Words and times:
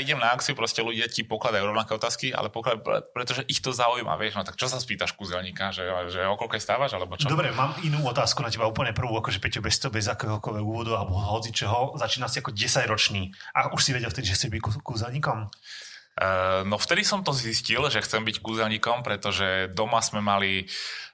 idem 0.00 0.18
na 0.18 0.32
akciu, 0.32 0.56
proste 0.56 0.80
ľudia 0.80 1.06
ti 1.06 1.22
pokladajú 1.22 1.68
rovnaké 1.68 1.92
otázky, 1.94 2.32
ale 2.32 2.48
pokladajú, 2.48 3.12
pretože 3.12 3.44
ich 3.46 3.60
to 3.60 3.70
zaujíma, 3.70 4.16
vieš, 4.16 4.40
no 4.40 4.44
tak 4.44 4.56
čo 4.56 4.66
sa 4.66 4.80
spýtaš 4.80 5.14
kúzelníka, 5.14 5.70
že, 5.70 5.86
že 6.08 6.24
o 6.26 6.34
koľko 6.34 6.58
stávaš, 6.58 6.96
alebo 6.96 7.20
čo? 7.20 7.28
Dobre, 7.28 7.52
mám 7.52 7.76
inú 7.86 8.02
otázku 8.08 8.40
na 8.40 8.50
teba, 8.50 8.66
úplne 8.68 8.96
prvú, 8.96 9.16
akože 9.20 9.38
Peťo, 9.38 9.60
bez 9.60 9.76
to, 9.78 9.92
bez 9.92 10.08
akéhokoľvek 10.08 10.64
úvodu 10.64 10.98
alebo 10.98 11.16
hoci 11.16 11.52
čoho, 11.54 11.94
začína 11.94 12.26
si 12.26 12.42
ako 12.42 12.52
10 12.56 12.90
ročný 12.90 13.30
a 13.54 13.72
už 13.72 13.80
si 13.80 13.90
vedel 13.96 14.10
vtedy, 14.10 14.32
že 14.32 14.36
si 14.36 14.46
byť 14.50 14.60
kúzelníkom? 14.82 15.48
Uh, 16.20 16.66
no 16.68 16.76
vtedy 16.76 17.00
som 17.00 17.24
to 17.24 17.32
zistil, 17.32 17.88
že 17.88 18.04
chcem 18.04 18.20
byť 18.20 18.44
kúzelníkom, 18.44 19.00
pretože 19.00 19.72
doma 19.72 20.04
sme 20.04 20.20
mali 20.20 20.68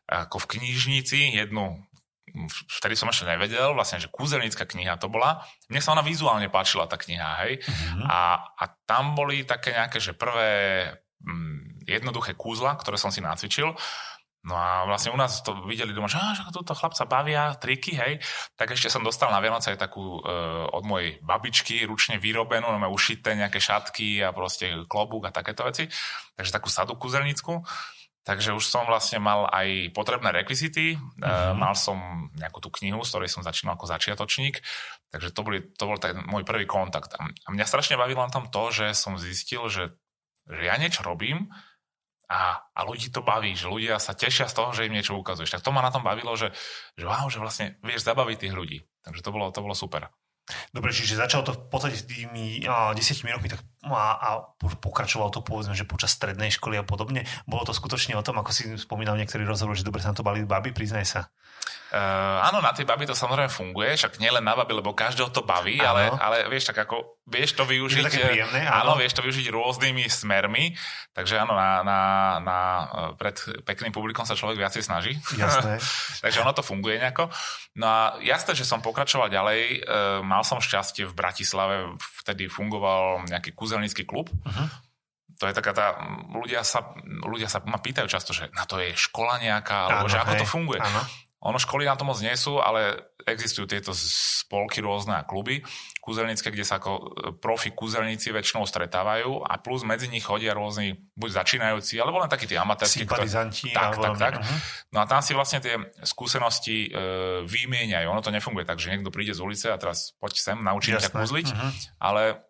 ako 0.07 0.43
v 0.43 0.59
knižnici 0.59 1.34
jednu 1.34 1.82
vtedy 2.68 2.95
som 2.95 3.08
ešte 3.08 3.24
nevedel, 3.24 3.72
vlastne, 3.72 3.96
že 3.96 4.12
kúzelnícka 4.12 4.68
kniha 4.68 5.00
to 5.00 5.08
bola. 5.08 5.40
Mne 5.72 5.80
sa 5.80 5.96
ona 5.96 6.04
vizuálne 6.04 6.52
páčila, 6.52 6.84
tá 6.84 7.00
kniha, 7.00 7.46
hej. 7.46 7.64
Mm-hmm. 7.64 8.04
A, 8.04 8.20
a 8.52 8.64
tam 8.84 9.16
boli 9.16 9.48
také 9.48 9.72
nejaké, 9.72 9.98
že 9.98 10.12
prvé 10.12 10.84
mm, 11.24 11.88
jednoduché 11.88 12.36
kúzla, 12.36 12.76
ktoré 12.76 13.00
som 13.00 13.09
si 13.09 13.24
nacvičil. 13.24 13.72
No 14.46 14.54
a 14.54 14.86
vlastne 14.86 15.10
u 15.10 15.18
nás 15.18 15.42
to 15.42 15.66
videli 15.66 15.90
doma, 15.90 16.06
že, 16.06 16.22
že 16.38 16.46
túto 16.54 16.70
chlapca 16.70 17.02
bavia, 17.02 17.59
triky, 17.59 17.98
hej. 17.98 18.22
Tak 18.54 18.78
ešte 18.78 18.87
som 18.87 19.02
dostal 19.02 19.34
na 19.34 19.43
Vianoce 19.43 19.74
aj 19.74 19.90
takú 19.90 20.23
e, 20.23 20.30
od 20.71 20.87
mojej 20.87 21.18
babičky, 21.18 21.82
ručne 21.82 22.23
vyrobenú, 22.23 22.71
no 22.71 22.78
ušité 22.95 23.34
nejaké 23.34 23.59
šatky 23.59 24.23
a 24.23 24.30
proste 24.30 24.87
klobúk 24.87 25.26
a 25.26 25.34
takéto 25.34 25.66
veci. 25.66 25.90
Takže 26.38 26.54
takú 26.54 26.71
sadu 26.71 26.95
kúzelnícku. 26.95 27.59
Takže 28.27 28.59
už 28.59 28.66
som 28.66 28.91
vlastne 28.91 29.23
mal 29.23 29.46
aj 29.55 29.95
potrebné 29.95 30.35
rekvizity, 30.35 30.99
uh-huh. 30.99 31.55
mal 31.55 31.79
som 31.79 32.27
nejakú 32.35 32.59
tú 32.59 32.74
knihu, 32.74 33.07
z 33.07 33.15
ktorej 33.15 33.30
som 33.30 33.46
začínal 33.46 33.79
ako 33.79 33.87
začiatočník, 33.87 34.59
takže 35.15 35.30
to, 35.30 35.41
boli, 35.46 35.63
to 35.63 35.87
bol 35.87 35.95
tak 35.95 36.18
môj 36.27 36.43
prvý 36.43 36.66
kontakt. 36.66 37.15
A 37.15 37.49
mňa 37.55 37.63
strašne 37.71 37.95
bavilo 37.95 38.27
tam 38.27 38.51
to, 38.51 38.74
že 38.74 38.99
som 38.99 39.15
zistil, 39.15 39.71
že, 39.71 39.95
že 40.51 40.63
ja 40.66 40.74
niečo 40.74 41.07
robím 41.07 41.55
a, 42.27 42.66
a 42.74 42.83
ľudí 42.83 43.15
to 43.15 43.23
baví, 43.23 43.55
že 43.55 43.71
ľudia 43.71 44.02
sa 44.02 44.10
tešia 44.10 44.51
z 44.51 44.59
toho, 44.59 44.74
že 44.74 44.90
im 44.90 44.99
niečo 44.99 45.15
ukazuješ. 45.15 45.55
Tak 45.55 45.63
to 45.63 45.71
ma 45.71 45.79
na 45.79 45.95
tom 45.95 46.02
bavilo, 46.02 46.35
že, 46.35 46.51
že 46.99 47.07
wow, 47.07 47.30
že 47.30 47.38
vlastne 47.38 47.79
vieš 47.87 48.02
zabaviť 48.02 48.37
tých 48.43 48.55
ľudí. 48.59 48.79
Takže 49.07 49.23
to 49.23 49.30
bolo, 49.30 49.55
to 49.55 49.63
bolo 49.63 49.79
super. 49.79 50.11
Dobre, 50.71 50.95
čiže 50.95 51.19
začalo 51.19 51.43
to 51.43 51.52
v 51.59 51.61
podstate 51.66 51.97
s 51.99 52.07
tými 52.07 52.63
uh, 52.63 52.95
desiatimi 52.95 53.35
rokmi 53.35 53.51
tak, 53.51 53.66
a, 53.83 54.15
a 54.15 54.29
pokračovalo 54.79 55.35
to 55.35 55.43
povedzme, 55.43 55.75
že 55.75 55.87
počas 55.87 56.15
strednej 56.15 56.55
školy 56.55 56.79
a 56.79 56.87
podobne. 56.87 57.27
Bolo 57.51 57.66
to 57.66 57.75
skutočne 57.75 58.15
o 58.15 58.23
tom, 58.23 58.39
ako 58.39 58.51
si 58.55 58.65
spomínal 58.79 59.19
niektorí 59.19 59.43
rozhovor, 59.43 59.74
že 59.74 59.83
dobre 59.83 60.02
sa 60.02 60.15
na 60.15 60.19
to 60.19 60.27
bali 60.27 60.47
baby, 60.47 60.71
priznaj 60.71 61.07
sa. 61.07 61.21
Uh, 61.87 62.51
áno, 62.51 62.59
na 62.59 62.74
tej 62.74 62.82
baby 62.82 63.06
to 63.06 63.15
samozrejme 63.15 63.46
funguje, 63.46 63.95
však 63.95 64.19
nielen 64.19 64.42
na 64.42 64.59
baby, 64.59 64.82
lebo 64.82 64.91
každého 64.91 65.31
to 65.31 65.47
baví, 65.47 65.78
ale, 65.78 66.10
ale 66.19 66.43
vieš, 66.50 66.75
tak 66.75 66.82
ako 66.82 67.22
vieš 67.31 67.54
to 67.54 67.62
využiť. 67.62 68.03
Je 68.03 68.06
to 68.06 68.10
také 68.10 68.26
príjemné, 68.26 68.66
áno. 68.66 68.91
áno. 68.91 68.93
vieš 68.98 69.15
to 69.15 69.22
využiť 69.22 69.47
rôznymi 69.54 70.04
smermi, 70.10 70.75
takže 71.15 71.38
áno, 71.38 71.54
na, 71.54 71.87
na, 71.87 72.00
na, 72.43 72.59
pred 73.15 73.38
pekným 73.62 73.94
publikom 73.94 74.26
sa 74.26 74.34
človek 74.34 74.59
viacej 74.59 74.82
snaží. 74.82 75.15
Jasné. 75.38 75.78
takže 76.26 76.43
ono 76.43 76.50
to 76.50 76.66
funguje 76.66 76.98
nejako. 76.98 77.31
No 77.78 77.87
a 77.87 78.00
jasné, 78.19 78.59
že 78.59 78.66
som 78.66 78.82
pokračoval 78.82 79.31
ďalej, 79.31 79.87
uh, 79.87 80.21
mal 80.26 80.43
som 80.43 80.59
šťastie 80.59 81.06
v 81.06 81.15
Bratislave, 81.15 81.94
vtedy 82.26 82.50
fungoval 82.50 83.31
nejaký 83.31 83.55
kúzelnícky 83.55 84.03
klub, 84.03 84.27
uh-huh 84.43 84.87
to 85.37 85.44
je 85.44 85.55
taká 85.55 85.72
tá, 85.77 85.87
ľudia 86.32 86.65
sa, 86.65 86.97
ľudia 87.05 87.44
sa 87.44 87.61
ma 87.69 87.77
pýtajú 87.77 88.09
často, 88.09 88.32
že 88.32 88.49
na 88.56 88.65
to 88.65 88.81
je 88.81 88.97
škola 88.97 89.37
nejaká, 89.37 89.93
alebo 89.93 90.09
áno, 90.09 90.12
že 90.12 90.19
ako 90.25 90.32
hej, 90.32 90.41
to 90.41 90.49
funguje. 90.49 90.81
Áno. 90.81 91.00
Ono 91.47 91.59
školy 91.62 91.87
na 91.87 91.95
to 91.95 92.03
moc 92.03 92.19
nie 92.19 92.34
sú, 92.34 92.59
ale 92.59 93.15
existujú 93.27 93.67
tieto 93.67 93.91
spolky 93.95 94.79
rôzne 94.79 95.19
a 95.19 95.27
kluby 95.27 95.62
kúzelnícke, 96.07 96.55
kde 96.55 96.62
sa 96.62 96.79
ako 96.79 96.93
e, 96.95 97.03
profi 97.34 97.75
kúzelníci 97.75 98.31
väčšinou 98.31 98.62
stretávajú 98.62 99.43
a 99.43 99.59
plus 99.59 99.83
medzi 99.83 100.06
nich 100.06 100.23
chodia 100.23 100.55
rôzni 100.55 101.03
buď 101.19 101.43
začínajúci, 101.43 101.99
alebo 101.99 102.23
len 102.23 102.31
takí 102.31 102.47
tí 102.47 102.55
amatérski. 102.55 103.03
Sympatizanti. 103.03 103.75
Tak, 103.75 103.99
tak, 103.99 104.15
tak. 104.15 104.35
Uh-huh. 104.39 104.59
No 104.95 105.03
a 105.03 105.05
tam 105.11 105.19
si 105.19 105.35
vlastne 105.35 105.59
tie 105.59 105.75
skúsenosti 106.06 106.87
e, 106.87 106.91
vymieňajú. 107.43 108.06
Ono 108.06 108.23
to 108.23 108.31
nefunguje 108.31 108.62
tak, 108.62 108.79
že 108.79 108.95
niekto 108.95 109.11
príde 109.11 109.35
z 109.35 109.43
ulice 109.43 109.75
a 109.75 109.77
teraz 109.83 110.15
poď 110.23 110.39
sem, 110.39 110.59
naučím 110.62 111.03
ťa 111.03 111.11
kúzliť, 111.11 111.47
uh-huh. 111.51 111.71
ale 111.99 112.46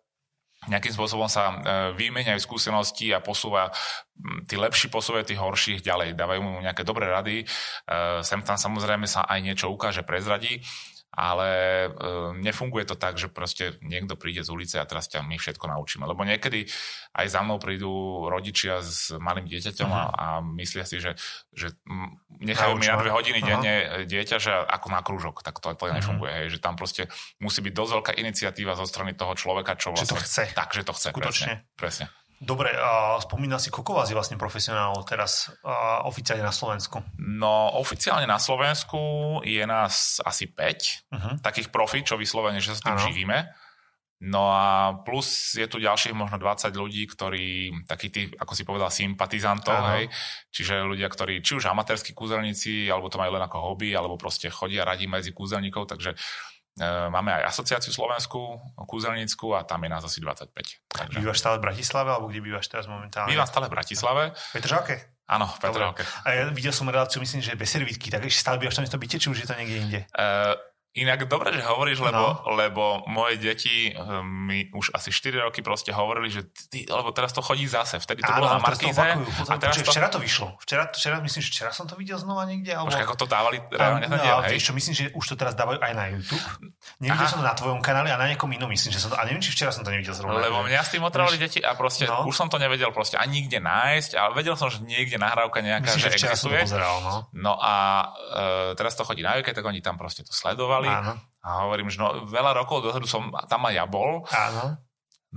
nejakým 0.67 0.93
spôsobom 0.93 1.31
sa 1.31 1.43
e, 1.49 1.55
vymeniajú 1.95 2.39
skúsenosti 2.43 3.15
a 3.15 3.23
posúva, 3.23 3.71
tí 4.45 4.59
lepší 4.59 4.91
posúvajú 4.91 5.23
tých 5.23 5.41
horších 5.41 5.79
ďalej, 5.83 6.19
dávajú 6.19 6.41
mu 6.43 6.59
nejaké 6.59 6.83
dobré 6.83 7.07
rady, 7.07 7.43
e, 7.43 7.45
sem 8.23 8.43
tam 8.43 8.59
samozrejme 8.59 9.07
sa 9.07 9.23
aj 9.23 9.39
niečo 9.41 9.71
ukáže, 9.71 10.03
prezradí, 10.03 10.59
ale 11.17 11.49
e, 11.49 11.89
nefunguje 12.45 12.85
to 12.85 12.93
tak, 12.93 13.17
že 13.17 13.25
proste 13.25 13.81
niekto 13.81 14.13
príde 14.13 14.45
z 14.45 14.53
ulice 14.53 14.77
a 14.77 14.85
teraz 14.85 15.09
ťa 15.09 15.25
my 15.25 15.41
všetko 15.41 15.65
naučíme. 15.65 16.05
Lebo 16.05 16.21
niekedy 16.21 16.69
aj 17.17 17.25
za 17.25 17.41
mnou 17.41 17.57
prídu 17.57 17.89
rodičia 18.29 18.85
s 18.85 19.09
malým 19.17 19.49
dieťaťom 19.49 19.89
uh-huh. 19.89 20.13
a, 20.13 20.13
a 20.13 20.27
myslia 20.61 20.85
si, 20.85 21.01
že, 21.01 21.17
že 21.57 21.73
nechajú 22.37 22.77
mi 22.77 22.85
na 22.85 23.01
dve 23.01 23.09
hodiny 23.09 23.41
uh-huh. 23.41 23.49
denne 23.49 23.75
dieťa, 24.05 24.37
že 24.37 24.53
ako 24.53 24.87
na 24.93 25.01
krúžok, 25.01 25.41
tak 25.41 25.57
to, 25.57 25.73
to 25.73 25.89
uh-huh. 25.89 25.97
nefunguje. 25.97 26.29
Hej, 26.29 26.47
že 26.53 26.59
tam 26.61 26.77
proste 26.77 27.09
musí 27.41 27.65
byť 27.65 27.73
dosť 27.73 27.91
veľká 27.97 28.13
iniciatíva 28.21 28.77
zo 28.77 28.85
strany 28.85 29.17
toho 29.17 29.33
človeka, 29.33 29.73
čo 29.73 29.89
vlastne... 29.89 30.05
Že 30.05 30.13
to 30.13 30.17
vlastne 30.21 30.45
chce. 30.45 30.53
Tak, 30.53 30.69
že 30.69 30.83
to 30.85 30.93
chce. 30.93 31.09
Skutočne. 31.17 31.65
Presne. 31.73 32.05
presne. 32.05 32.26
Dobre, 32.37 32.69
a 32.69 33.17
spomína 33.17 33.57
si, 33.57 33.73
koľko 33.73 33.97
vás 33.97 34.13
je 34.13 34.17
vlastne 34.17 34.37
profesionálov 34.37 35.01
teraz 35.09 35.49
a 35.65 36.05
oficiálne 36.05 36.45
na 36.45 36.53
Slovensku? 36.53 37.01
No, 37.17 37.73
oficiálne 37.81 38.29
na 38.29 38.37
Slovensku 38.37 39.41
je 39.41 39.65
nás 39.65 40.21
asi 40.21 40.45
5 40.45 40.53
uh-huh. 40.53 41.17
Mhm. 41.17 41.31
takých 41.41 41.73
profi, 41.73 42.05
čo 42.05 42.13
vyslovene, 42.13 42.61
že 42.61 42.77
sa 42.77 42.93
tým 42.93 42.97
ano. 42.97 43.05
živíme. 43.09 43.37
No 44.17 44.49
a 44.49 44.97
plus 45.05 45.53
je 45.53 45.69
tu 45.69 45.77
ďalších 45.77 46.17
možno 46.17 46.41
20 46.41 46.73
ľudí, 46.73 47.05
ktorí, 47.05 47.69
takí 47.85 48.09
tí, 48.09 48.25
ako 48.33 48.53
si 48.57 48.65
povedal, 48.65 48.89
sympatizantov, 48.89 49.77
hej, 49.93 50.09
čiže 50.49 50.81
ľudia, 50.81 51.05
ktorí, 51.05 51.45
či 51.45 51.61
už 51.61 51.69
amatérskí 51.69 52.17
kúzelníci, 52.17 52.89
alebo 52.89 53.13
to 53.13 53.21
majú 53.21 53.37
len 53.37 53.45
ako 53.45 53.61
hobby, 53.61 53.93
alebo 53.93 54.17
proste 54.17 54.49
chodia 54.49 54.89
radi 54.89 55.05
medzi 55.05 55.37
kúzelníkov, 55.37 55.85
takže 55.93 56.17
máme 57.09 57.33
aj 57.33 57.49
asociáciu 57.49 57.89
Slovensku, 57.89 58.61
kúzelnícku 58.85 59.57
a 59.57 59.65
tam 59.65 59.81
je 59.83 59.89
nás 59.89 60.03
asi 60.05 60.21
25. 60.21 60.53
Takže... 60.87 61.17
Bývaš 61.17 61.37
stále 61.41 61.57
v 61.57 61.69
Bratislave, 61.69 62.09
alebo 62.13 62.29
kde 62.29 62.41
bývaš 62.45 62.69
teraz 62.69 62.85
momentálne? 62.85 63.29
Bývam 63.29 63.49
stále 63.49 63.65
v 63.67 63.73
Bratislave. 63.73 64.23
Petržalke? 64.53 64.95
Áno, 65.27 65.49
v 65.49 65.59
Petržalke. 65.59 66.03
A 66.23 66.27
ja 66.31 66.43
videl 66.53 66.71
som 66.71 66.87
reláciu, 66.87 67.19
myslím, 67.19 67.43
že 67.43 67.57
bez 67.59 67.67
servítky, 67.67 68.07
tak 68.07 68.23
ešte 68.23 68.47
stále 68.47 68.61
bývaš 68.61 68.79
tam 68.79 68.87
v 68.87 68.93
tom 68.95 69.01
byte, 69.01 69.17
či 69.19 69.27
už 69.27 69.43
je 69.43 69.47
to 69.49 69.55
niekde 69.59 69.77
inde? 69.83 69.99
Uh, 70.15 70.55
Inak 70.97 71.29
dobre, 71.29 71.53
že 71.53 71.61
hovoríš, 71.61 72.01
lebo, 72.01 72.41
no. 72.41 72.57
lebo 72.57 72.83
moje 73.05 73.37
deti 73.37 73.93
eh, 73.93 73.97
mi 74.25 74.65
už 74.73 74.97
asi 74.97 75.13
4 75.13 75.45
roky 75.45 75.61
proste 75.61 75.93
hovorili, 75.93 76.33
že 76.33 76.49
ty, 76.73 76.89
lebo 76.89 77.13
teraz 77.13 77.29
to 77.37 77.45
chodí 77.45 77.69
zase. 77.69 78.01
Vtedy 78.01 78.25
to 78.25 78.33
Áno, 78.33 78.41
bolo 78.41 78.57
na 78.57 78.59
Markíze. 78.59 79.05
A 79.45 79.53
teraz 79.61 79.77
to... 79.77 79.93
Včera 79.93 80.09
to 80.09 80.17
vyšlo. 80.17 80.57
Včera, 80.57 80.89
včera, 80.89 81.21
myslím, 81.21 81.41
že 81.45 81.49
včera 81.53 81.69
som 81.69 81.85
to 81.85 81.93
videl 81.93 82.17
znova 82.17 82.49
niekde. 82.49 82.73
Alebo... 82.73 82.89
Počkaj, 82.89 83.05
ako 83.05 83.17
to 83.21 83.27
dávali 83.29 83.57
reálne 83.69 84.09
ten 84.09 84.17
diel, 84.17 84.39
hej? 84.49 84.57
Čo, 84.57 84.73
myslím, 84.73 84.93
že 84.97 85.05
už 85.13 85.25
to 85.29 85.35
teraz 85.37 85.53
dávajú 85.53 85.77
aj 85.77 85.93
na 85.93 86.05
YouTube. 86.09 86.45
Nevidel 86.97 87.29
Aha. 87.29 87.31
som 87.31 87.37
to 87.37 87.45
na 87.45 87.53
tvojom 87.53 87.77
kanáli 87.77 88.09
a 88.09 88.17
na 88.17 88.25
nejakom 88.25 88.49
inom, 88.49 88.73
myslím, 88.73 88.89
že 88.89 88.97
som 88.97 89.13
to... 89.13 89.21
A 89.21 89.29
neviem, 89.29 89.37
či 89.37 89.53
včera 89.53 89.69
som 89.69 89.85
to 89.85 89.93
nevidel 89.93 90.17
zrovna. 90.17 90.41
Lebo 90.41 90.65
mňa 90.65 90.81
s 90.81 90.89
tým 90.97 91.05
otravili 91.05 91.37
deti 91.37 91.61
a 91.61 91.77
proste 91.77 92.09
no. 92.09 92.25
už 92.25 92.33
som 92.33 92.49
to 92.49 92.57
nevedel 92.57 92.89
proste 92.89 93.21
ani 93.21 93.45
nikde 93.45 93.61
nájsť, 93.61 94.17
ale 94.17 94.33
vedel 94.33 94.57
som, 94.57 94.73
že 94.73 94.81
niekde 94.81 95.21
nahrávka 95.21 95.61
nejaká, 95.61 95.93
myslím, 95.93 96.09
že, 96.09 96.17
že 96.17 96.33
existuje. 96.33 96.65
Pozeral, 96.65 96.97
no. 97.05 97.15
no 97.37 97.53
a 97.61 97.73
e, 98.17 98.45
teraz 98.73 98.97
to 98.97 99.05
chodí 99.05 99.21
na 99.21 99.37
YouTube, 99.37 99.53
tak 99.53 99.69
oni 99.69 99.77
tam 99.85 99.93
proste 99.93 100.25
to 100.25 100.33
sledovali. 100.33 100.89
Áno. 100.89 101.21
A 101.45 101.69
hovorím, 101.69 101.93
že 101.93 102.01
no, 102.01 102.25
veľa 102.25 102.57
rokov 102.65 102.81
dozadu 102.81 103.05
som 103.05 103.29
tam 103.45 103.61
aj 103.69 103.73
ja 103.77 103.85
bol. 103.85 104.25
Áno. 104.33 104.81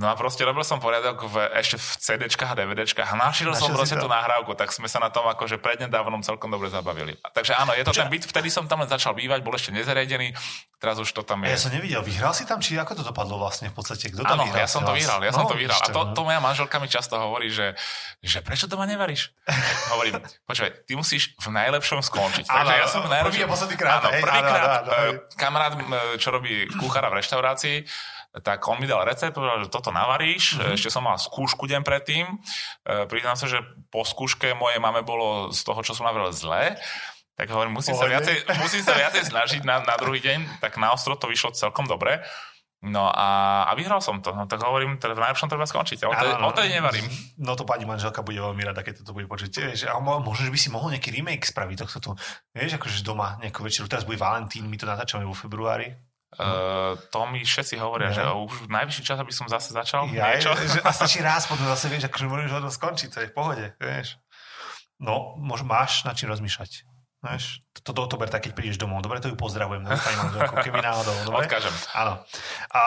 No 0.00 0.08
a 0.08 0.16
proste 0.16 0.48
robil 0.48 0.64
som 0.64 0.80
poriadok 0.80 1.28
v, 1.28 1.44
ešte 1.60 1.76
v 1.76 1.88
CDčkách 2.00 2.56
a 2.56 2.64
DVDčkách 2.64 3.04
a 3.12 3.16
našiel, 3.20 3.52
som 3.52 3.68
proste 3.68 4.00
tú 4.00 4.08
nahrávku, 4.08 4.56
tak 4.56 4.72
sme 4.72 4.88
sa 4.88 4.96
na 4.96 5.12
tom 5.12 5.28
akože 5.28 5.60
prednedávnom 5.60 6.24
celkom 6.24 6.48
dobre 6.48 6.72
zabavili. 6.72 7.20
Takže 7.20 7.52
áno, 7.52 7.76
je 7.76 7.84
to 7.84 7.92
Čo? 7.92 8.00
ten 8.00 8.08
byt, 8.08 8.24
vtedy 8.24 8.48
som 8.48 8.64
tam 8.64 8.80
len 8.80 8.88
začal 8.88 9.12
bývať, 9.12 9.44
bol 9.44 9.52
ešte 9.52 9.76
nezariadený, 9.76 10.32
teraz 10.80 10.96
už 10.96 11.12
to 11.12 11.20
tam 11.20 11.44
je. 11.44 11.52
Ja 11.52 11.60
som 11.60 11.68
nevidel, 11.76 12.00
vyhral 12.00 12.32
si 12.32 12.48
tam, 12.48 12.64
či 12.64 12.80
ako 12.80 12.96
to 12.96 13.02
dopadlo 13.12 13.36
vlastne 13.36 13.68
v 13.68 13.76
podstate? 13.76 14.08
Kto 14.08 14.24
tam 14.24 14.40
áno, 14.40 14.48
vyhral? 14.48 14.64
ja 14.64 14.68
som 14.72 14.80
to 14.88 14.96
vyhral, 14.96 15.20
ja 15.20 15.32
no, 15.36 15.36
som 15.36 15.44
to 15.52 15.56
vyhral. 15.60 15.76
A 15.76 15.88
to, 15.92 16.00
to 16.16 16.20
moja 16.24 16.40
manželka 16.40 16.76
mi 16.80 16.88
často 16.88 17.20
hovorí, 17.20 17.52
že, 17.52 17.76
že 18.24 18.40
prečo 18.40 18.64
doma 18.72 18.88
nevaríš? 18.88 19.36
Hovorím, 19.92 20.16
počkaj, 20.48 20.88
ty 20.88 20.96
musíš 20.96 21.36
v 21.36 21.52
najlepšom 21.52 22.00
skončiť. 22.00 22.48
Áno, 22.48 22.72
ja 22.72 22.88
som 22.88 23.04
v 23.04 23.12
najlepšom... 23.12 23.36
Prvý 23.36 23.44
a 23.44 23.52
posledný 23.52 23.76
krát. 23.76 24.00
Áno, 24.00 24.08
prvýkrát 24.16 24.84
eh, 24.88 25.12
kamarát, 25.36 25.72
čo 26.16 26.32
robí 26.32 26.64
kuchára 26.80 27.12
v 27.12 27.20
reštaurácii, 27.20 27.84
tak 28.38 28.62
on 28.70 28.78
mi 28.78 28.86
dal 28.86 29.02
recept, 29.02 29.34
povedal, 29.34 29.66
že 29.66 29.74
toto 29.74 29.90
navaríš, 29.90 30.54
mm-hmm. 30.54 30.78
ešte 30.78 30.94
som 30.94 31.02
mal 31.02 31.18
skúšku 31.18 31.66
deň 31.66 31.82
predtým, 31.82 32.30
e, 32.30 33.04
priznám 33.10 33.34
sa, 33.34 33.50
že 33.50 33.58
po 33.90 34.06
skúške 34.06 34.54
mojej 34.54 34.78
mame 34.78 35.02
bolo 35.02 35.50
z 35.50 35.60
toho, 35.66 35.82
čo 35.82 35.98
som 35.98 36.06
navrel 36.06 36.30
zle, 36.30 36.78
tak 37.34 37.50
hovorím, 37.50 37.74
musím 37.74 37.98
sa, 37.98 38.06
viacej, 38.06 38.46
musím 38.62 38.84
sa 38.86 38.94
viacej 38.94 39.32
snažiť 39.34 39.62
na, 39.66 39.82
na 39.82 39.96
druhý 39.98 40.22
deň, 40.22 40.62
tak 40.62 40.78
na 40.78 40.94
ostro 40.94 41.18
to 41.18 41.26
vyšlo 41.26 41.50
celkom 41.56 41.90
dobre. 41.90 42.22
No 42.80 43.12
a, 43.12 43.64
a 43.68 43.72
vyhral 43.76 44.00
som 44.00 44.24
to. 44.24 44.32
No 44.32 44.48
tak 44.48 44.64
hovorím, 44.64 44.96
teda 44.96 45.12
v 45.12 45.20
najlepšom 45.28 45.52
treba 45.52 45.68
skončiť. 45.68 46.00
O 46.08 46.16
tej, 46.16 46.32
o 46.32 46.52
tej 46.56 46.80
nevarím. 46.80 47.04
No 47.36 47.52
to 47.52 47.68
pani 47.68 47.84
manželka 47.84 48.24
bude 48.24 48.40
veľmi 48.40 48.64
rada, 48.64 48.80
keď 48.80 49.04
to 49.04 49.12
bude 49.12 49.28
počuť. 49.28 49.52
Vieš, 49.52 49.92
a 49.92 50.00
možno, 50.00 50.48
že 50.48 50.52
by 50.52 50.60
si 50.60 50.72
mohol 50.72 50.96
nejaký 50.96 51.12
remake 51.12 51.44
spraviť 51.44 51.76
tohto 51.76 51.98
tu. 52.00 52.10
Vieš, 52.56 52.80
akože 52.80 53.04
doma 53.04 53.36
nejakú 53.44 53.60
večeru. 53.60 53.84
Teraz 53.84 54.08
bude 54.08 54.16
Valentín, 54.16 54.64
my 54.64 54.76
to 54.80 54.88
natáčame 54.88 55.28
vo 55.28 55.36
februári 55.36 55.92
Uh, 56.38 56.94
to 57.10 57.26
mi 57.26 57.42
všetci 57.42 57.74
hovoria, 57.82 58.14
ja. 58.14 58.22
že 58.22 58.22
už 58.30 58.70
najvyšší 58.70 59.02
čas, 59.02 59.18
aby 59.18 59.34
som 59.34 59.50
zase 59.50 59.74
začal 59.74 60.06
ja, 60.14 60.30
niečo. 60.30 60.54
Že, 60.54 60.78
a 60.88 60.90
stačí 60.94 61.18
raz, 61.18 61.50
potom 61.50 61.66
zase 61.66 61.90
vieš, 61.90 62.06
akože 62.06 62.30
môžeš 62.30 62.50
ho 62.54 62.70
skončiť, 62.70 63.08
to 63.10 63.18
je 63.26 63.28
v 63.28 63.34
pohode, 63.34 63.66
vieš. 63.82 64.14
No, 65.02 65.34
môž, 65.42 65.66
máš 65.66 66.06
na 66.06 66.14
čím 66.14 66.30
rozmýšľať. 66.30 66.86
Vieš, 67.20 67.60
to, 67.84 67.92
to, 67.92 68.02
to 68.08 68.16
ber 68.16 68.32
tak, 68.32 68.46
keď 68.48 68.52
prídeš 68.56 68.80
domov. 68.80 69.04
Dobre, 69.04 69.20
to 69.20 69.28
ju 69.28 69.36
pozdravujem. 69.36 69.84
keby 70.64 70.80
náhodou. 70.80 71.12
Dobre? 71.28 71.44
Odkážem. 71.44 71.74
Áno. 71.92 72.22
A 72.72 72.80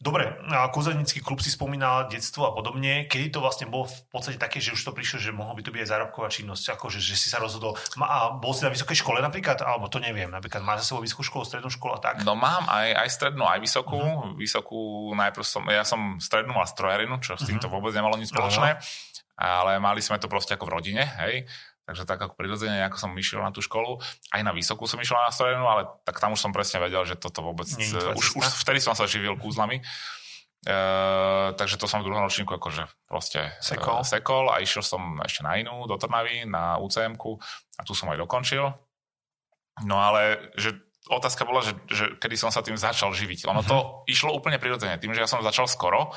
Dobre, 0.00 0.32
kúzelnícky 0.72 1.20
klub 1.20 1.44
si 1.44 1.52
spomínal 1.52 2.08
detstvo 2.08 2.48
a 2.48 2.56
podobne. 2.56 3.04
Kedy 3.04 3.36
to 3.36 3.44
vlastne 3.44 3.68
bolo 3.68 3.84
v 3.84 4.00
podstate 4.08 4.40
také, 4.40 4.56
že 4.56 4.72
už 4.72 4.80
to 4.80 4.96
prišlo, 4.96 5.20
že 5.20 5.28
mohlo 5.28 5.52
by 5.52 5.60
to 5.60 5.68
byť 5.68 5.80
aj 5.84 5.90
zárobková 5.92 6.32
činnosť, 6.32 6.72
akože, 6.72 7.04
že 7.04 7.20
si 7.20 7.28
sa 7.28 7.36
rozhodol. 7.36 7.76
A 8.00 8.32
bol 8.32 8.56
si 8.56 8.64
na 8.64 8.72
vysokej 8.72 8.96
škole 8.96 9.20
napríklad, 9.20 9.60
alebo 9.60 9.92
to 9.92 10.00
neviem, 10.00 10.32
napríklad 10.32 10.64
máš 10.64 10.88
za 10.88 10.96
sebou 10.96 11.04
vysokú 11.04 11.20
školu, 11.20 11.44
strednú 11.44 11.68
školu 11.68 12.00
a 12.00 12.00
tak? 12.00 12.24
No 12.24 12.32
mám 12.32 12.64
aj, 12.72 12.96
aj 12.96 13.08
strednú, 13.12 13.44
aj 13.44 13.60
vysokú. 13.60 14.00
Uh-huh. 14.00 14.32
Vysokú 14.40 15.12
najprv 15.12 15.44
som, 15.44 15.68
ja 15.68 15.84
som 15.84 16.16
strednú 16.16 16.56
mal 16.56 16.64
strojarinu, 16.64 17.20
čo 17.20 17.36
s 17.36 17.44
týmto 17.44 17.68
uh-huh. 17.68 17.76
vôbec 17.76 17.92
nemalo 17.92 18.16
nič 18.16 18.32
spoločné. 18.32 18.80
Uh-huh. 18.80 19.18
Ale 19.40 19.80
mali 19.80 20.00
sme 20.00 20.16
to 20.20 20.28
proste 20.32 20.56
ako 20.56 20.68
v 20.68 20.74
rodine, 20.80 21.04
hej. 21.24 21.44
Takže 21.90 22.06
tak 22.06 22.22
ako 22.22 22.38
prirodzene, 22.38 22.86
ako 22.86 23.02
som 23.02 23.10
išiel 23.18 23.42
na 23.42 23.50
tú 23.50 23.58
školu, 23.58 23.98
aj 24.30 24.46
na 24.46 24.54
vysokú 24.54 24.86
som 24.86 25.02
išiel 25.02 25.18
na 25.18 25.34
strojenú, 25.34 25.66
ale 25.66 25.90
tak 26.06 26.22
tam 26.22 26.38
už 26.38 26.38
som 26.38 26.54
presne 26.54 26.78
vedel, 26.78 27.02
že 27.02 27.18
toto 27.18 27.42
vôbec... 27.42 27.66
Už, 27.66 28.38
už 28.38 28.46
vtedy 28.62 28.78
som 28.78 28.94
sa 28.94 29.10
živil 29.10 29.34
kúzlami. 29.34 29.82
Uh, 30.62 31.50
takže 31.58 31.80
to 31.80 31.90
som 31.90 32.04
v 32.04 32.06
druhom 32.06 32.22
ročníku 32.22 32.52
akože 32.54 32.86
proste 33.10 33.50
sekol. 33.58 34.04
Uh, 34.04 34.06
sekol 34.06 34.52
a 34.54 34.62
išiel 34.62 34.86
som 34.86 35.18
ešte 35.24 35.42
na 35.42 35.58
inú, 35.58 35.88
do 35.90 35.98
Trnavy, 35.98 36.46
na 36.46 36.78
ucm 36.78 37.18
a 37.74 37.82
tu 37.82 37.96
som 37.96 38.12
aj 38.12 38.20
dokončil. 38.22 38.70
No 39.82 39.96
ale, 39.98 40.52
že 40.60 40.76
otázka 41.10 41.42
bola, 41.42 41.64
že, 41.64 41.74
že 41.90 42.14
kedy 42.22 42.36
som 42.38 42.52
sa 42.52 42.62
tým 42.62 42.78
začal 42.78 43.10
živiť. 43.10 43.50
Ono 43.50 43.64
uh-huh. 43.64 43.72
to 43.72 44.04
išlo 44.06 44.36
úplne 44.36 44.62
prirodzene. 44.62 45.00
Tým, 45.00 45.16
že 45.16 45.24
ja 45.24 45.28
som 45.32 45.42
začal 45.42 45.66
skoro, 45.66 46.12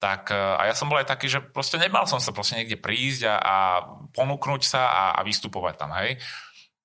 tak 0.00 0.32
uh, 0.32 0.56
a 0.56 0.64
ja 0.64 0.74
som 0.74 0.88
bol 0.88 0.96
aj 0.96 1.12
taký, 1.12 1.28
že 1.28 1.44
proste 1.44 1.76
nemal 1.76 2.08
som 2.08 2.18
sa 2.18 2.32
proste 2.32 2.56
niekde 2.56 2.80
prísť 2.80 3.28
a, 3.28 3.36
a 3.36 3.56
ponúknuť 4.16 4.62
sa 4.64 4.82
a, 4.88 5.04
a 5.14 5.20
vystupovať 5.20 5.74
tam, 5.76 5.92
hej. 6.00 6.16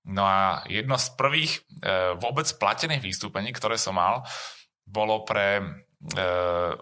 No 0.05 0.27
a 0.27 0.61
jedno 0.67 0.99
z 0.99 1.15
prvých 1.15 1.63
uh, 1.81 2.19
vôbec 2.19 2.45
platených 2.59 3.01
vystúpení, 3.01 3.55
ktoré 3.55 3.79
som 3.79 3.95
mal, 3.97 4.27
bolo 4.85 5.23
pre 5.23 5.63
uh, 6.13 6.75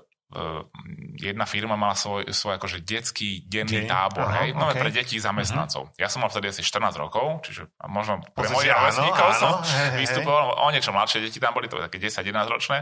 jedna 1.21 1.45
firma 1.45 1.77
mala 1.77 1.93
svoj, 1.93 2.33
svoj 2.33 2.57
akože 2.57 2.81
detský 2.81 3.45
denný 3.45 3.85
Deň? 3.85 3.89
tábor, 3.89 4.25
Aha, 4.25 4.37
hej, 4.43 4.49
no 4.57 4.73
okay. 4.73 4.81
pre 4.81 4.89
detí 4.89 5.21
zamestnancov. 5.21 5.93
Uh-huh. 5.93 6.01
Ja 6.01 6.09
som 6.09 6.25
mal 6.25 6.33
vtedy 6.33 6.49
asi 6.49 6.65
14 6.65 6.89
rokov, 6.97 7.45
čiže 7.45 7.69
možno 7.85 8.25
pre 8.33 8.49
mojich 8.49 8.73
rovesníkov 8.73 9.29
som 9.37 9.61
hej, 9.61 10.01
vystupoval, 10.01 10.57
hej. 10.57 10.57
o 10.57 10.65
niečo 10.73 10.91
mladšie 10.91 11.21
deti 11.21 11.37
tam 11.37 11.53
boli, 11.53 11.69
to 11.69 11.77
také 11.77 12.01
10-11 12.01 12.49
ročné. 12.49 12.77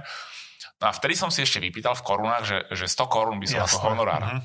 No 0.82 0.90
a 0.90 0.92
vtedy 0.92 1.14
som 1.14 1.30
si 1.30 1.46
ešte 1.46 1.62
vypýtal 1.62 1.94
v 1.94 2.04
korunách, 2.04 2.44
že, 2.44 2.58
že 2.74 2.86
100 2.90 3.06
korún 3.06 3.38
by 3.38 3.48
som 3.48 3.62
Jasne. 3.62 3.78
ako 3.78 3.78
honorár. 3.94 4.22
Uh-huh. 4.26 4.42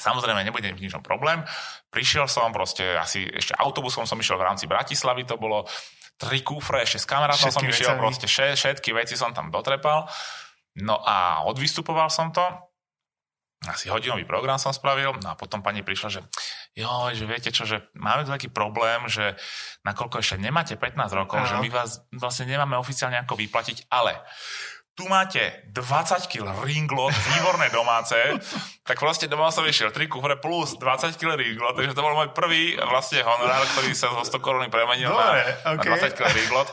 Samozrejme, 0.00 0.40
nebude 0.40 0.72
v 0.72 0.80
ničom 0.80 1.04
problém. 1.04 1.44
Prišiel 1.92 2.24
som 2.24 2.48
proste, 2.48 2.96
asi 2.96 3.28
ešte 3.28 3.52
autobusom 3.60 4.08
som 4.08 4.16
išiel 4.16 4.40
v 4.40 4.48
rámci 4.48 4.64
Bratislavy, 4.64 5.28
to 5.28 5.36
bolo 5.36 5.68
tri 6.16 6.40
kúfre, 6.40 6.84
ešte 6.84 7.04
s 7.04 7.06
kamarátom 7.08 7.52
som 7.52 7.64
išiel, 7.64 7.96
proste 8.00 8.28
všetky 8.28 8.96
veci 8.96 9.16
som 9.16 9.36
tam 9.36 9.52
dotrepal. 9.52 10.08
No 10.80 11.00
a 11.00 11.44
odvystupoval 11.48 12.08
som 12.08 12.32
to, 12.32 12.44
asi 13.68 13.92
hodinový 13.92 14.24
program 14.24 14.56
som 14.56 14.72
spravil, 14.72 15.12
no 15.20 15.28
a 15.32 15.36
potom 15.36 15.60
pani 15.60 15.84
prišla, 15.84 16.08
že 16.08 16.20
jo, 16.72 16.88
že 17.12 17.28
viete 17.28 17.52
čo, 17.52 17.68
že 17.68 17.92
máme 17.92 18.24
tu 18.24 18.32
taký 18.32 18.48
problém, 18.48 19.04
že 19.04 19.36
nakoľko 19.84 20.24
ešte 20.24 20.40
nemáte 20.40 20.80
15 20.80 20.96
rokov, 21.12 21.44
Aha. 21.44 21.48
že 21.48 21.54
my 21.60 21.68
vás 21.68 22.00
vlastne 22.16 22.48
nemáme 22.48 22.80
oficiálne 22.80 23.20
ako 23.20 23.36
vyplatiť, 23.36 23.92
ale 23.92 24.16
tu 24.98 25.08
máte 25.08 25.64
20 25.72 26.28
kg 26.28 26.52
ringlot, 26.66 27.14
výborné 27.14 27.72
domáce, 27.72 28.16
tak 28.84 29.00
vlastne 29.00 29.30
doma 29.30 29.48
som 29.48 29.64
vyšiel 29.64 29.94
3 29.94 30.10
kufre 30.10 30.36
plus 30.36 30.76
20 30.76 31.16
kg 31.16 31.38
ringlot, 31.38 31.78
takže 31.78 31.94
to 31.96 32.04
bol 32.04 32.12
môj 32.12 32.34
prvý 32.36 32.76
vlastne 32.76 33.24
honorár, 33.24 33.64
ktorý 33.74 33.96
sa 33.96 34.12
zo 34.12 34.26
100 34.26 34.44
koruny 34.44 34.68
premenil 34.68 35.14
Dobre, 35.14 35.46
na, 35.64 35.78
okay. 35.78 35.88
na 35.88 35.96
20 36.04 36.16
kg 36.18 36.28
ringlot. 36.28 36.68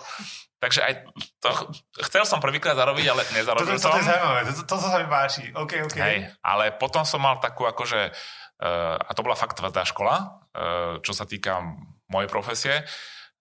Takže 0.57 0.81
aj 0.81 0.93
to, 1.37 1.49
chcel 2.09 2.25
som 2.25 2.41
prvýkrát 2.41 2.73
zarobiť, 2.73 3.05
ale 3.13 3.21
nezarobil 3.29 3.77
to, 3.77 3.77
to, 3.77 3.81
to, 3.81 3.85
som. 3.85 3.93
To 3.93 4.01
je 4.01 4.09
zaujímavé, 4.09 4.39
to, 4.41 4.53
to, 4.57 4.63
to 4.65 4.87
sa 4.89 4.97
mi 4.97 5.05
páči. 5.05 5.43
Okay, 5.53 5.79
okay. 5.85 6.01
Hej, 6.01 6.17
ale 6.41 6.73
potom 6.73 7.05
som 7.05 7.21
mal 7.21 7.37
takú 7.37 7.69
akože, 7.69 8.09
uh, 8.65 8.97
a 8.97 9.11
to 9.13 9.21
bola 9.21 9.37
fakt 9.37 9.61
tvrdá 9.61 9.85
škola, 9.85 10.41
uh, 10.57 10.97
čo 11.05 11.13
sa 11.13 11.29
týka 11.29 11.61
mojej 12.09 12.25
profesie, 12.25 12.75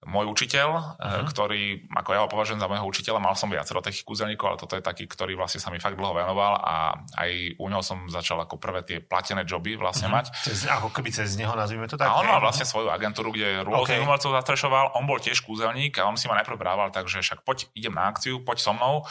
môj 0.07 0.31
učiteľ, 0.31 0.69
uh-huh. 0.71 1.27
ktorý, 1.27 1.91
ako 1.91 2.11
ja 2.15 2.21
ho 2.23 2.31
považujem 2.31 2.63
za 2.63 2.71
môjho 2.71 2.87
učiteľa, 2.87 3.19
mal 3.19 3.35
som 3.35 3.51
viacero 3.51 3.83
takých 3.83 4.07
kúzelníkov, 4.07 4.47
ale 4.47 4.59
toto 4.63 4.79
je 4.79 4.83
taký, 4.87 5.11
ktorý 5.11 5.35
vlastne 5.35 5.59
sa 5.59 5.75
mi 5.75 5.83
fakt 5.83 5.99
dlho 5.99 6.15
venoval 6.15 6.63
a 6.63 6.95
aj 7.19 7.59
u 7.59 7.67
neho 7.67 7.83
som 7.83 8.07
začal 8.07 8.39
ako 8.39 8.63
prvé 8.63 8.87
tie 8.87 8.99
platené 9.03 9.43
joby 9.43 9.75
vlastne 9.75 10.07
uh-huh. 10.07 10.23
mať. 10.23 10.33
Cez, 10.47 10.71
ako 10.71 10.95
keby 10.95 11.11
cez 11.11 11.35
neho 11.35 11.53
nazvime 11.59 11.91
to 11.91 11.99
tak. 11.99 12.07
A 12.07 12.23
on 12.23 12.27
mal 12.31 12.39
vlastne 12.39 12.63
svoju 12.63 12.89
agentúru, 12.89 13.35
kde 13.35 13.67
rôznych 13.67 13.99
okay. 13.99 14.07
umelcov 14.07 14.31
zastrešoval, 14.31 14.95
on 14.95 15.05
bol 15.11 15.19
tiež 15.19 15.43
kúzelník 15.43 15.99
a 15.99 16.07
on 16.07 16.15
si 16.15 16.31
ma 16.31 16.39
najprv 16.39 16.55
brával, 16.55 16.89
takže 16.95 17.21
však 17.21 17.43
poď, 17.43 17.67
idem 17.75 17.99
na 17.99 18.07
akciu, 18.07 18.41
poď 18.47 18.63
so 18.63 18.73
mnou, 18.73 19.03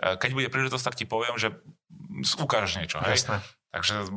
e, 0.00 0.16
keď 0.16 0.30
bude 0.32 0.48
príležitosť, 0.48 0.84
tak 0.88 0.96
ti 0.96 1.04
poviem, 1.04 1.36
že 1.36 1.52
ukážeš 2.40 2.72
niečo. 2.80 2.98
Hej? 3.04 3.24
Jasné. 3.24 3.38
Takže 3.68 4.08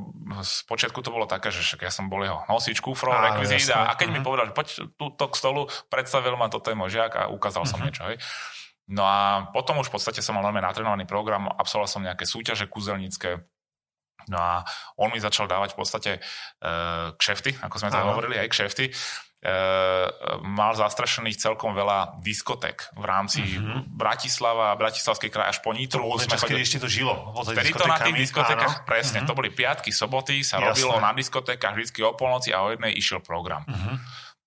z 0.47 0.63
počiatku 0.63 1.03
to 1.03 1.12
bolo 1.12 1.27
také, 1.27 1.51
že 1.51 1.59
však 1.59 1.83
ja 1.83 1.91
som 1.91 2.07
bol 2.07 2.23
jeho 2.23 2.39
nosič, 2.47 2.79
kufrov, 2.79 3.19
rekvizít 3.19 3.68
a, 3.75 3.91
a 3.91 4.00
keď 4.00 4.07
uh-huh. 4.07 4.15
mi 4.15 4.19
mhm. 4.23 4.27
povedal, 4.27 4.45
že 4.47 4.56
poď 4.56 4.68
túto 4.95 5.23
k 5.27 5.35
stolu, 5.35 5.62
predstavil 5.91 6.39
ma, 6.39 6.47
toto 6.47 6.71
je 6.71 6.79
môj 6.79 6.95
žiak 6.95 7.12
a 7.19 7.23
ukázal 7.27 7.68
uh-huh. 7.68 7.71
som 7.71 7.79
mhm. 7.83 7.85
niečo. 7.85 8.03
Hej. 8.07 8.18
No 8.91 9.03
a 9.03 9.51
potom 9.51 9.79
už 9.79 9.91
v 9.91 9.95
podstate 10.00 10.23
som 10.23 10.39
mal 10.39 10.44
veľmi 10.47 10.63
natrenovaný 10.63 11.03
program, 11.03 11.51
absolvoval 11.51 11.88
som 11.91 12.03
nejaké 12.03 12.23
súťaže 12.23 12.68
kúzelnícke, 12.68 13.44
No 14.29 14.38
a 14.38 14.62
on 15.01 15.09
mi 15.09 15.18
začal 15.18 15.50
dávať 15.50 15.73
v 15.73 15.77
podstate 15.81 16.12
uh, 16.62 17.15
kšefty, 17.18 17.57
ako 17.57 17.75
sme 17.81 17.89
to 17.89 17.97
hovorili, 18.06 18.38
aj 18.38 18.53
kšefty. 18.53 18.94
Uh, 19.41 20.05
mal 20.45 20.77
zastrašených 20.77 21.33
celkom 21.33 21.73
veľa 21.73 22.21
diskotek 22.21 22.93
v 22.93 23.05
rámci 23.09 23.42
mm-hmm. 23.42 23.89
Bratislava, 23.89 24.77
Bratislavskej 24.77 25.33
kraj 25.33 25.57
až 25.57 25.66
po 25.66 25.73
Nitru. 25.73 26.06
To 26.06 26.21
čas, 26.21 26.45
chodil... 26.45 26.61
ešte 26.61 26.77
to 26.77 26.85
žilo. 26.85 27.33
Vtedy 27.42 27.73
to 27.73 27.89
na 27.89 27.97
tých 27.97 28.30
diskotekách, 28.30 28.85
áno. 28.85 28.85
presne, 28.85 29.25
mm-hmm. 29.25 29.33
to 29.33 29.33
boli 29.33 29.49
piatky, 29.49 29.89
soboty, 29.89 30.45
sa 30.45 30.61
Jasné. 30.61 30.69
robilo 30.69 30.94
na 31.01 31.09
diskotekách 31.18 31.73
vždy 31.73 32.06
o 32.06 32.13
polnoci 32.13 32.54
a 32.54 32.61
o 32.61 32.69
jednej 32.69 32.94
išiel 32.94 33.18
program. 33.25 33.66
Mm-hmm. 33.66 33.95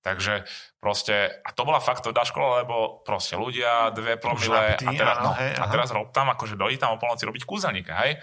Takže 0.07 0.47
proste, 0.79 1.43
a 1.43 1.51
to 1.51 1.67
bola 1.67 1.83
fakt 1.83 2.07
tvrdá 2.07 2.23
škola, 2.23 2.63
lebo 2.63 3.03
proste 3.03 3.35
ľudia, 3.35 3.91
dve 3.91 4.15
promile 4.15 4.79
a 4.79 4.91
teraz, 4.95 5.17
no, 5.27 5.35
hej, 5.35 5.59
a 5.59 5.65
teraz 5.75 5.91
rob 5.91 6.15
tam, 6.15 6.31
akože 6.31 6.55
dojít 6.55 6.79
tam 6.79 6.95
o 6.95 7.03
polnoci 7.03 7.27
robiť 7.27 7.43
kúzelníka, 7.43 7.99
hej. 8.07 8.23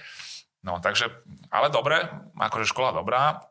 No, 0.64 0.80
takže, 0.80 1.10
ale 1.52 1.68
dobre, 1.68 2.00
akože 2.38 2.64
škola 2.64 2.96
dobrá, 2.96 3.44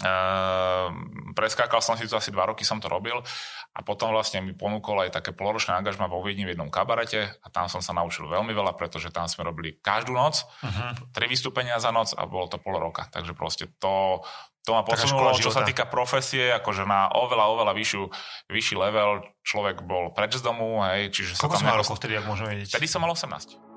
Ehm, 0.00 1.36
preskákal 1.36 1.84
som 1.84 2.00
si 2.00 2.08
to 2.08 2.16
asi 2.16 2.32
dva 2.32 2.48
roky, 2.48 2.64
som 2.64 2.80
to 2.80 2.88
robil 2.88 3.20
a 3.76 3.78
potom 3.84 4.08
vlastne 4.16 4.40
mi 4.40 4.56
ponúkol 4.56 5.04
aj 5.04 5.20
také 5.20 5.36
poloročné 5.36 5.76
angažma 5.76 6.08
vo 6.08 6.24
Viedni 6.24 6.48
v 6.48 6.56
jednom 6.56 6.72
kabarete 6.72 7.28
a 7.28 7.46
tam 7.52 7.68
som 7.68 7.84
sa 7.84 7.92
naučil 7.92 8.24
veľmi 8.24 8.56
veľa, 8.56 8.72
pretože 8.72 9.12
tam 9.12 9.28
sme 9.28 9.44
robili 9.44 9.76
každú 9.84 10.16
noc, 10.16 10.48
uh-huh. 10.64 10.96
tri 11.12 11.28
vystúpenia 11.28 11.76
za 11.76 11.92
noc 11.92 12.16
a 12.16 12.24
bolo 12.24 12.48
to 12.48 12.56
pol 12.56 12.80
roka. 12.80 13.04
Takže 13.12 13.36
proste 13.36 13.68
to, 13.76 14.24
to 14.64 14.72
ma 14.72 14.80
posunulo, 14.80 15.36
čo 15.36 15.52
sa 15.52 15.60
týka 15.60 15.84
profesie, 15.84 16.50
akože 16.56 16.88
na 16.88 17.12
oveľa, 17.12 17.44
oveľa 17.52 17.72
vyššiu, 17.76 18.02
vyšší 18.48 18.74
level. 18.80 19.28
Človek 19.44 19.84
bol 19.84 20.08
preč 20.16 20.40
z 20.40 20.42
domu, 20.42 20.80
hej, 20.88 21.12
čiže 21.12 21.36
Koľko 21.36 21.60
sa 21.60 21.68
tam... 21.68 21.68
Koľko 21.68 21.82
rokov 21.84 21.96
vtedy, 22.00 22.14
ak 22.16 22.24
môžeme 22.24 22.48
vedieť? 22.56 22.68
Vtedy 22.74 22.88
som 22.88 23.04
mal 23.04 23.12
18. 23.12 23.71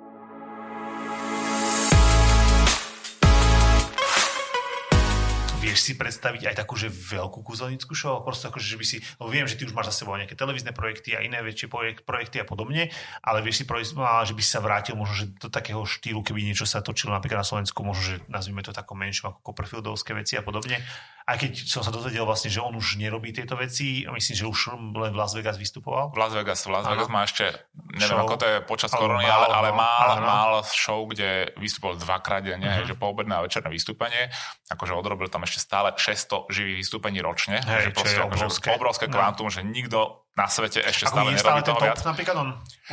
vieš 5.66 5.82
si 5.82 5.94
predstaviť 5.98 6.54
aj 6.54 6.56
takú, 6.62 6.78
že 6.78 6.94
veľkú 6.94 7.42
kúzelnickú 7.42 7.98
show? 7.98 8.22
Proste 8.22 8.54
ako, 8.54 8.62
že 8.62 8.78
by 8.78 8.86
si, 8.86 8.98
no 9.18 9.26
viem, 9.26 9.50
že 9.50 9.58
ty 9.58 9.66
už 9.66 9.74
máš 9.74 9.90
za 9.90 10.06
sebou 10.06 10.14
nejaké 10.14 10.38
televízne 10.38 10.70
projekty 10.78 11.18
a 11.18 11.26
iné 11.26 11.42
väčšie 11.42 11.66
projekty 12.06 12.38
a 12.38 12.46
podobne, 12.46 12.94
ale 13.26 13.42
vieš 13.42 13.62
si, 13.62 13.66
že 13.66 14.34
by 14.38 14.42
si 14.46 14.52
sa 14.54 14.62
vrátil 14.62 14.94
možno, 14.94 15.26
že 15.26 15.26
do 15.42 15.50
takého 15.50 15.82
štýlu, 15.82 16.22
keby 16.22 16.46
niečo 16.46 16.70
sa 16.70 16.86
točilo 16.86 17.18
napríklad 17.18 17.42
na 17.42 17.48
Slovensku, 17.50 17.82
možno, 17.82 18.04
že 18.06 18.16
nazvime 18.30 18.62
to 18.62 18.70
takom 18.70 19.02
menšom 19.02 19.34
ako 19.34 19.40
Copperfieldovské 19.42 20.14
veci 20.14 20.38
a 20.38 20.46
podobne. 20.46 20.86
Aj 21.26 21.42
keď 21.42 21.66
som 21.66 21.82
sa 21.82 21.90
dozvedel 21.90 22.22
vlastne, 22.22 22.54
že 22.54 22.62
on 22.62 22.78
už 22.78 23.02
nerobí 23.02 23.34
tieto 23.34 23.58
veci, 23.58 24.06
myslím, 24.06 24.36
že 24.38 24.46
už 24.46 24.78
len 24.94 25.10
v 25.10 25.18
Las 25.18 25.34
Vegas 25.34 25.58
vystupoval. 25.58 26.14
V 26.14 26.22
Las 26.22 26.38
Vegas, 26.38 26.62
v 26.62 26.70
Las 26.70 26.86
Vegas 26.86 27.10
má 27.10 27.26
ešte, 27.26 27.50
neviem 27.98 28.14
show. 28.14 28.30
ako 28.30 28.36
to 28.38 28.46
je 28.46 28.58
počas 28.62 28.94
korony, 28.94 29.26
ale, 29.26 29.50
ale 29.50 29.70
no. 29.74 29.82
mal, 29.82 30.10
mal 30.22 30.52
show, 30.70 31.02
kde 31.10 31.50
vystupoval 31.58 31.98
dvakrát 31.98 32.46
denne, 32.46 32.70
uh-huh. 32.70 32.86
že 32.86 32.94
poobedné 32.94 33.34
a 33.34 33.42
večerné 33.42 33.74
vystúpenie. 33.74 34.30
Akože 34.70 34.94
odrobil 34.94 35.26
tam 35.26 35.42
ešte 35.42 35.55
stále 35.60 35.94
600 35.96 36.52
živých 36.52 36.86
vystúpení 36.86 37.20
ročne. 37.20 37.62
Hej, 37.64 37.90
že 37.90 37.92
proste, 37.92 38.18
je 38.18 38.26
obrovské. 38.26 38.68
obrovské 38.74 39.06
no. 39.08 39.14
kvantum, 39.16 39.48
no. 39.48 39.54
že 39.54 39.62
nikto 39.64 40.26
na 40.36 40.52
svete 40.52 40.84
ešte 40.84 41.08
stále 41.08 41.32
nerobí 41.32 41.40
stále 41.40 41.62
toho 41.64 41.80
viac. 41.80 42.00
Napríklad 42.04 42.36
on 42.36 42.50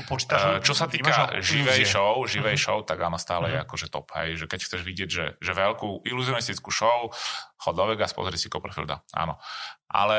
počítaš, 0.06 0.42
uh, 0.46 0.58
čo 0.62 0.78
sa 0.78 0.86
týka 0.86 1.42
živej 1.42 1.82
show, 1.82 2.22
živej 2.22 2.54
uh-huh. 2.54 2.78
show, 2.78 2.78
tak 2.86 3.02
áno, 3.02 3.18
stále 3.18 3.50
uh-huh. 3.50 3.54
je 3.58 3.64
akože 3.66 3.86
top. 3.90 4.14
Hej, 4.14 4.28
že 4.38 4.46
keď 4.46 4.60
chceš 4.62 4.80
vidieť, 4.86 5.08
že, 5.10 5.26
že 5.42 5.52
veľkú 5.52 6.06
iluzionistickú 6.06 6.70
show, 6.70 7.10
chod 7.58 7.74
do 7.74 7.84
Vegas, 7.90 8.14
pozri 8.14 8.38
si 8.38 8.46
Copperfielda. 8.46 9.02
Áno. 9.18 9.42
Ale 9.90 10.18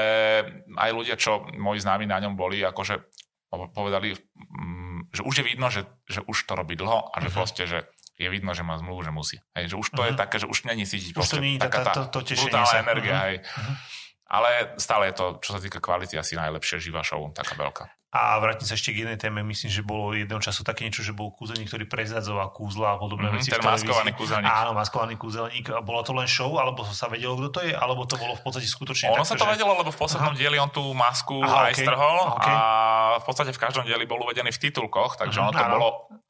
aj 0.76 0.90
ľudia, 0.92 1.16
čo 1.16 1.48
moji 1.56 1.80
známi 1.80 2.04
na 2.04 2.20
ňom 2.20 2.36
boli, 2.36 2.60
akože 2.60 3.00
povedali, 3.72 4.20
mm, 4.36 5.16
že 5.16 5.22
už 5.24 5.34
je 5.40 5.46
vidno, 5.48 5.72
že, 5.72 5.88
že 6.04 6.20
už 6.28 6.44
to 6.44 6.60
robí 6.60 6.76
dlho 6.76 7.08
a 7.08 7.16
že 7.24 7.32
uh-huh. 7.32 7.40
proste, 7.40 7.64
že 7.72 7.88
je 8.14 8.28
vidno, 8.30 8.54
že 8.54 8.62
má 8.62 8.78
zmluvu, 8.78 9.02
že 9.02 9.12
musí. 9.12 9.38
Hej, 9.58 9.74
že 9.74 9.76
už 9.76 9.88
to 9.90 10.02
uh-huh. 10.02 10.14
je 10.14 10.14
také, 10.14 10.36
že 10.38 10.48
už 10.48 10.70
není 10.70 10.86
cítiť 10.86 11.18
už 11.18 11.26
to 11.26 11.42
nie 11.42 11.58
taká 11.58 11.82
tá, 11.82 11.94
to, 12.10 12.22
to, 12.22 12.34
to 12.34 12.46
brutálna 12.46 12.70
sa. 12.70 12.82
energia. 12.82 13.14
Uh-huh. 13.14 13.26
Hej. 13.26 13.36
Uh-huh. 13.42 13.76
Ale 14.34 14.50
stále 14.82 15.04
je 15.10 15.16
to, 15.18 15.26
čo 15.42 15.50
sa 15.58 15.60
týka 15.62 15.78
kvality, 15.78 16.18
asi 16.18 16.34
najlepšia 16.34 16.82
živá 16.82 17.06
show, 17.06 17.22
taká 17.34 17.54
veľká. 17.54 17.86
A 18.14 18.38
vrátim 18.38 18.70
sa 18.70 18.78
ešte 18.78 18.94
k 18.94 19.02
jednej 19.02 19.18
téme. 19.18 19.42
Myslím, 19.42 19.74
že 19.74 19.82
bolo 19.82 20.14
jedného 20.14 20.38
času 20.38 20.62
také 20.62 20.86
niečo, 20.86 21.02
že 21.02 21.18
bol 21.18 21.34
kúzelník, 21.34 21.66
ktorý 21.66 21.90
prezadzoval 21.90 22.54
kúzla 22.54 22.94
a 22.94 22.98
podobné 23.02 23.34
mm-hmm, 23.34 23.42
veci. 23.42 23.50
Ten 23.50 23.66
maskovaný 23.66 24.14
kúzelník. 24.14 24.54
Áno, 24.54 24.72
maskovaný 24.78 25.18
kúzelník. 25.18 25.66
Bolo 25.82 26.06
to 26.06 26.14
len 26.14 26.30
show, 26.30 26.54
alebo 26.62 26.86
sa 26.86 27.10
vedelo, 27.10 27.34
kto 27.42 27.50
to 27.50 27.60
je, 27.66 27.74
alebo 27.74 28.06
to 28.06 28.14
bolo 28.22 28.38
v 28.38 28.42
podstate 28.46 28.70
skutočne 28.70 29.10
Ono 29.18 29.26
tak, 29.26 29.34
sa 29.34 29.36
to 29.42 29.50
že... 29.50 29.58
vedelo, 29.58 29.74
lebo 29.82 29.90
v 29.90 29.98
poslednom 29.98 30.38
dieli 30.38 30.62
on 30.62 30.70
tú 30.70 30.94
masku 30.94 31.42
Aha, 31.42 31.74
aj 31.74 31.74
okay, 31.74 31.86
strhol 31.90 32.18
okay. 32.38 32.54
a 32.54 32.62
v 33.18 33.26
podstate 33.26 33.50
v 33.50 33.60
každom 33.60 33.84
dieli 33.90 34.06
bol 34.06 34.22
uvedený 34.22 34.54
v 34.54 34.60
titulkoch, 34.62 35.18
takže 35.18 35.42
mm-hmm, 35.42 35.50
ono 35.50 35.58
to 35.58 35.66
áno. 35.66 35.74
bolo, 35.74 35.88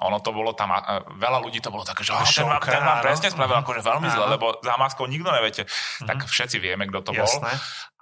ono 0.08 0.18
to 0.24 0.30
bolo 0.32 0.52
tam, 0.56 0.72
veľa 1.20 1.44
ľudí 1.44 1.60
to 1.60 1.68
bolo 1.68 1.84
také, 1.84 2.08
že 2.08 2.16
ten, 2.16 2.48
vám, 2.48 2.64
ten 2.64 2.80
vám 2.80 3.04
presne 3.04 3.28
spravil 3.28 3.60
akože 3.60 3.84
veľmi 3.84 4.08
zle, 4.08 4.26
lebo 4.32 4.56
za 4.64 4.80
maskou 4.80 5.04
nikto 5.12 5.28
neviete. 5.36 5.68
Tak 6.08 6.24
mhm. 6.24 6.32
všetci 6.32 6.58
vieme, 6.64 6.88
kto 6.88 7.00
to 7.04 7.12
bol 7.12 7.28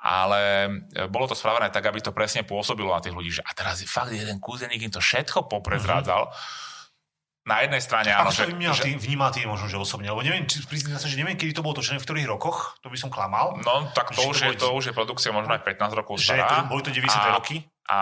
ale 0.02 0.42
e, 0.98 1.06
bolo 1.06 1.30
to 1.30 1.38
spravené 1.38 1.70
tak, 1.70 1.86
aby 1.86 2.02
to 2.02 2.10
presne 2.10 2.42
pôsobilo 2.42 2.90
na 2.90 3.02
tých 3.02 3.14
ľudí, 3.14 3.30
že 3.30 3.46
a 3.46 3.54
teraz 3.54 3.80
je 3.80 3.88
fakt 3.88 4.10
jeden 4.10 4.42
kúzeník 4.42 4.82
im 4.82 4.94
to 4.94 4.98
všetko 4.98 5.46
poprezrádzal. 5.46 6.34
Mm-hmm. 6.34 6.70
Na 7.42 7.66
jednej 7.66 7.82
strane, 7.82 8.14
áno. 8.14 8.30
To 8.30 8.46
vnímal, 8.46 8.78
že... 8.78 8.86
vnímal 9.02 9.34
ty 9.34 9.42
možno, 9.50 9.66
že 9.66 9.74
osobne, 9.74 10.14
lebo 10.14 10.22
neviem, 10.22 10.46
priznám 10.46 11.02
sa, 11.02 11.10
že 11.10 11.18
neviem, 11.18 11.34
kedy 11.34 11.58
to 11.58 11.66
bolo 11.66 11.74
točené, 11.74 11.98
v 11.98 12.06
ktorých 12.06 12.30
rokoch, 12.30 12.78
to 12.86 12.94
by 12.94 12.98
som 13.02 13.10
klamal. 13.10 13.58
No, 13.66 13.90
tak 13.98 14.14
to, 14.14 14.22
už, 14.30 14.46
to, 14.46 14.54
je, 14.54 14.62
to 14.62 14.70
už 14.70 14.84
je 14.90 14.94
produkcia 14.94 15.34
možno 15.34 15.58
aj 15.58 15.66
15 15.66 15.90
rokov 15.98 16.22
stará. 16.22 16.70
Že 16.70 16.70
boli 16.70 16.82
to 16.86 16.94
90. 16.94 17.10
A, 17.10 17.34
roky? 17.34 17.66
A 17.90 17.98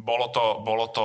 bolo 0.00 0.32
to, 0.32 0.64
bolo 0.64 0.88
to 0.88 1.04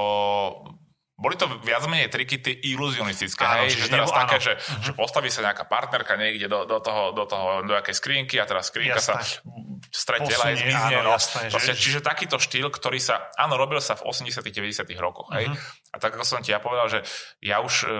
boli 1.23 1.39
to 1.39 1.47
viac 1.63 1.87
menej 1.87 2.11
triky 2.11 2.43
tie 2.43 2.51
iluzionistické, 2.75 3.47
áno, 3.47 3.63
hej, 3.63 3.79
že 3.79 3.87
teraz 3.87 4.11
nebo, 4.11 4.19
také, 4.19 4.43
že, 4.43 4.59
uh-huh. 4.59 4.83
že 4.83 4.91
postaví 4.91 5.31
sa 5.31 5.39
nejaká 5.47 5.63
partnerka 5.71 6.19
niekde 6.19 6.51
do, 6.51 6.67
do 6.67 6.83
toho, 6.83 7.15
do 7.15 7.23
toho, 7.23 7.63
do 7.63 7.71
jakej 7.79 7.95
skrinky 7.95 8.35
a 8.37 8.45
teraz 8.45 8.67
skrinka 8.67 8.99
jasné. 8.99 9.23
sa 9.23 9.39
stretela 9.87 10.51
aj 10.51 10.55
zmizne. 10.59 10.95
No, 10.99 11.15
jasné, 11.15 11.47
proste, 11.47 11.79
že... 11.79 11.79
Čiže 11.79 11.99
takýto 12.03 12.35
štýl, 12.43 12.67
ktorý 12.67 12.99
sa, 12.99 13.31
áno, 13.39 13.55
robil 13.55 13.79
sa 13.79 13.95
v 13.95 14.03
80 14.11 14.43
90 14.43 14.83
rokoch, 14.99 15.31
hej. 15.31 15.47
Uh-huh. 15.47 15.95
A 15.95 16.03
tak 16.03 16.19
ako 16.19 16.27
som 16.27 16.43
ti 16.43 16.51
ja 16.51 16.59
povedal, 16.59 16.91
že 16.91 16.99
ja 17.39 17.63
už 17.63 17.87
e, 17.87 17.95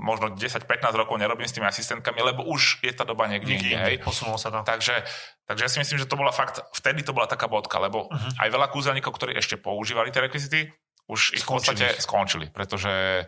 možno 0.00 0.32
10-15 0.32 0.64
rokov 0.96 1.20
nerobím 1.20 1.44
s 1.44 1.52
tými 1.52 1.68
asistentkami, 1.68 2.24
lebo 2.24 2.48
už 2.48 2.80
je 2.80 2.96
tá 2.96 3.04
doba 3.04 3.28
niekde, 3.28 3.60
niekde 3.60 3.76
hej. 3.76 4.00
Posunulo 4.00 4.40
sa 4.40 4.48
to. 4.48 4.64
Takže, 4.64 5.04
takže 5.44 5.62
ja 5.68 5.70
si 5.70 5.78
myslím, 5.84 6.00
že 6.00 6.08
to 6.08 6.16
bola 6.16 6.32
fakt, 6.32 6.64
vtedy 6.72 7.04
to 7.04 7.12
bola 7.12 7.28
taká 7.28 7.44
bodka, 7.44 7.76
lebo 7.76 8.08
uh-huh. 8.08 8.40
aj 8.40 8.48
veľa 8.48 8.72
kúzelníkov, 8.72 9.12
ktorí 9.12 9.36
ešte 9.36 9.60
používali 9.60 10.08
tie 10.08 10.24
rekvizity, 10.24 10.72
už 11.10 11.34
ich 11.34 11.42
v 11.42 11.58
podstate 11.58 11.98
skončili, 11.98 12.46
pretože 12.54 13.26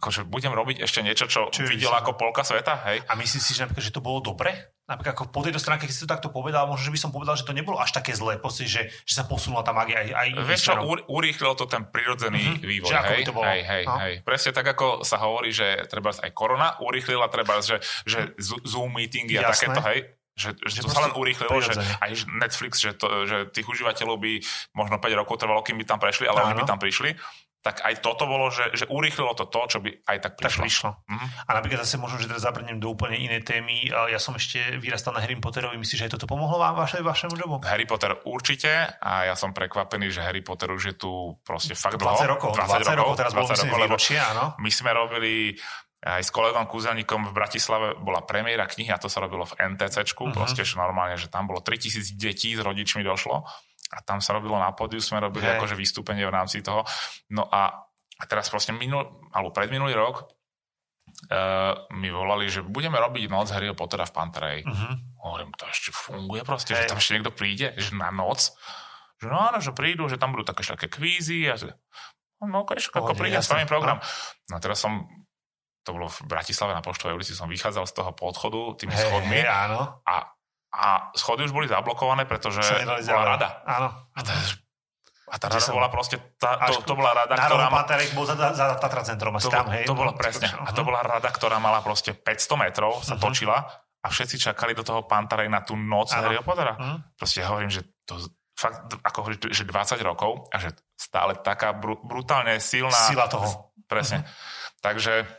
akože 0.00 0.24
budem 0.24 0.56
robiť 0.56 0.80
ešte 0.80 1.04
niečo, 1.04 1.28
čo, 1.28 1.52
čo 1.52 1.68
videl 1.68 1.92
ako 1.92 2.16
polka 2.16 2.40
sveta, 2.40 2.80
hej? 2.88 3.04
A 3.04 3.12
myslíš 3.20 3.42
si, 3.44 3.52
že, 3.52 3.68
napríklad, 3.68 3.84
že 3.84 3.92
to 3.92 4.00
bolo 4.00 4.24
dobre? 4.24 4.72
Napríklad 4.88 5.12
ako 5.12 5.28
po 5.28 5.44
tejto 5.44 5.60
stránke, 5.60 5.84
keď 5.84 5.94
si 5.94 6.02
to 6.02 6.08
takto 6.08 6.32
povedal, 6.32 6.64
možno, 6.64 6.88
že 6.88 6.94
by 6.96 7.00
som 7.04 7.10
povedal, 7.12 7.36
že 7.36 7.44
to 7.44 7.52
nebolo 7.52 7.76
až 7.76 7.92
také 7.92 8.16
zlé, 8.16 8.40
pocit, 8.40 8.66
že, 8.66 8.88
že 9.04 9.12
sa 9.12 9.28
posunula 9.28 9.60
tá 9.60 9.76
magia 9.76 10.00
aj, 10.00 10.08
aj 10.16 10.28
Vieš 10.48 10.62
čo, 10.72 10.74
urýchlilo 11.04 11.54
to 11.54 11.68
ten 11.68 11.84
prirodzený 11.84 12.42
uh-huh. 12.42 12.64
vývoj, 12.64 12.90
že 12.90 12.98
hej? 13.12 13.22
To 13.28 13.34
bolo? 13.36 13.46
hej, 13.46 13.62
hej, 13.62 13.84
no. 13.84 13.96
hej. 14.00 14.14
Presne 14.24 14.50
tak, 14.56 14.66
ako 14.72 15.04
sa 15.04 15.20
hovorí, 15.20 15.52
že 15.52 15.84
treba 15.86 16.16
aj 16.16 16.30
korona 16.32 16.80
urýchlila, 16.80 17.28
treba, 17.28 17.60
že, 17.60 17.78
že 18.08 18.32
Zoom 18.40 18.96
meetingy 18.96 19.36
a 19.36 19.52
Jasné. 19.52 19.68
takéto, 19.68 19.80
hej? 19.84 19.98
Že, 20.38 20.56
že, 20.66 20.78
že 20.78 20.80
to 20.86 20.92
sa 20.94 21.10
len 21.10 21.14
urýchlilo, 21.14 21.58
že 21.60 21.74
aj 21.76 22.10
Netflix, 22.30 22.80
že, 22.80 22.96
to, 22.96 23.28
že 23.28 23.50
tých 23.50 23.66
užívateľov 23.66 24.16
by 24.16 24.32
možno 24.72 24.96
5 24.96 25.20
rokov 25.20 25.42
trvalo, 25.42 25.60
kým 25.60 25.76
by 25.80 25.84
tam 25.84 25.98
prešli, 25.98 26.30
ale 26.30 26.40
Áno. 26.40 26.46
oni 26.50 26.54
by 26.62 26.64
tam 26.64 26.80
prišli 26.80 27.12
tak 27.60 27.84
aj 27.84 28.00
toto 28.00 28.24
bolo, 28.24 28.48
že, 28.48 28.72
že 28.72 28.88
urýchlilo 28.88 29.36
to 29.36 29.44
to, 29.44 29.60
čo 29.68 29.78
by 29.84 29.92
aj 30.08 30.18
tak 30.24 30.32
prišlo. 30.40 30.64
Tak 30.64 30.64
prišlo. 30.64 30.90
Mm-hmm. 30.96 31.28
A 31.44 31.50
napríklad 31.52 31.80
zase 31.84 32.00
možno, 32.00 32.16
že 32.16 32.24
teraz 32.24 32.40
zabrnem 32.48 32.80
do 32.80 32.88
úplne 32.88 33.20
inej 33.20 33.44
témy. 33.44 33.92
Ja 33.92 34.16
som 34.16 34.32
ešte 34.32 34.80
vyrastal 34.80 35.12
na 35.12 35.20
Harry 35.20 35.36
Potterovi. 35.36 35.76
Myslíš, 35.76 35.98
že 36.00 36.04
aj 36.08 36.12
toto 36.16 36.24
pomohlo 36.24 36.56
vám 36.56 36.72
vaše, 36.72 37.04
vašemu 37.04 37.36
jobu? 37.36 37.60
Harry 37.68 37.84
Potter 37.84 38.16
určite 38.24 38.96
a 38.96 39.28
ja 39.28 39.36
som 39.36 39.52
prekvapený, 39.52 40.08
že 40.08 40.24
Harry 40.24 40.40
Potter 40.40 40.72
už 40.72 40.82
je 40.88 40.96
tu 40.96 41.36
proste 41.44 41.76
fakt 41.76 42.00
20 42.00 42.00
dlho. 42.00 42.40
rokov. 42.40 42.50
20, 42.56 42.80
20 42.80 42.96
rokov, 42.96 43.14
teraz 43.20 43.32
20 43.36 43.44
rokov, 43.44 43.76
výročie, 43.76 44.16
áno. 44.16 44.56
My 44.56 44.70
sme 44.72 44.90
robili 44.96 45.52
aj 46.00 46.24
s 46.24 46.32
kolegom 46.32 46.64
Kúzelníkom 46.64 47.28
v 47.28 47.36
Bratislave 47.36 47.88
bola 48.00 48.24
premiéra 48.24 48.64
knihy 48.64 48.88
a 48.88 48.96
to 48.96 49.12
sa 49.12 49.20
robilo 49.20 49.44
v 49.44 49.76
NTCčku, 49.76 50.32
uh-huh. 50.32 50.36
proste 50.36 50.64
že 50.64 50.80
normálne, 50.80 51.20
že 51.20 51.28
tam 51.28 51.44
bolo 51.44 51.60
3000 51.60 52.16
detí 52.16 52.56
s 52.56 52.60
rodičmi 52.64 53.04
došlo 53.04 53.44
a 53.90 53.98
tam 54.00 54.24
sa 54.24 54.32
robilo 54.32 54.56
na 54.56 54.72
pódiu, 54.72 55.02
sme 55.02 55.20
robili 55.20 55.44
hey. 55.44 55.60
akože 55.60 55.76
vystúpenie 55.76 56.24
v 56.24 56.32
rámci 56.32 56.64
toho. 56.64 56.88
No 57.36 57.44
a 57.44 57.90
a 58.20 58.28
teraz 58.28 58.52
proste 58.52 58.76
minul, 58.76 59.00
alebo 59.32 59.48
predminulý 59.48 59.96
rok 59.96 60.28
uh, 60.28 61.88
mi 61.96 62.12
volali, 62.12 62.52
že 62.52 62.60
budeme 62.60 63.00
robiť 63.00 63.32
noc 63.32 63.48
Harryho 63.48 63.72
Pottera 63.72 64.04
v 64.04 64.12
Pantarej. 64.12 64.58
Uh-huh. 64.68 64.92
Hovorím, 65.24 65.56
to 65.56 65.64
ešte 65.64 65.88
funguje 65.88 66.44
proste, 66.44 66.76
hey. 66.76 66.84
že 66.84 66.92
tam 66.92 67.00
ešte 67.00 67.16
niekto 67.16 67.32
príde, 67.32 67.72
že 67.80 67.96
na 67.96 68.12
noc. 68.12 68.52
Že 69.24 69.26
no 69.32 69.38
áno, 69.40 69.58
že 69.64 69.72
prídu, 69.72 70.04
že 70.08 70.20
tam 70.20 70.36
budú 70.36 70.44
také 70.52 70.68
také 70.68 70.92
kvízy 70.92 71.48
a 71.48 71.56
že 71.56 71.72
no 72.44 72.64
keď 72.64 72.92
ako 72.92 73.16
príde, 73.16 73.40
spravím 73.40 73.68
program. 73.68 74.00
No 74.52 74.56
a 74.56 74.60
teraz 74.60 74.80
som 74.80 75.08
to 75.80 75.96
bolo 75.96 76.06
v 76.12 76.18
Bratislave 76.28 76.76
na 76.76 76.84
Poštovej 76.84 77.16
ulici, 77.16 77.32
som 77.32 77.48
vychádzal 77.48 77.84
z 77.88 77.92
toho 77.96 78.10
podchodu 78.12 78.76
tými 78.84 78.92
hey, 78.92 79.02
schodmi 79.08 79.40
hey, 79.40 79.48
áno. 79.48 80.04
a, 80.04 80.14
a 80.76 80.86
schody 81.16 81.48
už 81.48 81.52
boli 81.56 81.66
zablokované, 81.66 82.28
pretože 82.28 82.60
bola 83.08 83.36
rada. 83.36 83.48
Áno. 83.64 83.88
A 84.12 84.20
to 84.20 84.30
je, 84.30 84.60
a 85.30 85.38
tá 85.38 85.46
rada 85.46 85.70
bola 85.70 85.86
proste, 85.86 86.18
tá, 86.42 86.58
to, 86.66 86.82
to 86.82 86.94
bola 86.98 87.14
rada, 87.14 87.38
ktorá... 87.38 87.70
Ma... 87.70 87.86
bol 87.86 88.26
za, 88.26 88.34
za 88.50 88.74
Tatra 88.82 89.06
centrom, 89.06 89.30
asi 89.38 89.46
to, 89.46 89.54
tam, 89.54 89.70
hej? 89.70 89.86
To 89.86 89.94
bola 89.94 90.10
presne. 90.10 90.50
A 90.50 90.74
to 90.74 90.82
bola 90.82 91.06
rada, 91.06 91.30
ktorá 91.30 91.62
mala 91.62 91.78
proste 91.86 92.10
500 92.18 92.66
metrov, 92.66 92.98
sa 93.06 93.14
uh-huh. 93.14 93.30
točila 93.30 93.62
a 94.02 94.06
všetci 94.10 94.50
čakali 94.50 94.74
do 94.74 94.82
toho 94.82 95.06
Pantarej 95.06 95.46
na 95.46 95.62
tú 95.62 95.78
noc 95.78 96.10
Harryho 96.10 96.42
Pottera. 96.42 96.74
Uh-huh. 96.74 96.98
Proste 97.14 97.46
ja 97.46 97.54
hovorím, 97.54 97.70
že 97.70 97.86
to 98.02 98.18
fakt, 98.58 98.90
ako 99.06 99.16
hovorí, 99.22 99.38
že 99.54 99.62
20 99.62 100.02
rokov 100.02 100.50
a 100.50 100.56
že 100.58 100.74
stále 100.98 101.38
taká 101.38 101.78
br- 101.78 102.02
brutálne 102.02 102.58
silná... 102.58 102.90
Sila 102.90 103.30
toho. 103.30 103.70
Presne. 103.86 104.26
Uh-huh. 104.26 104.82
Takže 104.82 105.30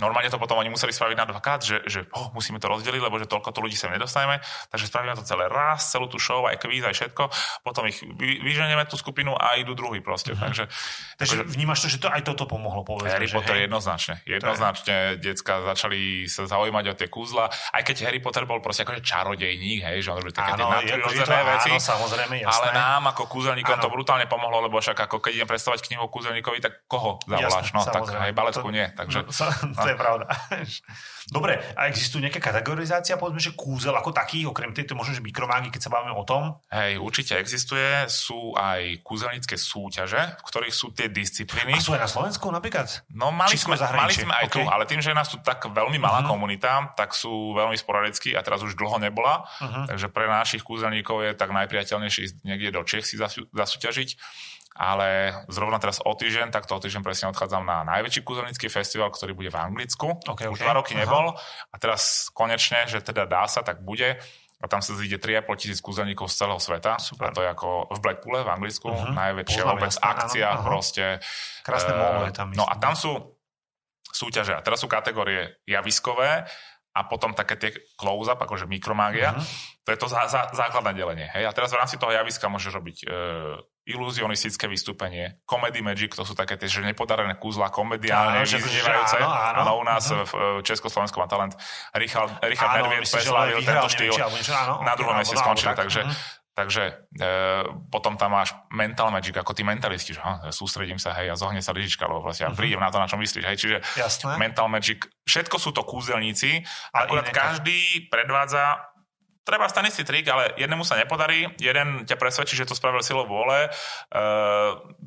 Normálne 0.00 0.28
to 0.28 0.36
potom 0.36 0.60
oni 0.60 0.68
museli 0.68 0.92
spraviť 0.92 1.16
na 1.16 1.26
dvakrát, 1.28 1.64
že, 1.64 1.80
že 1.88 2.04
oh, 2.12 2.32
musíme 2.36 2.60
to 2.60 2.68
rozdeliť, 2.68 3.00
lebo 3.00 3.16
že 3.16 3.26
toľko 3.28 3.50
to 3.52 3.60
ľudí 3.64 3.76
sem 3.76 3.88
nedostaneme, 3.92 4.42
takže 4.68 4.86
spravíme 4.88 5.16
to 5.16 5.24
celé 5.24 5.48
raz, 5.48 5.88
celú 5.88 6.06
tú 6.10 6.20
show, 6.20 6.44
aj 6.44 6.60
kvíz, 6.60 6.84
aj 6.84 6.94
všetko, 6.94 7.28
potom 7.64 7.88
ich 7.88 8.00
vy, 8.04 8.44
vyženieme 8.44 8.84
tú 8.84 9.00
skupinu 9.00 9.32
a 9.32 9.56
idú 9.56 9.72
druhý 9.72 10.04
proste. 10.04 10.36
Mm-hmm. 10.36 10.44
Takže, 10.44 10.64
takže 11.16 11.34
akože, 11.42 11.52
vnímaš 11.56 11.78
to, 11.84 11.88
že 11.88 11.98
to 12.02 12.08
aj 12.12 12.22
toto 12.26 12.44
pomohlo, 12.44 12.84
povedzme. 12.84 13.12
Harry 13.16 13.28
Potter 13.30 13.56
hej? 13.56 13.64
jednoznačne. 13.70 14.14
Jednoznačne 14.28 14.96
decka 15.16 15.64
začali 15.64 16.28
sa 16.28 16.44
zaujímať 16.44 16.84
o 16.92 16.94
tie 16.94 17.08
kúzla, 17.08 17.48
aj 17.72 17.82
keď 17.86 17.96
Harry 18.10 18.20
Potter 18.20 18.44
bol 18.44 18.60
proste 18.60 18.84
akože 18.84 19.00
čarodejník, 19.00 19.80
hej, 19.86 20.04
že 20.04 20.08
on 20.12 20.20
robil 20.20 20.34
také 20.34 20.58
áno, 20.58 20.82
tie 20.84 20.96
veci. 21.24 21.70
Áno, 21.72 21.80
samozrejme, 21.80 22.34
jasné. 22.42 22.52
Ale 22.52 22.66
nám 22.76 23.02
ako 23.14 23.22
kúzelníkom 23.30 23.76
áno. 23.78 23.84
to 23.84 23.88
brutálne 23.88 24.26
pomohlo, 24.28 24.64
lebo 24.66 24.76
však 24.78 25.08
ako 25.08 25.22
keď 25.22 25.32
idem 25.42 25.48
predstavovať 25.48 25.80
knihu 25.88 26.04
kúzelníkovi, 26.10 26.58
tak 26.60 26.84
koho 26.90 27.22
zavoláš? 27.24 27.72
No, 27.72 27.80
tak 27.86 28.02
aj 28.10 28.32
baletku 28.34 28.68
nie. 28.68 28.86
Takže, 28.92 29.18
no, 29.24 29.85
to 29.86 29.94
je 29.94 29.98
pravda. 29.98 30.26
Dobre, 31.36 31.58
a 31.78 31.86
existuje 31.86 32.26
nejaká 32.26 32.42
kategorizácia, 32.42 33.14
povedzme, 33.14 33.38
že 33.38 33.54
kúzel 33.54 33.94
ako 33.94 34.10
taký, 34.10 34.42
okrem 34.46 34.74
tejto 34.74 34.98
možno, 34.98 35.14
že 35.14 35.22
mikromágy, 35.22 35.70
keď 35.70 35.86
sa 35.86 35.90
bavíme 35.94 36.14
o 36.14 36.26
tom? 36.26 36.58
Hej, 36.70 36.98
určite 36.98 37.38
existuje. 37.38 38.06
Sú 38.10 38.54
aj 38.58 39.02
kúzelnícke 39.06 39.54
súťaže, 39.54 40.18
v 40.18 40.42
ktorých 40.42 40.74
sú 40.74 40.90
tie 40.90 41.06
disciplíny. 41.06 41.74
A 41.74 41.82
sú 41.82 41.94
aj 41.94 42.02
na 42.02 42.10
Slovensku 42.10 42.50
napríklad? 42.50 43.06
No 43.14 43.30
mali, 43.30 43.54
sme, 43.54 43.78
mali 43.78 44.14
sme 44.14 44.34
aj 44.34 44.46
okay. 44.50 44.54
tu, 44.54 44.60
ale 44.66 44.86
tým, 44.86 45.02
že 45.02 45.14
nás 45.14 45.30
tu 45.30 45.38
tak 45.42 45.62
veľmi 45.66 45.98
malá 45.98 46.22
uh-huh. 46.22 46.34
komunita, 46.34 46.94
tak 46.98 47.14
sú 47.14 47.54
veľmi 47.54 47.78
sporadicky 47.78 48.34
a 48.34 48.42
teraz 48.42 48.62
už 48.62 48.74
dlho 48.74 48.98
nebola. 48.98 49.46
Uh-huh. 49.62 49.86
Takže 49.86 50.10
pre 50.10 50.26
našich 50.26 50.66
kúzelníkov 50.66 51.26
je 51.26 51.30
tak 51.38 51.54
najpriateľnejšie 51.54 52.42
niekde 52.42 52.74
do 52.74 52.82
Čech 52.82 53.06
si 53.06 53.18
zasúťažiť 53.18 54.10
ale 54.76 55.32
zrovna 55.48 55.80
teraz 55.80 55.98
o 56.04 56.12
týždeň, 56.12 56.52
tak 56.52 56.68
to 56.68 56.76
o 56.76 56.80
týždeň 56.80 57.02
presne 57.02 57.32
odchádzam 57.32 57.64
na 57.64 57.82
najväčší 57.88 58.20
kúzelnícky 58.22 58.68
festival, 58.68 59.08
ktorý 59.08 59.32
bude 59.32 59.48
v 59.48 59.58
Anglicku. 59.58 60.20
Okay, 60.22 60.46
Už 60.52 60.60
okay. 60.60 60.64
dva 60.68 60.74
roky 60.76 60.92
Aha. 60.94 61.00
nebol 61.02 61.32
a 61.72 61.76
teraz 61.80 62.28
konečne, 62.30 62.84
že 62.86 63.00
teda 63.00 63.24
dá 63.24 63.48
sa, 63.48 63.64
tak 63.64 63.80
bude. 63.80 64.20
A 64.56 64.64
tam 64.72 64.80
sa 64.80 64.96
zíde 64.96 65.20
3,5 65.20 65.60
tisíc 65.60 65.80
kúzelníkov 65.84 66.32
z 66.32 66.40
celého 66.40 66.56
sveta. 66.56 66.96
Super. 66.96 67.28
A 67.28 67.34
to 67.36 67.44
je 67.44 67.48
ako 67.52 67.92
v 67.92 67.98
Blackpoole 68.00 68.40
v 68.40 68.48
Anglicku. 68.48 68.88
Uh-huh. 68.88 69.12
Najväčšia 69.12 69.62
Poznám, 69.68 69.72
vôbec 69.76 69.92
jasné, 69.92 70.08
akcia 70.08 70.48
áno, 70.48 70.62
proste. 70.64 71.04
Krásne 71.60 71.92
uh, 71.92 72.32
tam. 72.32 72.48
No 72.56 72.64
a 72.64 72.72
tam 72.80 72.96
sú 72.96 73.36
súťaže. 74.16 74.56
A 74.56 74.64
teraz 74.64 74.80
sú 74.80 74.88
kategórie 74.88 75.60
javiskové 75.68 76.48
a 76.96 77.04
potom 77.04 77.36
také 77.36 77.60
tie 77.60 77.70
close-up, 78.00 78.40
akože 78.40 78.64
mikromágia. 78.64 79.36
Uh-huh. 79.36 79.44
To 79.84 79.92
je 79.92 79.98
to 80.00 80.08
zá, 80.08 80.24
zá, 80.32 80.48
základné 80.56 80.96
delenie. 80.96 81.28
Hej? 81.28 81.44
A 81.44 81.52
teraz 81.52 81.76
v 81.76 81.78
rámci 81.78 82.00
toho 82.00 82.08
javiska 82.08 82.48
môžeš 82.48 82.72
robiť 82.72 82.96
e, 83.04 83.06
iluzionistické 83.92 84.64
vystúpenie, 84.66 85.38
comedy 85.44 85.84
magic, 85.84 86.16
to 86.16 86.24
sú 86.24 86.32
také 86.32 86.56
tie, 86.56 86.66
že 86.66 86.80
nepodarené 86.80 87.36
kúzla, 87.36 87.68
komediálne. 87.68 88.42
Áno, 89.20 89.28
áno. 89.28 89.58
áno, 89.60 89.72
u 89.76 89.84
nás 89.84 90.04
uh-huh. 90.08 90.24
v 90.24 90.64
Československu 90.64 91.20
má 91.20 91.28
talent 91.28 91.52
Richard, 91.92 92.40
Richard 92.40 92.80
preslavil 93.04 93.60
tento 93.60 93.88
štýl. 93.92 94.12
Niečo, 94.16 94.56
áno, 94.56 94.80
na 94.80 94.96
druhom 94.96 95.14
mieste 95.14 95.36
skončil, 95.36 95.76
takže 95.76 96.00
uh-huh. 96.02 96.44
Takže 96.56 97.04
e, 97.20 97.32
potom 97.92 98.16
tam 98.16 98.32
máš 98.32 98.56
mental 98.72 99.12
magic, 99.12 99.36
ako 99.36 99.52
tí 99.52 99.60
mentalisti, 99.60 100.16
že 100.16 100.24
ha, 100.24 100.48
sústredím 100.48 100.96
sa, 100.96 101.12
hej, 101.12 101.28
a 101.28 101.36
zohne 101.36 101.60
sa 101.60 101.76
lyžička, 101.76 102.08
lebo 102.08 102.24
vlastne 102.24 102.48
ja 102.48 102.50
prídem 102.56 102.80
na 102.80 102.88
to, 102.88 102.96
na 102.96 103.04
čo 103.04 103.20
myslíš, 103.20 103.44
hej, 103.44 103.56
čiže 103.60 103.76
Jasné. 104.00 104.40
mental 104.40 104.64
magic, 104.72 105.04
všetko 105.28 105.60
sú 105.60 105.76
to 105.76 105.84
kúzelníci, 105.84 106.64
akurát 106.96 107.28
každý 107.28 108.08
predvádza 108.08 108.88
treba 109.44 109.68
ten 109.68 109.84
istý 109.84 110.00
trik, 110.08 110.24
ale 110.32 110.56
jednému 110.56 110.80
sa 110.80 110.96
nepodarí, 110.96 111.44
jeden 111.60 112.08
ťa 112.08 112.16
presvedčí, 112.16 112.56
že 112.56 112.64
to 112.64 112.72
spravil 112.72 113.04
silou 113.04 113.28
vôle, 113.28 113.68
e, 113.68 113.70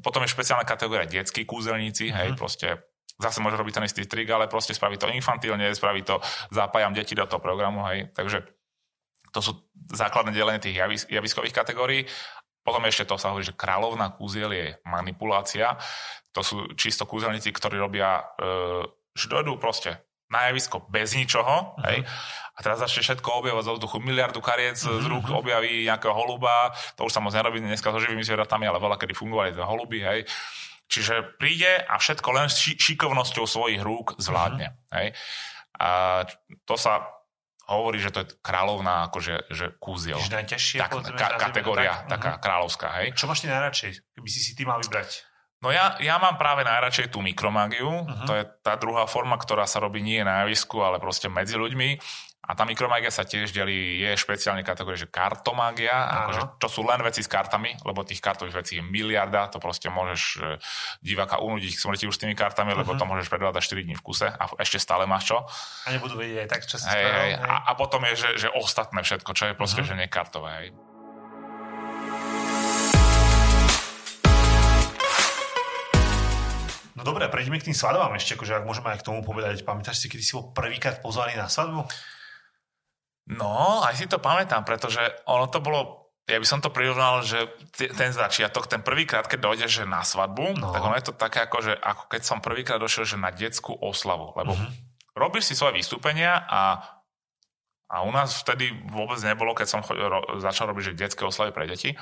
potom 0.06 0.22
je 0.22 0.30
špeciálna 0.30 0.70
kategória 0.70 1.10
detskí 1.10 1.50
kúzelníci, 1.50 2.14
hej, 2.14 2.30
mm-hmm. 2.30 2.38
proste 2.38 2.78
zase 3.18 3.42
môže 3.42 3.58
robiť 3.58 3.74
ten 3.82 3.88
istý 3.90 4.06
trik, 4.06 4.30
ale 4.30 4.46
proste 4.46 4.78
spraví 4.78 5.02
to 5.02 5.10
infantilne, 5.10 5.74
spraví 5.74 6.06
to, 6.06 6.22
zapájam 6.54 6.94
deti 6.94 7.18
do 7.18 7.26
toho 7.26 7.42
programu, 7.42 7.82
hej, 7.90 8.14
takže 8.14 8.59
to 9.30 9.40
sú 9.40 9.52
základné 9.90 10.34
delenie 10.34 10.62
tých 10.62 10.78
javis, 10.78 11.04
javiskových 11.10 11.56
kategórií. 11.56 12.06
Potom 12.60 12.86
ešte 12.86 13.08
to 13.08 13.18
sa 13.18 13.34
hovorí, 13.34 13.48
že 13.48 13.58
kráľovná 13.58 14.14
kúziel 14.14 14.52
je 14.54 14.68
manipulácia. 14.86 15.80
To 16.36 16.46
sú 16.46 16.70
čisto 16.78 17.10
kúzelníci, 17.10 17.50
ktorí 17.50 17.82
robia, 17.82 18.22
e, 18.38 18.86
že 19.18 19.26
dojdú 19.32 19.58
proste 19.58 20.10
na 20.30 20.54
javisko 20.54 20.86
bez 20.86 21.18
ničoho, 21.18 21.74
uh-huh. 21.74 21.86
hej, 21.90 22.06
a 22.54 22.60
teraz 22.62 22.78
začne 22.86 23.02
všetko 23.02 23.42
objavovať 23.42 23.66
zo 23.66 23.74
vzduchu, 23.82 23.98
miliardu 23.98 24.42
kariet 24.46 24.78
uh-huh. 24.78 25.02
z 25.02 25.06
mhm, 25.06 25.10
rúk 25.10 25.26
objaví 25.34 25.90
nejakého 25.90 26.14
holuba, 26.14 26.70
to 26.94 27.10
už 27.10 27.14
sa 27.18 27.22
moc 27.24 27.34
nerobí 27.34 27.58
dneska 27.58 27.90
so 27.90 27.98
živými 27.98 28.22
zvieratami, 28.22 28.70
ale 28.70 28.78
veľa 28.78 29.02
kedy 29.02 29.18
fungovali 29.18 29.58
tie 29.58 29.66
holuby, 29.66 30.00
hej. 30.06 30.30
Čiže 30.90 31.38
príde 31.38 31.82
a 31.86 31.98
všetko 31.98 32.30
len 32.34 32.48
ši- 32.50 32.78
šikovnosťou 32.78 33.46
svojich 33.46 33.82
rúk 33.82 34.22
zvládne, 34.22 34.70
uh-huh. 34.70 34.96
hej. 35.02 35.18
A 35.82 36.22
to 36.70 36.78
sa 36.78 37.19
hovorí, 37.70 38.02
že 38.02 38.10
to 38.10 38.26
je 38.26 38.28
kráľovná 38.42 39.10
akože, 39.12 39.54
že 39.54 39.66
kúziel. 39.78 40.18
Čiže 40.18 40.36
najťažšie 40.42 40.80
tak, 40.82 40.92
ka- 41.14 41.38
kategória, 41.38 41.94
tak? 42.06 42.18
taká 42.18 42.30
uh-huh. 42.34 42.42
kráľovská, 42.42 42.88
hej. 43.02 43.08
Čo 43.14 43.30
máš 43.30 43.46
ty 43.46 43.48
najradšej, 43.50 43.92
keby 44.18 44.30
si 44.30 44.40
si 44.42 44.52
ty 44.58 44.66
mal 44.66 44.82
vybrať? 44.82 45.30
No 45.60 45.76
ja, 45.76 46.00
ja 46.00 46.16
mám 46.16 46.40
práve 46.40 46.64
najradšej 46.64 47.12
tú 47.12 47.20
mikromágiu, 47.20 47.92
uh-huh. 47.92 48.28
to 48.28 48.32
je 48.32 48.44
tá 48.64 48.80
druhá 48.80 49.04
forma, 49.12 49.36
ktorá 49.36 49.68
sa 49.68 49.84
robí 49.84 50.00
nie 50.00 50.24
na 50.24 50.44
javisku, 50.44 50.80
ale 50.80 51.04
proste 51.04 51.28
medzi 51.28 51.60
ľuďmi. 51.60 52.00
A 52.50 52.58
tá 52.58 52.66
mikromágia 52.66 53.14
sa 53.14 53.30
tiež 53.30 53.54
delí, 53.54 54.02
je 54.02 54.10
špeciálne 54.18 54.66
kategória, 54.66 55.06
že 55.06 55.06
kartomágia, 55.06 55.94
akože 55.94 56.42
to 56.58 56.66
sú 56.66 56.82
len 56.82 56.98
veci 57.06 57.22
s 57.22 57.30
kartami, 57.30 57.78
lebo 57.86 58.02
tých 58.02 58.18
kartových 58.26 58.66
vecí 58.66 58.82
je 58.82 58.84
miliarda, 58.88 59.54
to 59.54 59.62
proste 59.62 59.86
môžeš 59.94 60.22
e, 60.42 60.58
diváka 61.06 61.38
unúdiť 61.38 61.78
smrti 61.78 62.10
už 62.10 62.18
s 62.18 62.22
tými 62.26 62.34
kartami, 62.34 62.74
uh-huh. 62.74 62.82
lebo 62.82 62.98
to 62.98 63.06
môžeš 63.06 63.30
predvádať 63.30 63.70
4 63.70 63.86
dní 63.86 63.94
v 63.94 64.02
kuse 64.02 64.34
a 64.34 64.44
ešte 64.58 64.82
stále 64.82 65.06
máš 65.06 65.30
čo. 65.30 65.46
A 65.86 65.94
nebudú 65.94 66.18
vedieť 66.18 66.42
aj 66.42 66.50
tak, 66.50 66.62
čo 66.66 66.82
si 66.82 66.90
hej, 66.90 67.06
hej. 67.06 67.32
A, 67.38 67.70
a 67.70 67.72
potom 67.78 68.02
je, 68.10 68.18
že, 68.18 68.30
že 68.42 68.50
ostatné 68.50 69.06
všetko, 69.06 69.30
čo 69.38 69.44
je 69.46 69.54
proste, 69.54 69.86
uh-huh. 69.86 69.94
že 69.94 70.02
nekartové. 70.10 70.50
Hej. 70.50 70.68
No 77.00 77.08
dobre, 77.08 77.32
prejdeme 77.32 77.56
k 77.64 77.72
tým 77.72 77.78
svadbám 77.78 78.12
ešte, 78.20 78.36
akože 78.36 78.60
ak 78.60 78.68
môžeme 78.68 78.92
aj 78.92 79.00
k 79.00 79.08
tomu 79.08 79.24
povedať. 79.24 79.64
Pamätáš 79.64 80.04
si, 80.04 80.12
kedy 80.12 80.20
si 80.20 80.36
bol 80.36 80.52
prvýkrát 80.52 81.00
pozvaný 81.00 81.40
na 81.40 81.48
svadbu? 81.48 81.88
No, 83.32 83.80
aj 83.88 83.96
si 83.96 84.12
to 84.12 84.20
pamätám, 84.20 84.68
pretože 84.68 85.00
ono 85.24 85.48
to 85.48 85.64
bolo, 85.64 86.12
ja 86.28 86.36
by 86.36 86.44
som 86.44 86.60
to 86.60 86.74
prirovnal, 86.74 87.24
že 87.24 87.48
ten 87.78 88.12
začiatok, 88.12 88.68
ten 88.68 88.84
prvýkrát, 88.84 89.32
keď 89.32 89.40
dojdeš 89.48 89.72
že 89.72 89.86
na 89.88 90.04
svadbu, 90.04 90.60
no. 90.60 90.76
tak 90.76 90.82
ono 90.84 90.98
je 91.00 91.08
to 91.08 91.14
také 91.16 91.48
ako, 91.48 91.72
že 91.72 91.74
ako 91.78 92.04
keď 92.12 92.22
som 92.26 92.44
prvýkrát 92.44 92.84
došiel 92.84 93.06
že 93.08 93.22
na 93.22 93.32
detskú 93.32 93.78
oslavu, 93.80 94.36
lebo 94.36 94.58
uh-huh. 94.58 94.70
robíš 95.16 95.48
si 95.48 95.54
svoje 95.56 95.80
vystúpenia 95.80 96.42
a, 96.52 96.84
a 97.88 98.04
u 98.04 98.12
nás 98.12 98.34
vtedy 98.44 98.76
vôbec 98.92 99.22
nebolo, 99.24 99.56
keď 99.56 99.68
som 99.72 99.86
chodil, 99.86 100.10
začal 100.42 100.74
robiť 100.74 100.92
že 100.92 101.00
detské 101.00 101.22
oslavy 101.24 101.54
pre 101.54 101.70
deti, 101.70 101.96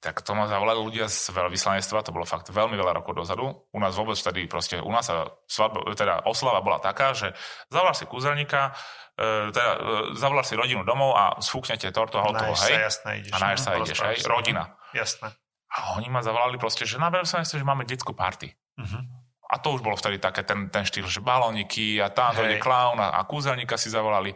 tak 0.00 0.20
to 0.20 0.36
ma 0.36 0.44
zavolali 0.44 0.76
ľudia 0.76 1.08
z 1.08 1.32
veľvyslanectva, 1.32 2.04
to 2.04 2.12
bolo 2.12 2.28
fakt 2.28 2.52
veľmi 2.52 2.76
veľa 2.76 3.00
rokov 3.00 3.16
dozadu. 3.16 3.48
U 3.72 3.78
nás 3.80 3.96
vôbec 3.96 4.14
vtedy 4.14 4.44
proste, 4.44 4.78
u 4.78 4.92
nás 4.92 5.08
sa 5.08 5.32
svadba, 5.48 5.82
teda 5.96 6.28
oslava 6.28 6.60
bola 6.60 6.76
taká, 6.78 7.16
že 7.16 7.32
zavoláš 7.72 8.04
si 8.04 8.06
kúzelníka, 8.06 8.76
e, 9.16 9.50
teda 9.50 9.70
e, 9.72 9.78
zavoláš 10.20 10.52
si 10.52 10.54
rodinu 10.54 10.84
domov 10.84 11.16
a 11.16 11.40
sfúknete 11.40 11.88
tortu 11.96 12.20
a 12.20 12.28
hotovo, 12.28 12.52
hej? 12.52 12.76
Sa, 12.76 12.82
jasné, 12.92 13.10
ideš. 13.24 13.32
A 13.32 13.36
náješ 13.40 13.60
sa, 13.64 13.70
ideš, 13.80 13.98
hej? 14.04 14.16
Rodina. 14.28 14.76
Jasné. 14.92 15.32
A 15.76 15.96
oni 15.98 16.08
ma 16.12 16.20
zavolali 16.20 16.60
proste, 16.60 16.84
že 16.84 17.00
na 17.00 17.08
veľvyslanectve, 17.08 17.56
že 17.56 17.66
máme 17.66 17.88
detskú 17.88 18.12
party. 18.12 18.52
Uh-huh. 18.78 19.02
A 19.46 19.58
to 19.58 19.74
už 19.74 19.80
bolo 19.82 19.96
vtedy 19.98 20.20
také 20.20 20.44
ten, 20.46 20.68
ten 20.70 20.84
štýl, 20.84 21.08
že 21.08 21.24
balóniky 21.24 21.98
a 22.02 22.12
tam 22.12 22.36
dojde 22.36 22.58
klaun 22.62 23.00
a, 23.00 23.16
a 23.16 23.20
kúzelníka 23.26 23.80
si 23.80 23.90
zavolali. 23.90 24.34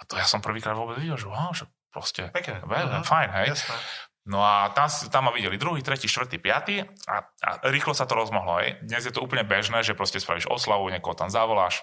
A 0.00 0.02
to 0.08 0.16
ja 0.16 0.24
som 0.24 0.40
prvýkrát 0.40 0.72
vôbec 0.72 0.96
videl, 0.96 1.20
že 1.20 1.28
wow, 1.28 1.52
že 1.52 1.68
proste, 1.92 2.32
Pekne. 2.32 2.64
uh-huh. 2.64 3.04
fajn, 3.04 3.28
hej. 3.42 3.46
Jasné. 3.52 3.76
No 4.28 4.44
a 4.44 4.68
tam, 4.76 4.92
tam 5.08 5.22
ma 5.28 5.32
videli 5.32 5.56
druhý, 5.56 5.80
tretí, 5.80 6.04
štvrtý, 6.04 6.36
piatý 6.36 6.84
a, 7.08 7.24
a 7.24 7.48
rýchlo 7.72 7.96
sa 7.96 8.04
to 8.04 8.12
rozmohlo. 8.12 8.60
Aj. 8.60 8.76
Dnes 8.84 9.08
je 9.08 9.12
to 9.14 9.24
úplne 9.24 9.48
bežné, 9.48 9.80
že 9.80 9.96
proste 9.96 10.20
spravíš 10.20 10.52
oslavu, 10.52 10.92
niekoho 10.92 11.16
tam 11.16 11.32
zavoláš, 11.32 11.80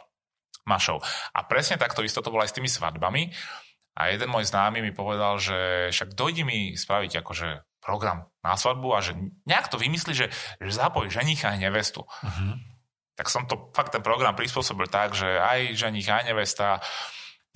mašov. 0.69 1.01
A 1.33 1.41
presne 1.49 1.81
takto 1.81 2.05
isto 2.05 2.21
to 2.21 2.29
bolo 2.29 2.45
aj 2.45 2.53
s 2.53 2.57
tými 2.57 2.69
svadbami. 2.69 3.33
A 3.97 4.13
jeden 4.13 4.29
môj 4.29 4.45
známy 4.45 4.85
mi 4.85 4.93
povedal, 4.93 5.41
že 5.41 5.89
však 5.89 6.13
dojdi 6.13 6.45
mi 6.45 6.59
spraviť 6.77 7.25
akože 7.25 7.65
program 7.81 8.29
na 8.45 8.53
svadbu 8.53 8.93
a 8.93 9.01
že 9.01 9.17
nejak 9.49 9.73
to 9.73 9.81
vymyslí, 9.81 10.13
že, 10.13 10.27
že 10.61 10.71
zapoj 10.77 11.09
ženicha 11.09 11.57
aj 11.57 11.59
nevestu. 11.65 12.05
Uh-huh. 12.05 12.53
Tak 13.17 13.33
som 13.33 13.49
to 13.49 13.73
fakt 13.73 13.97
ten 13.97 14.05
program 14.05 14.37
prispôsobil 14.37 14.85
tak, 14.85 15.17
že 15.17 15.25
aj 15.25 15.73
ženich, 15.73 16.05
aj 16.05 16.29
nevesta, 16.29 16.85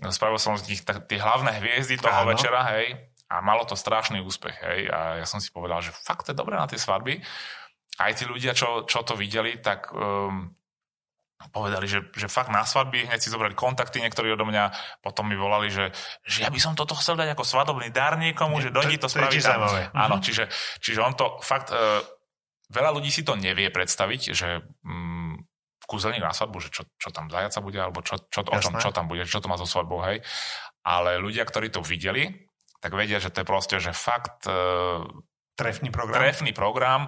spravil 0.09 0.41
som 0.41 0.57
z 0.57 0.73
nich 0.73 0.81
tie 0.81 1.21
hlavné 1.21 1.61
hviezdy 1.61 2.01
toho 2.01 2.25
Áno. 2.25 2.33
večera, 2.33 2.65
hej, 2.73 3.10
a 3.31 3.39
malo 3.39 3.63
to 3.63 3.79
strašný 3.79 4.19
úspech. 4.19 4.59
Hej? 4.59 4.79
A 4.91 5.23
ja 5.23 5.25
som 5.25 5.39
si 5.39 5.47
povedal, 5.55 5.79
že 5.79 5.95
fakt 5.95 6.27
to 6.27 6.35
je 6.35 6.37
dobré 6.37 6.59
na 6.59 6.67
tie 6.67 6.75
svadby. 6.75 7.23
Aj 7.95 8.11
tí 8.11 8.27
ľudia, 8.27 8.51
čo, 8.51 8.83
čo 8.83 9.07
to 9.07 9.15
videli, 9.15 9.55
tak 9.63 9.87
um, 9.95 10.51
povedali, 11.55 11.87
že, 11.87 12.11
že 12.11 12.27
fakt 12.27 12.51
na 12.51 12.67
svadby 12.67 13.07
hneď 13.07 13.23
si 13.23 13.31
zobrali 13.31 13.55
kontakty 13.55 14.03
niektorí 14.03 14.35
odo 14.35 14.43
mňa, 14.43 14.75
potom 14.99 15.31
mi 15.31 15.39
volali, 15.39 15.71
že, 15.71 15.95
že 16.27 16.43
ja 16.43 16.51
by 16.51 16.59
som 16.59 16.75
toto 16.75 16.91
chcel 16.99 17.15
dať 17.15 17.31
ako 17.33 17.47
svadobný 17.47 17.87
dar 17.89 18.19
niekomu, 18.19 18.59
Nie, 18.59 18.67
že 18.67 18.75
dojdi 18.75 18.97
to, 18.99 19.07
to 19.07 19.15
spraviť. 19.15 19.41
Áno, 19.95 20.19
mhm. 20.19 20.23
čiže, 20.27 20.43
čiže 20.83 20.99
on 20.99 21.15
to 21.15 21.39
fakt, 21.39 21.71
uh, 21.71 22.03
veľa 22.67 22.91
ľudí 22.99 23.07
si 23.09 23.23
to 23.23 23.39
nevie 23.39 23.71
predstaviť, 23.71 24.21
že 24.35 24.59
um, 24.83 25.39
kúzelník 25.87 26.23
na 26.23 26.35
svadbu, 26.35 26.67
že 26.67 26.69
čo, 26.71 26.83
čo 26.99 27.09
tam 27.15 27.31
zajaca 27.31 27.63
bude, 27.63 27.79
alebo 27.79 28.03
čo, 28.03 28.19
čo, 28.27 28.43
o 28.43 28.59
čom, 28.59 28.75
čo 28.75 28.91
tam 28.91 29.07
bude, 29.07 29.23
čo 29.23 29.39
to 29.39 29.47
má 29.47 29.55
so 29.55 29.67
svadbou, 29.67 30.03
hej. 30.03 30.19
Ale 30.81 31.21
ľudia, 31.21 31.47
ktorí 31.47 31.71
to 31.71 31.79
videli, 31.79 32.50
tak 32.81 32.91
vedia, 32.97 33.21
že 33.21 33.29
to 33.29 33.45
je 33.45 33.47
proste, 33.47 33.77
že 33.77 33.93
fakt 33.93 34.49
uh, 34.49 35.05
trefný 35.53 35.93
program. 35.93 36.17
trefný 36.17 36.51
program 36.51 37.01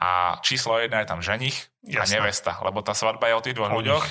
a 0.00 0.40
číslo 0.40 0.80
jedna 0.80 1.04
je 1.04 1.08
tam 1.12 1.20
ženich 1.20 1.68
Jasne. 1.84 2.00
a 2.00 2.04
nevesta, 2.18 2.52
lebo 2.64 2.80
tá 2.80 2.96
svadba 2.96 3.28
je 3.28 3.34
o 3.36 3.44
tých 3.44 3.56
dvoch 3.60 3.72
ľuďoch 3.76 4.04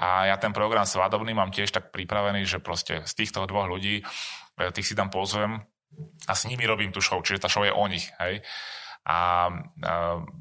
a 0.00 0.32
ja 0.32 0.36
ten 0.40 0.50
program 0.50 0.88
svadobný 0.88 1.36
mám 1.36 1.52
tiež 1.54 1.70
tak 1.70 1.92
pripravený, 1.92 2.48
že 2.48 2.58
proste 2.58 3.04
z 3.04 3.12
týchto 3.14 3.44
dvoch 3.46 3.68
ľudí 3.68 4.02
e, 4.02 4.72
tých 4.74 4.90
si 4.90 4.94
tam 4.96 5.12
pozvem 5.12 5.62
a 6.26 6.32
s 6.34 6.48
nimi 6.50 6.66
robím 6.66 6.90
tú 6.90 6.98
show, 6.98 7.20
čiže 7.22 7.46
tá 7.46 7.48
show 7.52 7.62
je 7.62 7.70
o 7.70 7.84
nich, 7.86 8.10
hej. 8.18 8.42
A, 9.04 9.14
a 9.14 9.16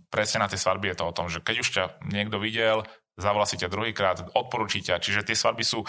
presne 0.08 0.42
na 0.42 0.50
tej 0.50 0.58
svadby 0.64 0.96
je 0.96 0.98
to 0.98 1.06
o 1.06 1.16
tom, 1.16 1.28
že 1.28 1.44
keď 1.44 1.56
už 1.62 1.70
ťa 1.70 1.84
niekto 2.10 2.40
videl, 2.40 2.88
zavolá 3.20 3.46
si 3.46 3.60
ťa 3.60 3.70
druhýkrát, 3.70 4.18
odporúči 4.34 4.82
ťa, 4.82 5.04
čiže 5.04 5.28
tie 5.28 5.38
svadby 5.38 5.62
sú 5.62 5.86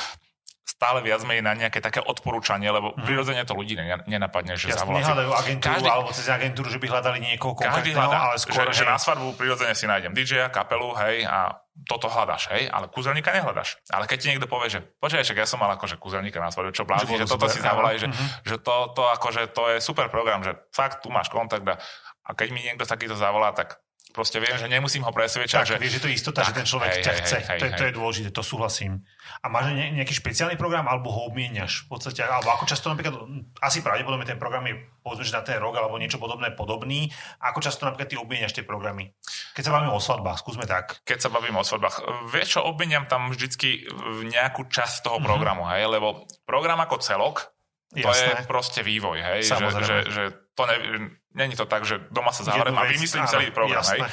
stále 0.64 1.04
viac 1.04 1.20
menej 1.28 1.44
na 1.44 1.52
nejaké 1.52 1.84
také 1.84 2.00
odporúčanie, 2.00 2.72
lebo 2.72 2.96
hmm. 2.96 3.04
prirodzene 3.04 3.44
to 3.44 3.52
ľudí 3.52 3.76
nenapadne, 4.08 4.56
že 4.56 4.72
Jasne, 4.72 4.80
zavoláte. 4.80 5.04
nehľadajú 5.04 5.30
agentúru 5.36 5.74
každý, 5.76 5.88
alebo 5.92 6.10
cez 6.16 6.26
agentúru, 6.32 6.68
že 6.72 6.78
by 6.80 6.86
hľadali 6.88 7.18
niekoho 7.20 7.52
konkrétneho, 7.52 8.00
hľadá, 8.00 8.18
ale 8.32 8.36
skôr, 8.40 8.64
že, 8.72 8.80
že 8.80 8.84
na 8.88 8.96
svadbu 8.96 9.36
prirodzene 9.36 9.76
si 9.76 9.84
nájdem 9.84 10.16
DJ-a, 10.16 10.48
kapelu, 10.48 10.88
hej, 11.04 11.28
a 11.28 11.60
toto 11.84 12.08
hľadaš, 12.08 12.48
hej, 12.56 12.72
ale 12.72 12.88
kúzelníka 12.88 13.28
nehľadaš. 13.36 13.76
Ale 13.92 14.08
keď 14.08 14.16
ti 14.16 14.26
niekto 14.32 14.48
povie, 14.48 14.72
že 14.72 14.80
počkaj, 15.04 15.20
však 15.20 15.38
ja 15.44 15.46
som 15.46 15.60
mal 15.60 15.68
akože 15.76 16.00
kúzelníka 16.00 16.40
na 16.40 16.48
svadbu, 16.48 16.72
čo 16.72 16.88
blázni, 16.88 17.12
že, 17.20 17.28
že 17.28 17.32
toto 17.36 17.46
si 17.52 17.60
zavolaj, 17.60 18.00
že, 18.00 18.08
mm-hmm. 18.08 18.28
že 18.48 18.56
to, 18.56 18.76
to, 18.96 19.02
akože, 19.04 19.42
to 19.52 19.62
je 19.76 19.78
super 19.84 20.08
program, 20.08 20.40
že 20.40 20.56
fakt 20.72 21.04
tu 21.04 21.12
máš 21.12 21.28
kontakt 21.28 21.68
a, 21.68 21.76
a 22.24 22.30
keď 22.32 22.48
mi 22.56 22.64
niekto 22.64 22.88
takýto 22.88 23.20
zavolá, 23.20 23.52
tak 23.52 23.83
proste 24.14 24.38
viem, 24.38 24.54
že 24.54 24.70
nemusím 24.70 25.02
ho 25.02 25.10
presvedčať. 25.10 25.66
Tak, 25.66 25.70
že... 25.74 25.82
vieš, 25.82 25.98
že 25.98 26.02
to 26.06 26.08
je 26.08 26.14
istota, 26.14 26.46
tak, 26.46 26.54
že 26.54 26.62
ten 26.62 26.66
človek 26.70 26.90
hej, 26.94 27.02
ťa 27.02 27.12
hej, 27.12 27.18
chce. 27.18 27.38
Hej, 27.42 27.58
to, 27.58 27.64
je, 27.66 27.72
to 27.74 27.84
je 27.90 27.92
dôležité, 27.98 28.28
to 28.30 28.42
súhlasím. 28.46 29.02
A 29.42 29.50
máš 29.50 29.74
ne, 29.74 29.90
nejaký 29.90 30.14
špeciálny 30.14 30.54
program, 30.54 30.86
alebo 30.86 31.10
ho 31.10 31.26
obmieniaš 31.26 31.90
v 31.90 31.98
podstate, 31.98 32.22
alebo 32.22 32.54
ako 32.54 32.64
často 32.70 32.86
napríklad, 32.86 33.26
asi 33.58 33.82
pravdepodobne 33.82 34.22
ten 34.22 34.38
program 34.38 34.62
je 34.70 34.78
povedzme, 35.02 35.26
že 35.26 35.34
na 35.34 35.42
ten 35.42 35.58
rok, 35.58 35.74
alebo 35.74 35.98
niečo 35.98 36.22
podobné 36.22 36.54
podobný. 36.54 37.10
Ako 37.42 37.58
často 37.58 37.84
napríklad 37.90 38.08
ty 38.08 38.16
obmieniaš 38.16 38.54
tie 38.54 38.62
programy? 38.62 39.10
Keď 39.58 39.66
sa 39.66 39.74
bavíme 39.74 39.90
o 39.90 40.00
svadbách, 40.00 40.38
skúsme 40.38 40.64
tak. 40.64 41.02
Keď 41.02 41.18
sa 41.18 41.28
bavím 41.34 41.58
o 41.58 41.66
svadbách, 41.66 42.30
vieš 42.30 42.56
čo, 42.56 42.60
obmieniam 42.62 43.10
tam 43.10 43.34
vždycky 43.34 43.84
nejakú 44.30 44.70
časť 44.70 45.10
toho 45.10 45.18
mhm. 45.18 45.26
programu, 45.26 45.66
mm-hmm. 45.66 45.82
hej, 45.82 45.90
lebo 45.90 46.08
program 46.46 46.78
ako 46.78 47.02
celok, 47.02 47.50
to 47.94 48.10
Jasné. 48.10 48.42
je 48.42 48.50
proste 48.50 48.80
vývoj, 48.82 49.18
hej, 49.22 49.46
že, 49.46 49.54
že, 49.86 49.96
že 50.10 50.22
to 50.58 50.66
ne, 50.66 50.76
není 51.34 51.58
to 51.58 51.66
tak, 51.66 51.82
že 51.82 51.98
doma 52.14 52.30
sa 52.30 52.46
zavriem 52.46 52.78
a 52.78 52.86
vymyslím 52.86 53.26
celý 53.26 53.50
program. 53.50 53.82
Hej. 53.82 54.06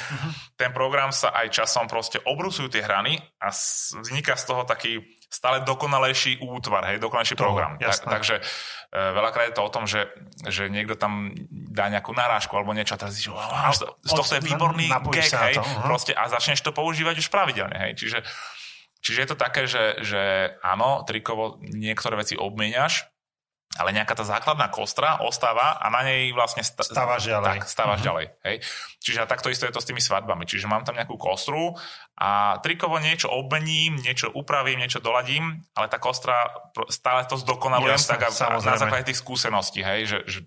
Ten 0.58 0.74
program 0.74 1.14
sa 1.14 1.30
aj 1.30 1.54
časom 1.54 1.86
proste 1.86 2.18
obrusujú 2.22 2.68
tie 2.68 2.82
hrany 2.82 3.16
a 3.38 3.54
vzniká 4.02 4.34
z 4.34 4.44
toho 4.44 4.66
taký 4.66 5.00
stále 5.32 5.64
dokonalejší 5.64 6.44
útvar, 6.44 6.92
hej, 6.92 7.00
dokonalejší 7.00 7.38
to, 7.38 7.40
program. 7.40 7.80
Tak, 7.80 8.04
takže 8.04 8.36
e, 8.36 9.00
veľakrát 9.00 9.48
je 9.48 9.56
to 9.56 9.64
o 9.64 9.72
tom, 9.72 9.88
že, 9.88 10.12
že 10.44 10.68
niekto 10.68 10.92
tam 10.92 11.32
dá 11.48 11.88
nejakú 11.88 12.12
narážku 12.12 12.52
alebo 12.52 12.76
niečo 12.76 12.98
a 12.98 13.00
teraz 13.00 13.16
wow, 13.24 13.72
z 13.72 14.12
tohto 14.12 14.36
je 14.36 14.44
výborný 14.44 14.92
gag, 14.92 15.32
hej, 15.48 15.56
to, 15.56 15.64
uh-huh. 15.64 15.88
proste, 15.88 16.12
a 16.12 16.28
začneš 16.28 16.60
to 16.60 16.76
používať 16.76 17.16
už 17.24 17.32
pravidelne, 17.32 17.78
hej, 17.88 17.96
čiže 17.96 18.20
Čiže 19.02 19.18
je 19.18 19.28
to 19.34 19.36
také, 19.36 19.66
že, 19.66 19.98
že 19.98 20.22
áno, 20.62 21.02
trikovo 21.02 21.58
niektoré 21.58 22.22
veci 22.22 22.38
obmieniaš, 22.38 23.10
ale 23.80 23.96
nejaká 23.96 24.12
tá 24.12 24.24
základná 24.24 24.68
kostra 24.68 25.20
ostáva 25.24 25.80
a 25.80 25.88
na 25.88 26.04
nej 26.04 26.28
vlastne 26.36 26.60
sta- 26.60 26.84
stávaš 26.84 27.24
ďalej. 27.24 27.48
Tak, 27.48 27.60
stávaš 27.64 27.98
uh-huh. 28.00 28.08
ďalej. 28.08 28.26
Hej. 28.44 28.56
Čiže 29.00 29.24
takto 29.24 29.48
isto 29.48 29.64
je 29.64 29.72
to 29.72 29.80
s 29.80 29.88
tými 29.88 30.02
svadbami. 30.04 30.44
Čiže 30.44 30.68
mám 30.68 30.84
tam 30.84 31.00
nejakú 31.00 31.16
kostru 31.16 31.72
a 32.20 32.60
trikovo 32.60 33.00
niečo 33.00 33.32
obmením, 33.32 33.96
niečo 33.96 34.28
upravím, 34.28 34.84
niečo 34.84 35.00
doladím, 35.00 35.64
ale 35.72 35.88
tá 35.88 35.96
kostra 35.96 36.52
stále 36.92 37.24
to 37.24 37.40
zdokonalujem 37.40 37.98
tak 38.04 38.28
a, 38.28 38.30
na 38.60 38.76
základe 38.76 39.08
tých 39.08 39.20
skúseností. 39.24 39.80
Hej, 39.80 40.00
že, 40.04 40.18
že 40.28 40.40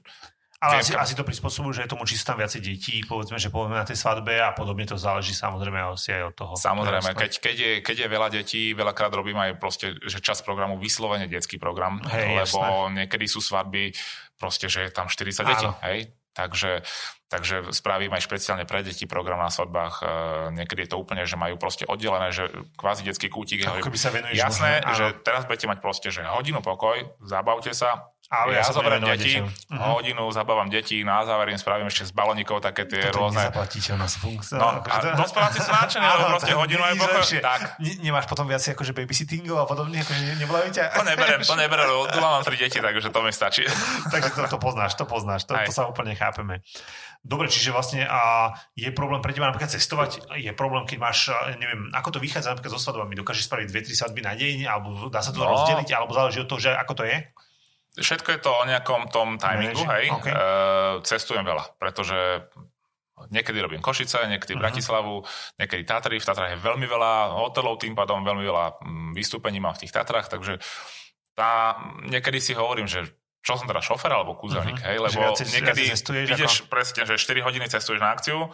ale 0.66 0.82
asi, 0.82 0.94
asi 0.98 1.14
to 1.14 1.22
prispôsobujú, 1.22 1.72
že 1.78 1.82
je 1.86 1.92
tomu, 1.94 2.04
či 2.10 2.18
sú 2.18 2.26
tam 2.26 2.42
viacej 2.42 2.62
detí, 2.62 3.06
povedzme, 3.06 3.38
že 3.38 3.54
povedzme 3.54 3.78
na 3.78 3.86
tej 3.86 3.98
svadbe 4.02 4.34
a 4.42 4.52
podobne 4.52 4.90
to 4.90 4.98
záleží 4.98 5.38
samozrejme 5.38 5.78
asi 5.94 6.18
aj 6.18 6.24
od 6.30 6.34
toho. 6.34 6.54
Samozrejme, 6.58 7.10
keď, 7.14 7.32
keď, 7.38 7.56
je, 7.56 7.72
keď 7.86 7.96
je 8.02 8.08
veľa 8.10 8.30
detí, 8.34 8.62
veľakrát 8.74 9.14
robím 9.14 9.38
aj 9.38 9.62
proste, 9.62 9.94
že 10.02 10.20
čas 10.20 10.42
programu 10.42 10.82
vyslovene 10.82 11.30
detský 11.30 11.62
program, 11.62 12.02
hej, 12.10 12.42
lebo 12.44 12.60
jasné. 12.62 13.06
niekedy 13.06 13.26
sú 13.30 13.40
svadby 13.40 13.94
proste, 14.36 14.68
že 14.68 14.90
je 14.90 14.92
tam 14.92 15.08
40 15.08 15.46
detí, 15.46 15.68
hej, 15.86 16.00
Takže, 16.36 16.84
takže 17.32 17.72
spravím 17.72 18.12
aj 18.12 18.28
špeciálne 18.28 18.68
pre 18.68 18.84
deti 18.84 19.08
program 19.08 19.40
na 19.40 19.48
svadbách. 19.48 20.04
E, 20.04 20.06
niekedy 20.52 20.84
je 20.84 20.92
to 20.92 21.00
úplne, 21.00 21.24
že 21.24 21.40
majú 21.40 21.56
proste 21.56 21.88
oddelené, 21.88 22.36
že 22.36 22.52
kvázi 22.76 23.08
detský 23.08 23.32
kútik. 23.32 23.64
Ako 23.64 23.88
by 23.88 23.96
sa 23.96 24.12
venuješ 24.12 24.36
Jasné, 24.36 24.84
možno, 24.84 24.96
že 25.00 25.06
teraz 25.24 25.48
budete 25.48 25.72
mať 25.72 25.80
proste, 25.80 26.12
že 26.12 26.28
hodinu 26.28 26.60
pokoj, 26.60 27.08
zabavte 27.24 27.72
sa, 27.72 28.12
ale 28.26 28.58
ja, 28.58 28.66
ja 28.66 28.74
zoberiem 28.74 29.06
deti, 29.06 29.38
uh-huh. 29.38 30.02
hodinu 30.02 30.26
zabávam 30.34 30.66
deti, 30.66 31.06
na 31.06 31.22
záver 31.22 31.54
im 31.54 31.62
spravím 31.62 31.86
ešte 31.86 32.10
z 32.10 32.12
balonikov 32.18 32.58
také 32.58 32.90
tie 32.90 33.14
Toto 33.14 33.30
rôzne... 33.30 33.38
nezaplatíte 33.38 33.94
u 33.94 34.00
nás 34.02 34.18
funkcia. 34.18 34.58
No, 34.58 34.82
a 34.82 34.96
dospeláci 35.22 35.62
sú 35.62 35.70
náčení, 35.70 36.02
lebo 36.02 36.34
proste 36.34 36.54
hodinu 36.58 36.82
aj 36.82 36.94
pokoj. 36.98 37.24
Tak. 37.38 37.62
nemáš 38.02 38.26
potom 38.26 38.50
viac 38.50 38.66
akože 38.66 38.98
babysittingov 38.98 39.62
a 39.62 39.66
podobne, 39.70 40.02
akože 40.02 40.42
nebolajú 40.42 40.70
ťa? 40.74 40.84
To 40.98 41.06
neberiem, 41.06 41.42
to 41.46 41.54
neberiem, 41.54 41.86
lebo 41.86 42.04
tu 42.10 42.18
mám 42.18 42.42
tri 42.42 42.58
deti, 42.58 42.82
takže 42.82 43.14
to 43.14 43.20
mi 43.22 43.30
stačí. 43.30 43.64
takže 44.14 44.30
to, 44.34 44.42
to 44.50 44.58
poznáš, 44.58 44.98
to 44.98 45.06
poznáš, 45.06 45.46
to, 45.46 45.54
to 45.54 45.72
sa 45.72 45.86
úplne 45.86 46.18
chápeme. 46.18 46.66
Dobre, 47.26 47.50
čiže 47.50 47.74
vlastne 47.74 48.06
a 48.06 48.54
je 48.78 48.86
problém 48.94 49.18
pre 49.18 49.34
teba 49.34 49.50
napríklad 49.50 49.74
cestovať, 49.74 50.30
je 50.38 50.54
problém, 50.54 50.86
keď 50.86 50.98
máš, 51.02 51.34
neviem, 51.58 51.90
ako 51.90 52.18
to 52.18 52.20
vychádza 52.22 52.54
napríklad 52.54 52.78
so 52.78 52.82
svadbami, 52.82 53.18
dokážeš 53.18 53.50
spraviť 53.50 53.66
dve, 53.66 53.82
tri 53.82 53.98
svadby 53.98 54.22
na 54.22 54.38
deň, 54.38 54.70
alebo 54.70 55.10
dá 55.10 55.26
sa 55.26 55.34
to 55.34 55.42
no. 55.42 55.50
rozdeliť, 55.50 55.90
alebo 55.90 56.14
záleží 56.14 56.46
od 56.46 56.50
toho, 56.50 56.62
že 56.62 56.78
ako 56.78 57.02
to 57.02 57.04
je? 57.10 57.18
Všetko 57.96 58.30
je 58.36 58.40
to 58.44 58.52
o 58.52 58.64
nejakom 58.68 59.08
tom 59.08 59.40
timingu, 59.40 59.84
hej. 59.88 60.12
Okay. 60.20 60.34
E, 60.36 60.40
cestujem 61.08 61.48
veľa, 61.48 61.80
pretože 61.80 62.44
niekedy 63.32 63.64
robím 63.64 63.80
Košice, 63.80 64.28
niekedy 64.28 64.54
uh-huh. 64.56 64.64
Bratislavu, 64.68 65.24
niekedy 65.56 65.88
Tatry. 65.88 66.20
V 66.20 66.28
Tatrách 66.28 66.52
je 66.56 66.60
veľmi 66.60 66.84
veľa 66.84 67.40
hotelov, 67.40 67.80
tým 67.80 67.96
pádom 67.96 68.22
veľmi 68.28 68.44
veľa 68.44 68.66
mm, 68.84 69.12
vystúpení 69.16 69.64
mám 69.64 69.80
v 69.80 69.88
tých 69.88 69.96
Tatrách, 69.96 70.28
takže 70.28 70.60
tá, 71.36 71.80
niekedy 72.08 72.44
si 72.44 72.52
hovorím, 72.52 72.88
že 72.88 73.08
čo 73.46 73.56
som 73.56 73.70
teda 73.70 73.80
šofer 73.80 74.10
alebo 74.10 74.36
kúzelník, 74.36 74.82
uh-huh. 74.82 74.90
hej, 74.92 74.98
lebo 75.00 75.20
niekedy 75.38 75.82
ideš 76.28 76.66
ako... 76.66 76.72
presne, 76.72 77.02
že 77.08 77.16
4 77.16 77.46
hodiny 77.46 77.70
cestuješ 77.70 78.02
na 78.02 78.12
akciu, 78.12 78.52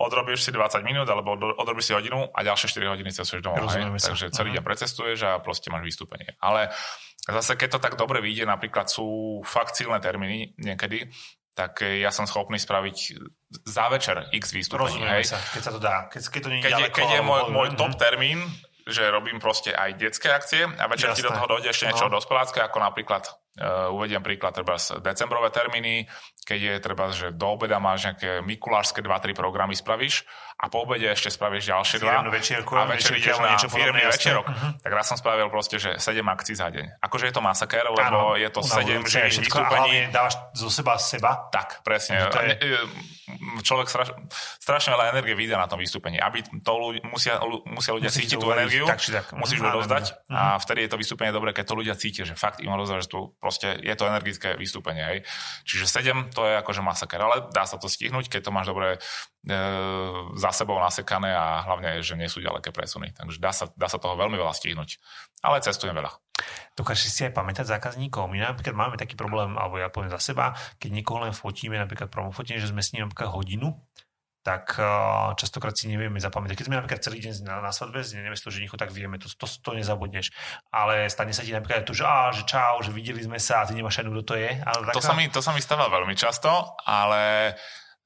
odrobíš 0.00 0.48
si 0.48 0.50
20 0.50 0.80
minút, 0.80 1.04
alebo 1.04 1.36
odrobíš 1.36 1.92
si 1.92 1.92
hodinu 1.92 2.32
a 2.32 2.40
ďalšie 2.40 2.72
4 2.72 2.92
hodiny 2.96 3.12
cestuješ 3.12 3.44
domov. 3.44 3.68
Takže 3.68 4.32
celý 4.32 4.56
uh-huh. 4.56 4.60
deň 4.60 4.64
precestuješ 4.64 5.18
a 5.28 5.32
proste 5.44 5.68
máš 5.68 5.84
vystúpenie. 5.84 6.40
Ale 6.40 6.72
zase 7.28 7.60
keď 7.60 7.76
to 7.76 7.80
tak 7.84 7.94
dobre 8.00 8.24
vyjde, 8.24 8.48
napríklad 8.48 8.88
sú 8.88 9.40
fakt 9.44 9.76
silné 9.76 10.00
termíny 10.00 10.56
niekedy, 10.56 11.12
tak 11.52 11.84
ja 11.84 12.08
som 12.08 12.24
schopný 12.24 12.56
spraviť 12.56 12.96
za 13.68 13.92
večer 13.92 14.32
x 14.32 14.56
vystúpení. 14.56 15.04
Hej. 15.04 15.36
Sa, 15.36 15.38
keď 15.52 15.62
sa 15.62 15.72
to 15.76 15.80
dá. 15.82 15.96
Keď, 16.08 16.20
keď 16.32 16.40
to 16.40 16.48
nie 16.48 16.58
je 16.58 16.64
keď, 16.64 16.72
ďaleko, 16.72 16.96
keď 16.96 17.08
je 17.12 17.20
môj, 17.20 17.40
môj 17.52 17.68
top 17.76 17.94
termín, 18.00 18.40
že 18.88 19.12
robím 19.12 19.36
proste 19.36 19.76
aj 19.76 20.00
detské 20.00 20.32
akcie 20.32 20.64
a 20.64 20.84
večer 20.88 21.12
Jasné. 21.12 21.20
ti 21.20 21.26
do 21.28 21.34
toho 21.36 21.46
dojde 21.46 21.68
ešte 21.68 21.86
niečo 21.92 22.08
no. 22.08 22.16
dospelácké, 22.16 22.64
ako 22.64 22.78
napríklad 22.80 23.28
Uh, 23.58 23.90
uvediem 23.90 24.22
príklad 24.22 24.54
treba 24.54 24.78
decembrové 24.78 25.50
termíny, 25.50 26.06
keď 26.46 26.58
je 26.62 26.74
treba, 26.78 27.04
že 27.10 27.34
do 27.34 27.58
obeda 27.58 27.82
máš 27.82 28.06
nejaké 28.06 28.46
mikulášske 28.46 29.02
2-3 29.02 29.34
programy 29.34 29.74
spravíš 29.74 30.22
a 30.60 30.68
po 30.68 30.84
obede 30.84 31.08
ešte 31.08 31.32
spravíš 31.32 31.72
ďalšie 31.72 31.96
dva 32.04 32.20
večierku, 32.28 32.76
a 32.76 32.84
večer 32.84 33.16
ideš 33.16 33.40
na 33.40 33.56
firmný 33.56 34.04
večerok. 34.04 34.44
Uh-huh. 34.44 34.70
Tak 34.84 34.92
raz 34.92 35.08
som 35.08 35.16
spravil 35.16 35.48
proste, 35.48 35.80
že 35.80 35.96
7 35.96 36.20
akcií 36.20 36.52
za 36.52 36.68
deň. 36.68 37.00
Akože 37.00 37.32
je 37.32 37.34
to 37.34 37.40
masaker, 37.40 37.88
lebo 37.88 37.96
ano, 37.96 38.36
je 38.36 38.48
to 38.52 38.60
7 38.60 39.00
živých 39.08 39.40
vystúpení. 39.40 40.12
dávaš 40.12 40.36
zo 40.52 40.68
seba 40.68 41.00
seba. 41.00 41.48
Tak, 41.48 41.80
presne. 41.80 42.28
Je... 42.60 42.76
Človek 43.64 43.88
straš, 43.88 44.12
strašne 44.60 44.92
veľa 44.92 45.16
energie 45.16 45.32
vydá 45.38 45.56
na 45.56 45.70
tom 45.70 45.80
vystúpení. 45.80 46.20
Aby 46.20 46.44
to 46.44 46.72
ľudia, 46.76 47.02
musia, 47.08 47.34
musia 47.64 47.92
ľudia 47.96 48.10
cítiť 48.12 48.36
tú 48.36 48.50
energiu, 48.52 48.84
tak, 48.84 49.00
tak. 49.00 49.32
musíš 49.32 49.62
ju 49.62 49.70
rozdať 49.70 50.04
a 50.28 50.58
vtedy 50.60 50.84
je 50.86 50.90
to 50.90 50.98
vystúpenie 50.98 51.30
dobré, 51.30 51.54
keď 51.54 51.64
to 51.70 51.74
ľudia 51.78 51.94
cítia, 51.94 52.26
že 52.26 52.34
fakt 52.34 52.58
im 52.60 52.74
rozdáš 52.74 53.06
tú 53.06 53.32
proste 53.38 53.78
je 53.80 53.94
to 53.94 54.04
energické 54.10 54.58
vystúpenie. 54.58 55.02
Hej. 55.02 55.18
Čiže 55.64 55.84
7 55.86 56.34
to 56.34 56.42
je 56.44 56.54
akože 56.58 56.82
masaker, 56.82 57.22
ale 57.22 57.36
dá 57.54 57.64
sa 57.64 57.78
to 57.78 57.86
stihnúť, 57.86 58.28
keď 58.28 58.40
to 58.46 58.50
máš 58.50 58.66
dobre 58.74 58.98
e, 58.98 58.98
za 60.36 60.50
sebou 60.52 60.76
nasekané 60.76 61.32
a 61.32 61.64
hlavne, 61.64 62.04
že 62.04 62.12
nie 62.12 62.28
sú 62.28 62.44
ďaleké 62.44 62.76
presuny. 62.76 63.16
Takže 63.16 63.40
dá 63.40 63.52
sa, 63.56 63.72
dá 63.72 63.88
sa 63.88 63.96
toho 63.96 64.12
veľmi 64.12 64.36
veľa 64.36 64.52
stihnúť. 64.52 65.00
Ale 65.40 65.64
cestujem 65.64 65.96
veľa. 65.96 66.12
Dokážeš 66.76 67.08
si 67.08 67.20
aj 67.24 67.32
pamätať 67.32 67.68
zákazníkov. 67.68 68.28
My 68.28 68.40
napríklad 68.40 68.76
máme 68.76 68.96
taký 69.00 69.16
problém, 69.16 69.56
alebo 69.56 69.80
ja 69.80 69.88
poviem 69.88 70.12
za 70.12 70.20
seba, 70.20 70.52
keď 70.76 70.90
niekoho 70.92 71.24
len 71.24 71.32
fotíme, 71.32 71.76
napríklad 71.80 72.12
promofotíme, 72.12 72.60
že 72.60 72.68
sme 72.68 72.84
s 72.84 72.92
ním 72.92 73.08
napríklad 73.08 73.32
hodinu, 73.32 73.76
tak 74.40 74.76
eh, 74.80 74.84
častokrát 75.36 75.76
si 75.76 75.88
nevieme 75.88 76.16
zapamätať. 76.16 76.56
Keď 76.56 76.66
sme 76.68 76.80
napríklad 76.80 77.00
celý 77.04 77.20
deň 77.20 77.44
na, 77.44 77.60
na 77.60 77.72
svadbe 77.72 78.00
s 78.00 78.16
nevestou 78.16 78.48
ženichu, 78.48 78.76
tak 78.80 78.88
vieme, 78.88 79.20
to, 79.20 79.28
to, 79.28 79.44
to 79.44 79.70
nezabudneš. 79.76 80.32
Ale 80.72 81.08
stane 81.12 81.36
sa 81.36 81.44
ti 81.44 81.52
napríklad 81.52 81.84
to, 81.84 81.92
že, 81.92 82.04
á, 82.08 82.32
že 82.32 82.48
čau, 82.48 82.80
že 82.80 82.92
videli 82.92 83.20
sme 83.20 83.36
sa 83.36 83.64
a 83.64 83.66
ty 83.68 83.76
nemáš 83.76 84.00
ani 84.00 84.08
kto 84.08 84.24
to 84.24 84.34
je. 84.40 84.50
Ale 84.64 84.96
to, 84.96 85.04
sa 85.04 85.12
mi, 85.12 85.28
to 85.28 85.44
sa 85.44 85.52
mi 85.52 85.60
stáva 85.60 85.92
veľmi 85.92 86.16
často, 86.16 86.48
ale 86.88 87.52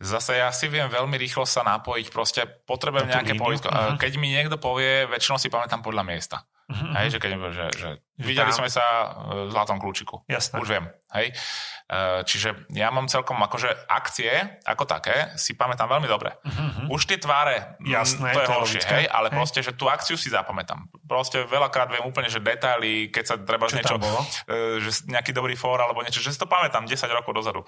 Zase 0.04 0.36
ja 0.36 0.52
si 0.52 0.68
viem 0.68 0.84
veľmi 0.92 1.16
rýchlo 1.16 1.48
sa 1.48 1.64
napojiť, 1.64 2.06
proste 2.12 2.44
potrebujem 2.68 3.08
nejaké. 3.08 3.32
Uh-huh. 3.32 3.96
Keď 3.96 4.12
mi 4.20 4.28
niekto 4.36 4.60
povie, 4.60 5.08
väčšinou 5.08 5.40
si 5.40 5.48
pamätám 5.48 5.80
podľa 5.80 6.04
miesta. 6.04 6.44
Uh-huh. 6.64 6.96
Hej, 6.96 7.16
že 7.16 7.18
keď 7.20 7.30
že, 7.52 7.66
že 7.76 7.88
videli 8.16 8.48
tam. 8.48 8.64
sme 8.64 8.68
sa 8.72 8.84
v 9.28 9.52
Zlatom 9.52 9.76
kľúčiku. 9.76 10.24
Jasné. 10.28 10.56
Už 10.60 10.68
viem. 10.72 10.88
Hej. 11.12 11.36
E, 11.84 12.24
čiže 12.24 12.68
ja 12.72 12.88
mám 12.88 13.04
celkom 13.04 13.36
akože 13.36 13.68
akcie 13.84 14.32
ako 14.64 14.88
také 14.88 15.36
si 15.36 15.52
pamätám 15.52 15.92
veľmi 15.92 16.08
dobre. 16.08 16.32
Uh-huh. 16.40 16.96
Už 16.96 17.04
tie 17.04 17.20
tváre, 17.20 17.76
mm, 17.84 17.92
Jasné, 17.92 18.32
to 18.32 18.40
je 18.40 18.48
horšie, 18.48 18.80
hej, 18.80 19.04
ale 19.12 19.28
hej. 19.28 19.36
proste, 19.36 19.60
že 19.60 19.76
tú 19.76 19.92
akciu 19.92 20.16
si 20.16 20.32
zapamätám. 20.32 20.88
Proste 21.04 21.44
veľakrát 21.44 21.92
viem 21.92 22.08
úplne, 22.08 22.32
že 22.32 22.40
detaily, 22.40 23.12
keď 23.12 23.24
sa 23.24 23.34
treba 23.36 23.68
Čo 23.68 23.76
niečo, 23.76 23.96
e, 24.00 24.80
že 24.80 25.04
nejaký 25.04 25.36
dobrý 25.36 25.60
fór 25.60 25.84
alebo 25.84 26.00
niečo, 26.00 26.24
že 26.24 26.32
si 26.32 26.40
to 26.40 26.48
pamätám 26.48 26.88
10 26.88 26.96
rokov 27.12 27.36
dozadu. 27.36 27.60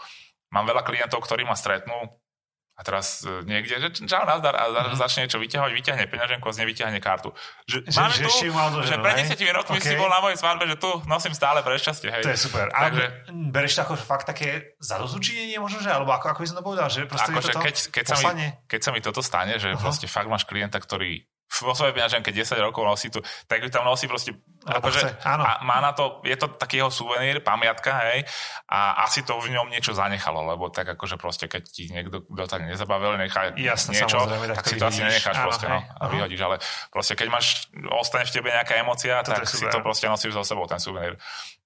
Mám 0.57 0.72
veľa 0.72 0.81
klientov, 0.88 1.20
ktorí 1.20 1.44
ma 1.44 1.53
stretnú 1.53 2.16
a 2.77 2.81
teraz 2.85 3.25
uh, 3.25 3.41
niekde, 3.49 3.81
že 3.81 3.89
čau, 4.05 4.29
nazdar, 4.29 4.53
a 4.53 4.69
mm-hmm. 4.69 5.01
začne 5.01 5.25
niečo 5.25 5.41
vyťahovať, 5.41 5.73
vyťahne 5.73 6.05
peňaženku 6.12 6.45
a 6.45 6.53
z 6.53 6.57
nej 6.61 6.69
vyťahne 6.69 7.01
kartu. 7.01 7.33
Že, 7.65 7.89
že 7.89 7.97
máme 7.97 8.12
že, 8.12 8.21
tu, 8.21 8.33
že, 8.37 8.87
že 8.93 8.97
pred 9.01 9.15
10 9.25 9.57
rokmi 9.57 9.79
okay. 9.81 9.89
si 9.89 9.95
bol 9.97 10.12
na 10.12 10.21
mojej 10.21 10.37
svadbe, 10.37 10.69
že 10.69 10.77
tu 10.77 10.91
nosím 11.09 11.33
stále 11.33 11.65
pre 11.65 11.81
šťastie. 11.81 12.12
Hej. 12.12 12.23
To 12.29 12.33
je 12.37 12.41
super. 12.41 12.69
A 12.69 12.93
Takže, 12.93 13.05
bereš 13.49 13.81
to 13.81 13.81
ako 13.89 13.95
fakt 13.97 14.29
také 14.29 14.77
zadozučinenie 14.77 15.57
možno, 15.57 15.81
že? 15.81 15.89
Alebo 15.89 16.12
ako, 16.12 16.37
ako 16.37 16.41
by 16.45 16.47
som 16.53 16.57
to 16.61 16.65
povedal? 16.69 16.87
Že 16.93 17.09
proste 17.09 17.33
ako, 17.33 17.41
že 17.41 17.53
keď, 17.57 17.77
keď, 17.89 18.05
sa 18.12 18.17
mi, 18.37 18.47
keď 18.69 18.81
sa 18.85 18.91
mi 18.93 19.01
toto 19.01 19.21
stane, 19.25 19.57
že 19.57 19.73
uh-huh. 19.73 19.81
proste 19.81 20.05
fakt 20.05 20.29
máš 20.29 20.45
klienta, 20.45 20.77
ktorý 20.77 21.25
vo 21.47 21.73
svojej 21.73 21.95
peňaženke 21.95 22.35
10 22.35 22.59
rokov 22.59 22.83
nosí 22.85 23.09
tu, 23.09 23.23
tak 23.47 23.63
ju 23.63 23.71
tam 23.71 23.87
nosí 23.87 24.11
proste, 24.11 24.35
akože, 24.67 25.23
a 25.23 25.63
má 25.63 25.79
na 25.79 25.95
to, 25.95 26.21
je 26.27 26.35
to 26.35 26.51
taký 26.59 26.83
jeho 26.83 26.91
suvenír, 26.91 27.41
pamiatka, 27.41 27.97
hej, 28.11 28.27
a 28.67 29.07
asi 29.07 29.23
to 29.23 29.39
v 29.39 29.55
ňom 29.55 29.71
niečo 29.71 29.95
zanechalo, 29.95 30.43
lebo 30.43 30.69
tak 30.69 30.99
akože 30.99 31.17
proste, 31.17 31.47
keď 31.47 31.63
ti 31.65 31.89
niekto 31.89 32.27
kto 32.27 32.45
tak 32.51 32.67
nezabavil, 32.67 33.15
nechá 33.17 33.55
Jasne, 33.55 33.95
niečo, 33.95 34.27
tak, 34.27 34.59
tak 34.59 34.65
si 34.67 34.77
to 34.77 34.87
asi 34.91 35.01
nenecháš 35.07 35.37
áno, 35.39 35.47
proste, 35.49 35.67
no, 35.71 35.79
a 35.81 36.05
vyhodíš, 36.11 36.41
ale 36.43 36.57
proste 36.91 37.15
keď 37.15 37.29
máš, 37.31 37.71
ostane 37.95 38.27
v 38.27 38.33
tebe 38.35 38.49
nejaká 38.51 38.75
emocia, 38.77 39.23
Toto 39.23 39.39
tak 39.39 39.49
si 39.49 39.65
to 39.65 39.79
proste 39.81 40.11
nosíš 40.11 40.35
so 40.35 40.43
sebou, 40.43 40.67
ten 40.67 40.83
suvenír. 40.83 41.15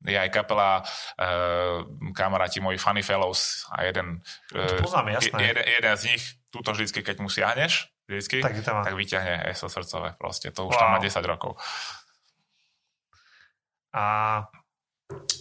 Je 0.00 0.16
aj 0.16 0.32
kapela, 0.32 0.80
uh, 1.20 1.84
kamaráti 2.16 2.60
moji 2.60 2.80
Funny 2.80 3.04
Fellows 3.04 3.68
a 3.72 3.84
jeden, 3.84 4.20
uh, 4.56 4.80
poznáme, 4.80 5.16
jeden, 5.20 5.64
jeden 5.64 5.94
z 5.96 6.02
nich, 6.12 6.24
túto 6.48 6.72
vždycky, 6.72 7.04
keď 7.04 7.16
mu 7.20 7.28
siahneš, 7.28 7.88
vždycky, 8.10 8.42
tak, 8.42 8.58
tak 8.62 8.94
vyťahne 8.94 9.46
ESO 9.50 9.70
srdcové. 9.70 10.18
Proste 10.18 10.50
to 10.50 10.66
už 10.66 10.74
wow. 10.74 10.80
tam 10.82 10.88
má 10.94 10.98
10 10.98 11.22
rokov. 11.22 11.54
A 13.90 14.04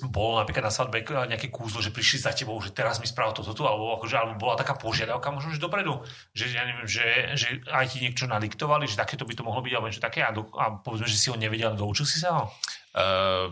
bolo 0.10 0.42
napríklad 0.42 0.66
na 0.66 0.74
svadbe 0.74 1.06
nejaké 1.06 1.54
kúzlo, 1.54 1.78
že 1.78 1.94
prišli 1.94 2.26
za 2.26 2.34
tebou, 2.34 2.58
že 2.58 2.74
teraz 2.74 2.98
mi 2.98 3.06
spravil 3.06 3.38
toto 3.38 3.54
tu, 3.54 3.70
alebo, 3.70 3.94
akože, 4.02 4.16
alebo 4.18 4.42
bola 4.42 4.58
taká 4.58 4.74
požiadavka 4.74 5.30
možno 5.30 5.54
už 5.54 5.62
dopredu, 5.62 6.02
že 6.34 6.50
ja 6.50 6.66
neviem, 6.66 6.90
že, 6.90 7.38
že 7.38 7.62
aj 7.70 7.86
ti 7.94 8.02
niečo 8.02 8.26
nadiktovali, 8.26 8.90
že 8.90 8.98
takéto 8.98 9.30
by 9.30 9.34
to 9.38 9.46
mohlo 9.46 9.62
byť, 9.62 9.74
alebo 9.78 9.86
niečo 9.86 10.02
také 10.02 10.26
a, 10.26 10.34
do, 10.34 10.50
a 10.58 10.82
povedzme, 10.82 11.06
že 11.06 11.22
si 11.22 11.30
ho 11.30 11.38
nevedel, 11.38 11.78
doučil 11.78 12.10
si 12.10 12.18
sa 12.18 12.34
ho? 12.34 12.44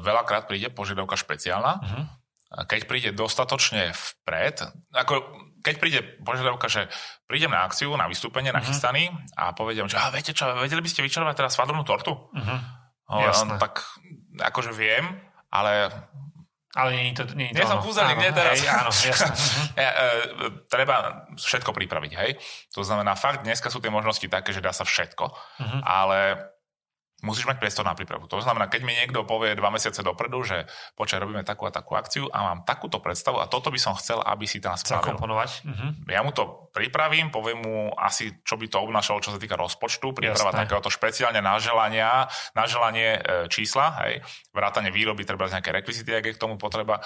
veľakrát 0.01 0.49
príde 0.49 0.73
požiadavka 0.73 1.13
špeciálna. 1.13 1.73
Uh-huh. 1.77 2.03
Keď 2.65 2.81
príde 2.89 3.09
dostatočne 3.13 3.93
vpred, 3.93 4.65
ako 4.97 5.21
keď 5.67 5.75
príde 5.83 5.99
požiadavka, 6.23 6.71
že 6.71 6.87
prídem 7.27 7.51
na 7.51 7.67
akciu, 7.67 7.91
na 7.99 8.07
vystúpenie, 8.07 8.55
uh-huh. 8.55 8.63
nachystaný 8.63 9.11
a 9.35 9.51
povedem, 9.51 9.83
že 9.91 9.99
a 9.99 10.07
viete 10.07 10.31
čo, 10.31 10.47
vedeli 10.55 10.79
by 10.79 10.89
ste 10.89 11.03
vyčarovať 11.03 11.35
teraz 11.35 11.59
svadobnú 11.59 11.83
tortu? 11.83 12.15
Uh-huh. 12.15 12.59
On, 13.11 13.59
tak 13.59 13.83
akože 14.39 14.71
viem, 14.71 15.19
ale 15.51 15.91
ale 16.77 16.93
nie, 16.93 17.15
to, 17.17 17.25
nie, 17.33 17.49
nie 17.49 17.57
to 17.57 17.73
som 17.73 17.81
kúzelník, 17.81 18.21
nie 18.21 18.29
teraz. 18.29 18.61
Hej, 18.61 18.69
áno, 18.69 18.91
jasné. 18.93 19.33
ja, 19.81 19.89
e, 19.89 20.05
treba 20.69 21.25
všetko 21.33 21.73
pripraviť, 21.73 22.11
hej. 22.21 22.37
To 22.77 22.85
znamená, 22.85 23.17
fakt 23.17 23.41
dneska 23.41 23.73
sú 23.73 23.81
tie 23.81 23.89
možnosti 23.89 24.21
také, 24.29 24.53
že 24.53 24.61
dá 24.61 24.69
sa 24.69 24.85
všetko, 24.85 25.25
uh-huh. 25.25 25.81
ale 25.81 26.37
musíš 27.25 27.49
mať 27.49 27.57
priestor 27.57 27.81
na 27.81 27.97
prípravu. 27.97 28.29
To 28.29 28.37
znamená, 28.37 28.69
keď 28.69 28.81
mi 28.85 28.93
niekto 28.93 29.25
povie 29.25 29.57
dva 29.57 29.73
mesiace 29.73 30.05
dopredu, 30.05 30.45
že 30.45 30.69
počkaj, 30.93 31.17
robíme 31.17 31.41
takú 31.41 31.65
a 31.65 31.73
takú 31.73 31.97
akciu 31.97 32.29
a 32.29 32.53
mám 32.53 32.59
takúto 32.61 33.01
predstavu 33.01 33.41
a 33.41 33.49
toto 33.49 33.73
by 33.73 33.79
som 33.81 33.97
chcel, 33.97 34.21
aby 34.21 34.45
si 34.45 34.61
tam 34.61 34.77
spravil. 34.77 35.17
Uh-huh. 35.65 35.97
Ja 36.13 36.21
mu 36.21 36.29
to 36.29 36.69
pripravím, 36.77 37.33
poviem 37.33 37.65
mu 37.65 37.75
asi, 37.97 38.37
čo 38.45 38.53
by 38.53 38.69
to 38.69 38.77
obnášalo, 38.85 39.25
čo 39.25 39.33
sa 39.33 39.41
týka 39.41 39.57
rozpočtu, 39.57 40.13
príprava 40.13 40.53
takéhoto 40.53 40.93
špeciálne 40.93 41.41
na 41.41 41.57
želania, 41.57 42.29
na 42.53 42.69
želanie 42.69 43.17
e, 43.17 43.49
čísla, 43.49 43.97
hej, 44.05 44.21
vrátanie 44.53 44.93
výroby, 44.93 45.25
treba 45.25 45.49
nejaké 45.49 45.73
rekvizity, 45.73 46.13
ak 46.13 46.25
je 46.29 46.35
k 46.37 46.41
tomu 46.41 46.61
potreba 46.61 47.01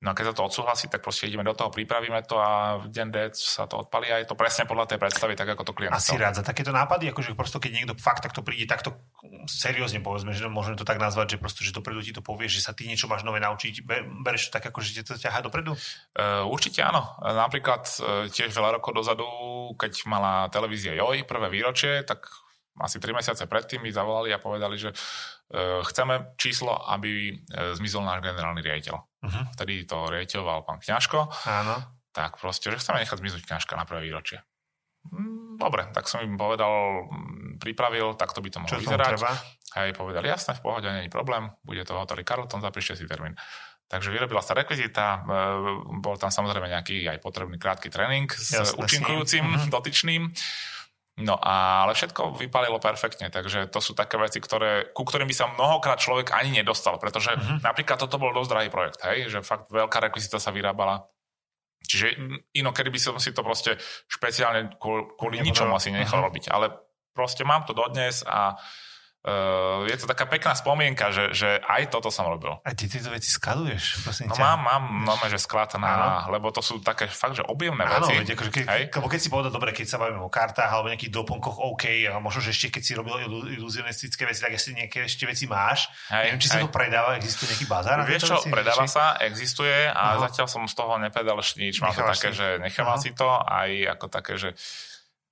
No 0.00 0.12
a 0.12 0.16
keď 0.16 0.32
sa 0.32 0.34
to 0.40 0.48
odsúhlasí, 0.48 0.88
tak 0.88 1.04
proste 1.04 1.28
ideme 1.28 1.44
do 1.44 1.52
toho, 1.52 1.68
pripravíme 1.68 2.24
to 2.24 2.40
a 2.40 2.80
v 2.80 2.88
deň 2.88 3.08
D 3.12 3.16
sa 3.36 3.68
to 3.68 3.84
odpalí 3.84 4.08
a 4.08 4.16
je 4.16 4.24
to 4.24 4.32
presne 4.32 4.64
podľa 4.64 4.88
tej 4.88 4.98
predstavy, 4.98 5.36
tak 5.36 5.52
ako 5.52 5.60
to 5.60 5.76
klient 5.76 5.92
Asi 5.92 6.16
rád 6.16 6.40
za 6.40 6.44
takéto 6.44 6.72
nápady, 6.72 7.12
akože 7.12 7.36
prosto 7.36 7.60
keď 7.60 7.70
niekto 7.76 7.94
fakt 8.00 8.24
takto 8.24 8.40
príde, 8.40 8.64
takto 8.64 8.96
seriózne 9.44 10.00
povedzme, 10.00 10.32
že 10.32 10.48
môžeme 10.48 10.80
to 10.80 10.88
tak 10.88 10.96
nazvať, 10.96 11.36
že 11.36 11.42
prosto, 11.44 11.60
že 11.60 11.76
dopredu 11.76 12.00
ti 12.00 12.16
to 12.16 12.24
povie, 12.24 12.48
že 12.48 12.64
sa 12.64 12.72
ty 12.72 12.88
niečo 12.88 13.12
máš 13.12 13.28
nové 13.28 13.44
naučiť, 13.44 13.84
bereš 14.24 14.48
to 14.48 14.56
tak, 14.56 14.72
ako 14.72 14.80
že 14.80 14.90
ti 14.96 15.02
to 15.04 15.20
ťahá 15.20 15.44
dopredu? 15.44 15.76
Uh, 16.16 16.48
určite 16.48 16.80
áno. 16.80 17.04
Napríklad 17.20 17.84
uh, 18.00 18.24
tiež 18.32 18.56
veľa 18.56 18.80
rokov 18.80 18.96
dozadu, 18.96 19.28
keď 19.76 20.08
mala 20.08 20.48
televízia 20.48 20.96
JOJ 20.96 21.28
prvé 21.28 21.52
výročie, 21.52 22.08
tak 22.08 22.24
asi 22.80 22.98
3 22.98 23.12
mesiace 23.14 23.44
predtým 23.46 23.84
mi 23.84 23.92
zavolali 23.92 24.32
a 24.34 24.42
povedali, 24.42 24.76
že 24.80 24.90
uh, 24.90 25.84
chceme 25.84 26.34
číslo, 26.40 26.74
aby 26.90 27.36
uh, 27.36 27.76
zmizol 27.76 28.04
náš 28.04 28.24
generálny 28.24 28.60
riaditeľ. 28.64 28.96
Uh-huh. 28.96 29.44
Vtedy 29.56 29.84
to 29.84 30.08
riaditeľoval 30.08 30.64
pán 30.64 30.80
Kňažko. 30.80 31.28
Áno. 31.46 31.76
Tak 32.10 32.42
proste, 32.42 32.72
že 32.74 32.80
chceme 32.82 33.04
nechať 33.04 33.20
zmiznúť 33.20 33.44
Kňažka 33.46 33.78
na 33.78 33.86
prvé 33.86 34.10
výročie. 34.10 34.42
Mm, 35.08 35.56
dobre, 35.56 35.88
tak 35.96 36.12
som 36.12 36.20
im 36.20 36.36
povedal, 36.36 37.08
mm, 37.08 37.56
pripravil, 37.56 38.12
tak 38.20 38.36
to 38.36 38.44
by 38.44 38.52
to 38.52 38.60
mohlo 38.60 38.76
Čo 38.76 38.84
vyzerať. 38.84 39.16
Hej, 39.70 39.94
povedali, 39.94 40.26
jasné, 40.26 40.58
v 40.58 40.62
pohode, 40.66 40.88
není 40.90 41.08
problém, 41.08 41.46
bude 41.62 41.86
to 41.86 41.94
hotelý 41.94 42.26
Carlton, 42.26 42.60
zapíšte 42.60 42.98
si 42.98 43.06
termín. 43.06 43.38
Takže 43.90 44.10
vyrobila 44.10 44.42
sa 44.42 44.54
rekvizita, 44.54 45.06
e, 45.06 45.18
bol 45.98 46.14
tam 46.14 46.30
samozrejme 46.30 46.70
nejaký 46.70 47.06
aj 47.10 47.18
potrebný 47.22 47.58
krátky 47.58 47.90
tréning 47.90 48.30
s 48.30 48.54
Jasne, 48.54 48.78
účinkujúcim 48.82 49.46
s 49.58 49.64
mhm. 49.66 49.70
dotyčným. 49.70 50.22
No 51.18 51.36
ale 51.36 51.92
všetko 51.92 52.38
vypalilo 52.38 52.78
perfektne, 52.78 53.28
takže 53.28 53.68
to 53.68 53.82
sú 53.82 53.92
také 53.92 54.16
veci, 54.16 54.38
ktoré, 54.40 54.94
ku 54.94 55.04
ktorým 55.04 55.28
by 55.28 55.36
sa 55.36 55.50
mnohokrát 55.50 56.00
človek 56.00 56.32
ani 56.32 56.62
nedostal, 56.62 56.96
pretože 56.96 57.34
uh-huh. 57.34 57.60
napríklad 57.60 57.98
toto 57.98 58.16
bol 58.16 58.32
dosť 58.32 58.50
drahý 58.50 58.68
projekt, 58.72 59.02
hej, 59.04 59.28
že 59.28 59.44
fakt 59.44 59.68
veľká 59.68 60.00
rekvizita 60.00 60.40
sa 60.40 60.54
vyrábala. 60.54 61.04
Čiže 61.84 62.16
inokedy 62.56 62.88
by 62.88 63.00
som 63.00 63.14
si 63.20 63.36
to 63.36 63.44
proste 63.44 63.76
špeciálne 64.08 64.78
kvôli, 64.80 65.42
ničomu 65.44 65.76
asi 65.76 65.92
nechal 65.92 66.22
uh-huh. 66.22 66.28
robiť, 66.32 66.44
ale 66.48 66.72
proste 67.12 67.44
mám 67.44 67.68
to 67.68 67.76
dodnes 67.76 68.24
a 68.24 68.56
Uh, 68.56 68.89
je 69.84 69.96
to 70.00 70.08
taká 70.08 70.24
pekná 70.24 70.56
spomienka, 70.56 71.12
že, 71.12 71.36
že 71.36 71.60
aj 71.60 71.92
toto 71.92 72.08
som 72.08 72.24
robil. 72.24 72.56
A 72.64 72.72
ty 72.72 72.88
tieto 72.88 73.12
veci 73.12 73.28
skladuješ? 73.28 74.08
No 74.24 74.32
ťa. 74.32 74.40
mám, 74.40 74.60
mám, 74.64 74.84
máme, 75.12 75.28
že 75.28 75.36
sklad 75.36 75.76
na, 75.76 76.24
lebo 76.32 76.48
to 76.48 76.64
sú 76.64 76.80
také 76.80 77.04
fakt, 77.04 77.36
že 77.36 77.44
objemné 77.44 77.84
Áno, 77.84 78.08
veci. 78.08 78.16
Áno, 78.16 78.24
akože 78.24 78.50
keď, 78.50 78.66
lebo 78.96 79.08
keď 79.12 79.20
si 79.20 79.28
povedal, 79.28 79.52
dobre, 79.52 79.76
keď 79.76 79.86
sa 79.92 80.00
bavíme 80.00 80.24
o 80.24 80.32
kartách 80.32 80.72
alebo 80.72 80.88
nejakých 80.88 81.12
doplnkoch, 81.12 81.60
OK, 81.60 82.08
a 82.08 82.16
možno, 82.16 82.40
že 82.40 82.56
ešte 82.56 82.80
keď 82.80 82.82
si 82.82 82.92
robil 82.96 83.14
iluzionistické 83.60 84.24
veci, 84.24 84.40
tak 84.40 84.56
ešte 84.56 84.72
nejaké 84.72 85.04
ešte 85.04 85.28
veci 85.28 85.44
máš. 85.44 85.92
Hej, 86.08 86.24
Neviem, 86.32 86.40
či 86.40 86.48
hej. 86.48 86.54
sa 86.56 86.64
to 86.64 86.70
predáva, 86.72 87.10
existuje 87.20 87.46
nejaký 87.52 87.66
bazár? 87.68 87.96
Vieš 88.08 88.22
čo, 88.24 88.36
veci, 88.40 88.48
predáva 88.48 88.84
či? 88.88 88.92
sa, 88.96 89.04
existuje 89.20 89.76
a 89.84 90.04
uh-huh. 90.16 90.24
zatiaľ 90.32 90.46
som 90.48 90.64
z 90.64 90.72
toho 90.72 90.96
nepredal 90.96 91.36
ešte 91.36 91.60
nič. 91.60 91.76
Mám 91.84 91.92
to 91.92 92.08
také, 92.08 92.32
že 92.32 92.56
nechávam 92.56 92.96
uh-huh. 92.96 93.04
si 93.04 93.12
to 93.12 93.28
aj 93.28 93.68
ako 94.00 94.06
také, 94.08 94.40
že 94.40 94.56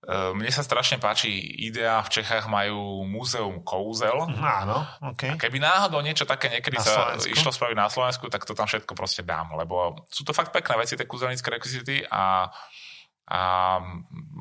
mne 0.09 0.49
sa 0.49 0.65
strašne 0.65 0.97
páči 0.97 1.29
idea, 1.69 2.01
v 2.01 2.09
Čechách 2.09 2.49
majú 2.49 3.05
múzeum 3.05 3.61
kouzel. 3.61 4.17
Áno, 4.41 4.89
okay. 5.05 5.37
A 5.37 5.41
keby 5.41 5.61
náhodou 5.61 6.01
niečo 6.01 6.25
také 6.25 6.49
niekedy 6.49 6.81
sa 6.81 7.13
išlo 7.29 7.53
spraviť 7.53 7.77
na 7.77 7.93
Slovensku, 7.93 8.33
tak 8.33 8.49
to 8.49 8.57
tam 8.57 8.65
všetko 8.65 8.97
proste 8.97 9.21
dám, 9.21 9.53
lebo 9.53 10.09
sú 10.09 10.25
to 10.25 10.33
fakt 10.33 10.57
pekné 10.57 10.81
veci, 10.81 10.97
tie 10.97 11.05
kúzelnícke 11.05 11.53
rekvizity 11.53 12.09
a, 12.09 12.49
a 13.29 13.41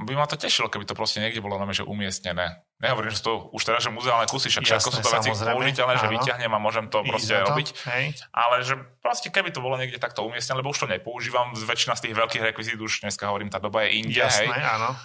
by 0.07 0.13
ma 0.15 0.23
to 0.23 0.39
tešilo, 0.39 0.71
keby 0.71 0.87
to 0.87 0.95
proste 0.95 1.19
niekde 1.19 1.43
bolo 1.43 1.59
nome, 1.59 1.75
že 1.75 1.83
umiestnené. 1.83 2.63
Nehovorím, 2.79 3.11
že 3.11 3.27
to 3.27 3.51
už 3.51 3.67
teraz, 3.67 3.83
že 3.83 3.91
muzeálne 3.91 4.23
kusy, 4.31 4.47
však 4.47 4.63
všetko 4.63 4.89
sú 4.95 5.01
to 5.03 5.11
veci 5.19 5.35
použiteľné, 5.35 5.99
že 5.99 6.07
vyťahnem 6.07 6.51
a 6.55 6.59
môžem 6.63 6.87
to 6.87 7.03
proste 7.03 7.35
to, 7.35 7.43
robiť. 7.43 7.67
Hej. 7.91 8.15
Ale 8.31 8.63
že 8.63 8.79
proste 9.03 9.27
keby 9.35 9.51
to 9.51 9.59
bolo 9.59 9.75
niekde 9.75 9.99
takto 9.99 10.23
umiestnené, 10.23 10.63
lebo 10.63 10.71
už 10.71 10.79
to 10.79 10.87
nepoužívam, 10.87 11.51
väčšina 11.51 11.99
z 11.99 12.07
tých 12.07 12.15
veľkých 12.15 12.55
rekvizít 12.55 12.79
už 12.79 13.03
dneska 13.03 13.27
hovorím, 13.27 13.51
tá 13.51 13.59
doba 13.59 13.83
je 13.83 13.99
inde. 13.99 14.15
Jasné, 14.15 14.47
hej. 14.47 14.63
áno 14.63 14.95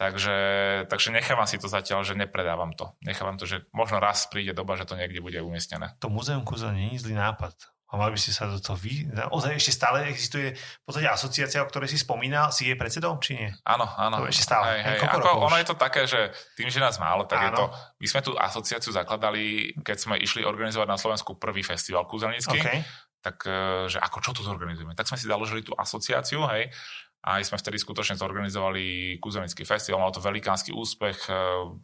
Takže, 0.00 0.36
takže 0.88 1.12
nechávam 1.12 1.44
si 1.44 1.60
to 1.60 1.68
zatiaľ, 1.68 2.08
že 2.08 2.16
nepredávam 2.16 2.72
to. 2.72 2.96
Nechávam 3.04 3.36
to, 3.36 3.44
že 3.44 3.68
možno 3.76 4.00
raz 4.00 4.24
príde 4.32 4.56
doba, 4.56 4.80
že 4.80 4.88
to 4.88 4.96
niekde 4.96 5.20
bude 5.20 5.36
umiestnené. 5.44 5.92
To 6.00 6.08
muzeum 6.08 6.40
kúzel 6.40 6.72
nie 6.72 6.96
je 6.96 7.04
zlý 7.04 7.20
nápad. 7.20 7.52
A 7.90 8.00
mali 8.00 8.16
by 8.16 8.20
ste 8.22 8.32
sa 8.32 8.48
do 8.48 8.56
toho 8.56 8.80
vy... 8.80 9.04
Ozaj 9.12 9.60
ešte 9.60 9.76
stále 9.76 10.08
existuje 10.08 10.56
v 10.56 10.84
podstate 10.88 11.04
asociácia, 11.04 11.60
o 11.60 11.68
ktorej 11.68 11.92
si 11.92 12.00
spomínal, 12.00 12.48
si 12.48 12.70
je 12.70 12.80
predsedom, 12.80 13.20
či 13.20 13.44
nie? 13.44 13.50
Áno, 13.66 13.84
áno. 13.98 14.24
To 14.24 14.30
ešte 14.30 14.46
stále. 14.46 14.78
Hej, 14.80 15.04
hej. 15.04 15.10
Ako, 15.10 15.50
ono 15.50 15.58
je 15.60 15.66
to 15.68 15.76
také, 15.76 16.08
že 16.08 16.32
tým, 16.56 16.72
že 16.72 16.80
nás 16.80 16.96
málo, 16.96 17.28
tak 17.28 17.42
áno. 17.42 17.44
je 17.44 17.50
to... 17.58 17.64
My 18.00 18.06
sme 18.08 18.20
tú 18.24 18.32
asociáciu 18.40 18.94
zakladali, 18.96 19.74
keď 19.84 19.96
sme 20.00 20.16
išli 20.16 20.46
organizovať 20.46 20.88
na 20.88 20.96
Slovensku 20.96 21.36
prvý 21.36 21.60
festival 21.60 22.08
kúzelnícky. 22.08 22.62
Okay. 22.62 22.86
Tak, 23.20 23.36
e, 23.44 23.84
že 23.90 24.00
ako 24.00 24.18
čo 24.22 24.30
tu 24.32 24.46
zorganizujeme? 24.46 24.96
Tak 24.96 25.10
sme 25.10 25.20
si 25.20 25.28
založili 25.28 25.60
tú 25.60 25.76
asociáciu, 25.76 26.46
hej 26.56 26.72
aj 27.20 27.44
sme 27.44 27.60
vtedy 27.60 27.76
skutočne 27.76 28.16
zorganizovali 28.16 29.16
kúzelnický 29.20 29.68
festival, 29.68 30.00
mal 30.00 30.12
to 30.12 30.24
velikánsky 30.24 30.72
úspech, 30.72 31.28
e, 31.28 31.32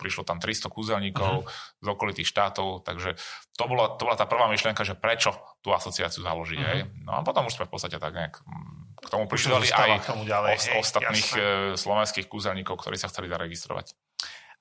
prišlo 0.01 0.25
tam 0.25 0.41
300 0.41 0.73
kúzelníkov 0.73 1.45
uh-huh. 1.45 1.85
z 1.85 1.87
okolitých 1.93 2.25
štátov, 2.25 2.81
takže 2.89 3.21
to 3.53 3.65
bola, 3.69 4.01
to 4.01 4.09
bola 4.09 4.17
tá 4.17 4.25
prvá 4.25 4.49
myšlienka, 4.49 4.81
že 4.81 4.97
prečo 4.97 5.37
tú 5.61 5.77
asociáciu 5.77 6.25
založiť. 6.25 6.59
Uh-huh. 6.59 6.73
Hej? 6.73 6.81
No 7.05 7.21
a 7.21 7.21
potom 7.21 7.45
už 7.45 7.61
sme 7.61 7.69
v 7.69 7.73
podstate 7.77 8.01
tak 8.01 8.17
nejak 8.17 8.41
mm, 8.41 8.97
k 8.97 9.09
tomu 9.13 9.29
pridali 9.29 9.69
aj 9.69 10.01
k 10.01 10.09
tomu 10.09 10.25
ďalej, 10.25 10.57
hej, 10.57 10.81
ostatných 10.81 11.29
jasné. 11.29 11.45
E, 11.45 11.77
slovenských 11.77 12.27
kúzelníkov, 12.33 12.81
ktorí 12.81 12.97
sa 12.97 13.13
chceli 13.13 13.29
zaregistrovať. 13.29 13.93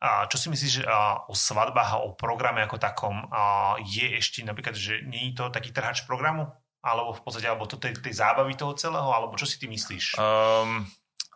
A 0.03 0.27
čo 0.27 0.35
si 0.35 0.51
myslíš 0.51 0.71
že 0.75 0.83
o 1.31 1.33
svadbách 1.33 1.91
a 1.95 2.03
o 2.03 2.11
programe 2.19 2.59
ako 2.67 2.75
takom? 2.75 3.25
Je 3.87 4.19
ešte 4.19 4.43
napríklad, 4.43 4.75
že 4.75 4.99
nie 5.07 5.31
je 5.31 5.39
to 5.39 5.47
taký 5.47 5.71
trhač 5.71 6.03
programu? 6.03 6.51
Alebo 6.85 7.17
v 7.17 7.21
podstate, 7.25 7.49
alebo 7.49 7.65
to 7.65 7.81
tej, 7.81 7.97
tej 7.97 8.13
zábavy 8.13 8.53
toho 8.53 8.77
celého? 8.77 9.09
Alebo 9.09 9.33
čo 9.33 9.49
si 9.49 9.57
ty 9.57 9.65
myslíš? 9.65 10.21
Um, 10.21 10.85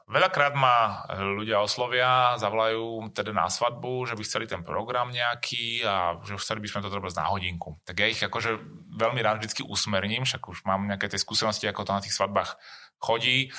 veľakrát 0.05 0.53
ma 0.53 1.09
ľudia 1.17 1.57
oslovia, 1.57 2.37
zavolajú 2.37 3.09
teda 3.17 3.33
na 3.33 3.49
svadbu, 3.49 4.05
že 4.05 4.13
by 4.13 4.23
chceli 4.25 4.45
ten 4.45 4.61
program 4.61 5.09
nejaký 5.09 5.81
a 5.81 6.21
že 6.21 6.37
chceli 6.37 6.61
by 6.61 6.67
sme 6.69 6.85
to 6.85 6.93
robiť 6.93 7.17
na 7.17 7.33
hodinku. 7.33 7.81
Tak 7.81 7.95
ja 7.97 8.07
ich 8.13 8.21
akože 8.21 8.61
veľmi 8.93 9.21
rád 9.25 9.41
vždy 9.41 9.65
usmerním, 9.65 10.29
však 10.29 10.45
už 10.45 10.69
mám 10.69 10.85
nejaké 10.85 11.09
tie 11.09 11.17
skúsenosti, 11.17 11.65
ako 11.65 11.81
to 11.89 11.97
na 11.97 12.03
tých 12.05 12.13
svadbách 12.13 12.61
chodí 13.01 13.49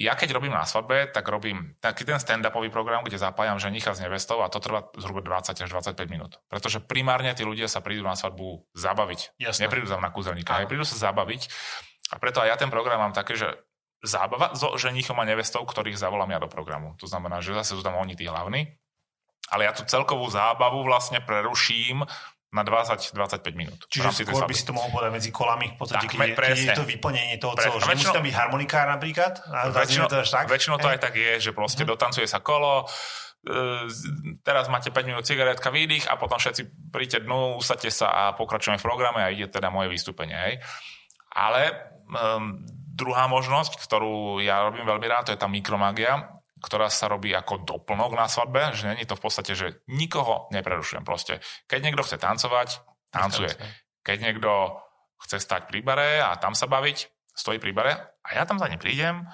ja 0.00 0.16
keď 0.16 0.32
robím 0.32 0.56
na 0.56 0.64
svadbe, 0.64 1.12
tak 1.12 1.28
robím 1.28 1.76
taký 1.84 2.08
ten 2.08 2.16
stand-upový 2.16 2.72
program, 2.72 3.04
kde 3.04 3.20
zapájam 3.20 3.60
ženicha 3.60 3.92
s 3.92 4.00
nevestou 4.00 4.40
a 4.40 4.48
to 4.48 4.56
trvá 4.56 4.88
zhruba 4.96 5.20
20 5.20 5.52
až 5.52 5.68
25 5.68 6.08
minút. 6.08 6.40
Pretože 6.48 6.80
primárne 6.80 7.36
tí 7.36 7.44
ľudia 7.44 7.68
sa 7.68 7.84
prídu 7.84 8.00
na 8.00 8.16
svadbu 8.16 8.64
zabaviť. 8.72 9.36
Jasne. 9.36 9.68
Neprídu 9.68 9.92
tam 9.92 10.00
na 10.00 10.08
kúzelníka, 10.08 10.56
aj 10.56 10.72
prídu 10.72 10.88
sa 10.88 10.96
zabaviť. 10.96 11.52
A 12.10 12.18
preto 12.18 12.40
aj 12.40 12.48
ja 12.48 12.56
ten 12.56 12.72
program 12.72 13.04
mám 13.04 13.12
také, 13.12 13.36
že 13.36 13.60
zábava 14.00 14.56
so 14.56 14.72
ženichom 14.80 15.20
a 15.20 15.28
nevestou, 15.28 15.60
ktorých 15.68 16.00
zavolám 16.00 16.32
ja 16.32 16.40
do 16.40 16.48
programu. 16.48 16.96
To 16.96 17.04
znamená, 17.04 17.44
že 17.44 17.52
zase 17.52 17.76
sú 17.76 17.84
tam 17.84 18.00
oni 18.00 18.16
tí 18.16 18.24
hlavní. 18.24 18.72
Ale 19.52 19.68
ja 19.68 19.76
tú 19.76 19.84
celkovú 19.84 20.24
zábavu 20.32 20.80
vlastne 20.80 21.20
preruším 21.20 22.08
na 22.50 22.66
20-25 22.66 23.14
minút. 23.54 23.86
Čiže 23.86 24.26
skôr 24.26 24.42
by 24.42 24.54
si 24.54 24.66
to 24.66 24.74
mohol 24.74 24.90
povedať 24.90 25.12
medzi 25.14 25.30
kolami, 25.30 25.70
v 25.70 25.78
podstate, 25.78 26.10
tak, 26.10 26.18
keď, 26.18 26.18
je, 26.18 26.34
keď 26.34 26.58
je 26.58 26.70
to 26.74 26.86
vyplnenie 26.86 27.36
toho 27.38 27.54
celého, 27.54 27.78
že 27.78 27.94
musí 27.94 28.10
tam 28.10 28.26
byť 28.26 28.34
harmonikár 28.34 28.86
napríklad? 28.90 29.32
Väčšinou, 29.70 30.06
to 30.10 30.18
tak? 30.26 30.50
väčšinou 30.50 30.76
to 30.82 30.88
aj 30.90 30.98
tak 30.98 31.14
je, 31.14 31.32
že 31.38 31.50
proste 31.54 31.86
uh-huh. 31.86 31.94
dotancuje 31.94 32.26
sa 32.26 32.42
kolo, 32.42 32.90
e, 33.46 33.86
teraz 34.42 34.66
máte 34.66 34.90
5 34.90 34.98
minút 35.06 35.22
cigaretka, 35.30 35.70
výdych 35.70 36.10
a 36.10 36.18
potom 36.18 36.42
všetci 36.42 36.90
príďte 36.90 37.22
dnu, 37.22 37.62
usadte 37.62 37.86
sa 37.94 38.10
a 38.10 38.22
pokračujeme 38.34 38.82
v 38.82 38.86
programe 38.86 39.22
a 39.22 39.30
ide 39.30 39.46
teda 39.46 39.70
moje 39.70 39.86
vystúpenie. 39.86 40.34
Hej. 40.34 40.54
Ale 41.30 41.70
um, 42.10 42.66
druhá 42.90 43.30
možnosť, 43.30 43.78
ktorú 43.78 44.42
ja 44.42 44.66
robím 44.66 44.90
veľmi 44.90 45.06
rád, 45.06 45.30
to 45.30 45.34
je 45.34 45.38
tá 45.38 45.46
mikromagia, 45.46 46.39
ktorá 46.60 46.92
sa 46.92 47.08
robí 47.08 47.32
ako 47.32 47.64
doplnok 47.64 48.12
na 48.14 48.28
svadbe, 48.28 48.76
že 48.76 48.92
není 48.92 49.08
to 49.08 49.16
v 49.16 49.24
podstate, 49.24 49.52
že 49.56 49.82
nikoho 49.88 50.46
neprerušujem 50.52 51.02
proste. 51.02 51.40
Keď 51.66 51.80
niekto 51.80 52.04
chce 52.04 52.16
tancovať, 52.20 52.68
tancuje. 53.10 53.50
keď 54.04 54.16
niekto 54.20 54.50
chce 55.20 55.40
stať 55.40 55.68
pri 55.68 55.80
bare 55.84 56.20
a 56.20 56.36
tam 56.36 56.56
sa 56.56 56.68
baviť, 56.68 57.10
stojí 57.32 57.56
pri 57.60 57.72
bare 57.72 57.92
a 58.24 58.28
ja 58.36 58.44
tam 58.44 58.60
za 58.60 58.68
ne 58.68 58.76
prídem 58.76 59.24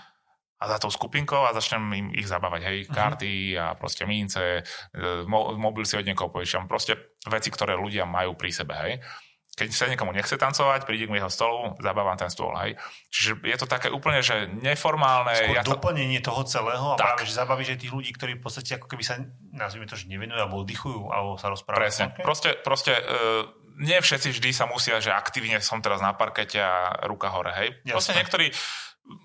a 0.56 0.64
za 0.72 0.80
tou 0.80 0.88
skupinkou 0.88 1.44
a 1.44 1.52
začnem 1.52 1.84
im 1.92 2.08
ich 2.16 2.24
zabávať, 2.24 2.60
hej, 2.64 2.78
uh-huh. 2.86 2.96
karty 2.96 3.60
a 3.60 3.76
proste 3.76 4.08
mince, 4.08 4.64
e, 4.64 5.02
mo- 5.28 5.52
mobil 5.52 5.84
si 5.84 6.00
od 6.00 6.06
niekoho 6.08 6.32
požičam, 6.32 6.64
proste 6.64 6.96
veci, 7.28 7.52
ktoré 7.52 7.76
ľudia 7.76 8.08
majú 8.08 8.32
pri 8.40 8.50
sebe, 8.56 8.74
hej. 8.88 9.04
Keď 9.56 9.68
sa 9.72 9.88
niekomu 9.88 10.12
nechce 10.12 10.36
tancovať, 10.36 10.84
príde 10.84 11.08
k 11.08 11.16
jeho 11.16 11.32
stolu, 11.32 11.72
zabávam 11.80 12.12
ten 12.20 12.28
stôl, 12.28 12.52
hej. 12.60 12.76
Čiže 13.08 13.40
je 13.40 13.56
to 13.56 13.64
také 13.64 13.88
úplne, 13.88 14.20
že 14.20 14.52
neformálne. 14.52 15.32
Skôr 15.32 15.56
ja 15.56 15.64
to... 15.64 15.80
doplnenie 15.80 16.20
toho 16.20 16.44
celého 16.44 16.92
a 16.92 17.00
Tak. 17.00 17.16
práve, 17.16 17.22
že 17.24 17.40
zabavíš 17.40 17.68
aj 17.72 17.78
tých 17.80 17.92
ľudí, 17.96 18.10
ktorí 18.12 18.36
v 18.36 18.42
podstate 18.44 18.76
ako 18.76 18.84
keby 18.84 19.00
sa, 19.00 19.16
nazvime 19.56 19.88
to, 19.88 19.96
že 19.96 20.12
nevenujú 20.12 20.36
alebo 20.36 20.60
oddychujú, 20.60 21.08
alebo 21.08 21.40
sa 21.40 21.48
rozprávajú. 21.48 21.80
Presne. 21.80 22.06
Okay. 22.12 22.20
Proste, 22.20 22.50
proste 22.60 22.92
uh, 23.00 23.48
nie 23.80 23.96
všetci 23.96 24.28
vždy 24.36 24.50
sa 24.52 24.68
musia, 24.68 25.00
že 25.00 25.08
aktívne 25.08 25.56
som 25.64 25.80
teraz 25.80 26.04
na 26.04 26.12
parkete 26.12 26.60
a 26.60 27.00
ruka 27.08 27.32
hore, 27.32 27.56
hej. 27.56 27.80
Proste 27.88 28.12
Jasné. 28.12 28.20
niektorí 28.20 28.46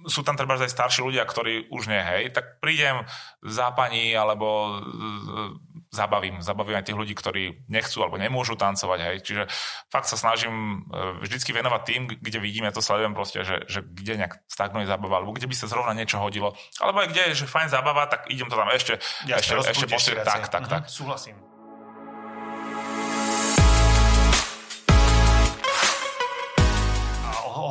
sú 0.06 0.22
tam 0.22 0.38
treba 0.38 0.58
aj 0.58 0.70
starší 0.70 1.02
ľudia, 1.02 1.26
ktorí 1.26 1.70
už 1.74 1.90
nie, 1.90 2.02
hej, 2.02 2.34
tak 2.34 2.62
prídem 2.62 3.06
zápaní 3.42 4.14
alebo 4.14 4.78
uh, 4.78 5.58
zabavím, 5.90 6.40
zabavím 6.40 6.78
aj 6.80 6.86
tých 6.88 7.00
ľudí, 7.00 7.14
ktorí 7.18 7.66
nechcú 7.68 8.06
alebo 8.06 8.22
nemôžu 8.22 8.56
tancovať, 8.56 9.00
hej. 9.02 9.18
Čiže 9.26 9.44
fakt 9.90 10.08
sa 10.08 10.18
snažím 10.18 10.86
uh, 10.90 11.18
vždycky 11.22 11.52
venovať 11.52 11.82
tým, 11.84 12.02
kde 12.14 12.38
vidím, 12.38 12.70
ja 12.70 12.74
to 12.74 12.86
sledujem 12.86 13.18
proste, 13.18 13.42
že, 13.42 13.66
že 13.66 13.82
kde 13.82 14.22
nejak 14.26 14.42
stagnuje 14.46 14.86
zábava, 14.86 15.22
alebo 15.22 15.34
kde 15.34 15.50
by 15.50 15.56
sa 15.58 15.66
zrovna 15.66 15.98
niečo 15.98 16.22
hodilo, 16.22 16.54
alebo 16.78 17.02
aj 17.02 17.10
kde 17.12 17.22
je, 17.34 17.46
že 17.46 17.52
fajn 17.52 17.70
zábava, 17.74 18.06
tak 18.06 18.30
idem 18.30 18.48
to 18.48 18.58
tam 18.58 18.70
ešte, 18.70 19.02
ešte, 19.26 19.54
ešte 19.58 19.86
posilniť. 19.90 20.26
Tak, 20.26 20.42
tak, 20.50 20.64
tak. 20.70 20.84
Mhm, 20.86 20.94
súhlasím. 20.94 21.51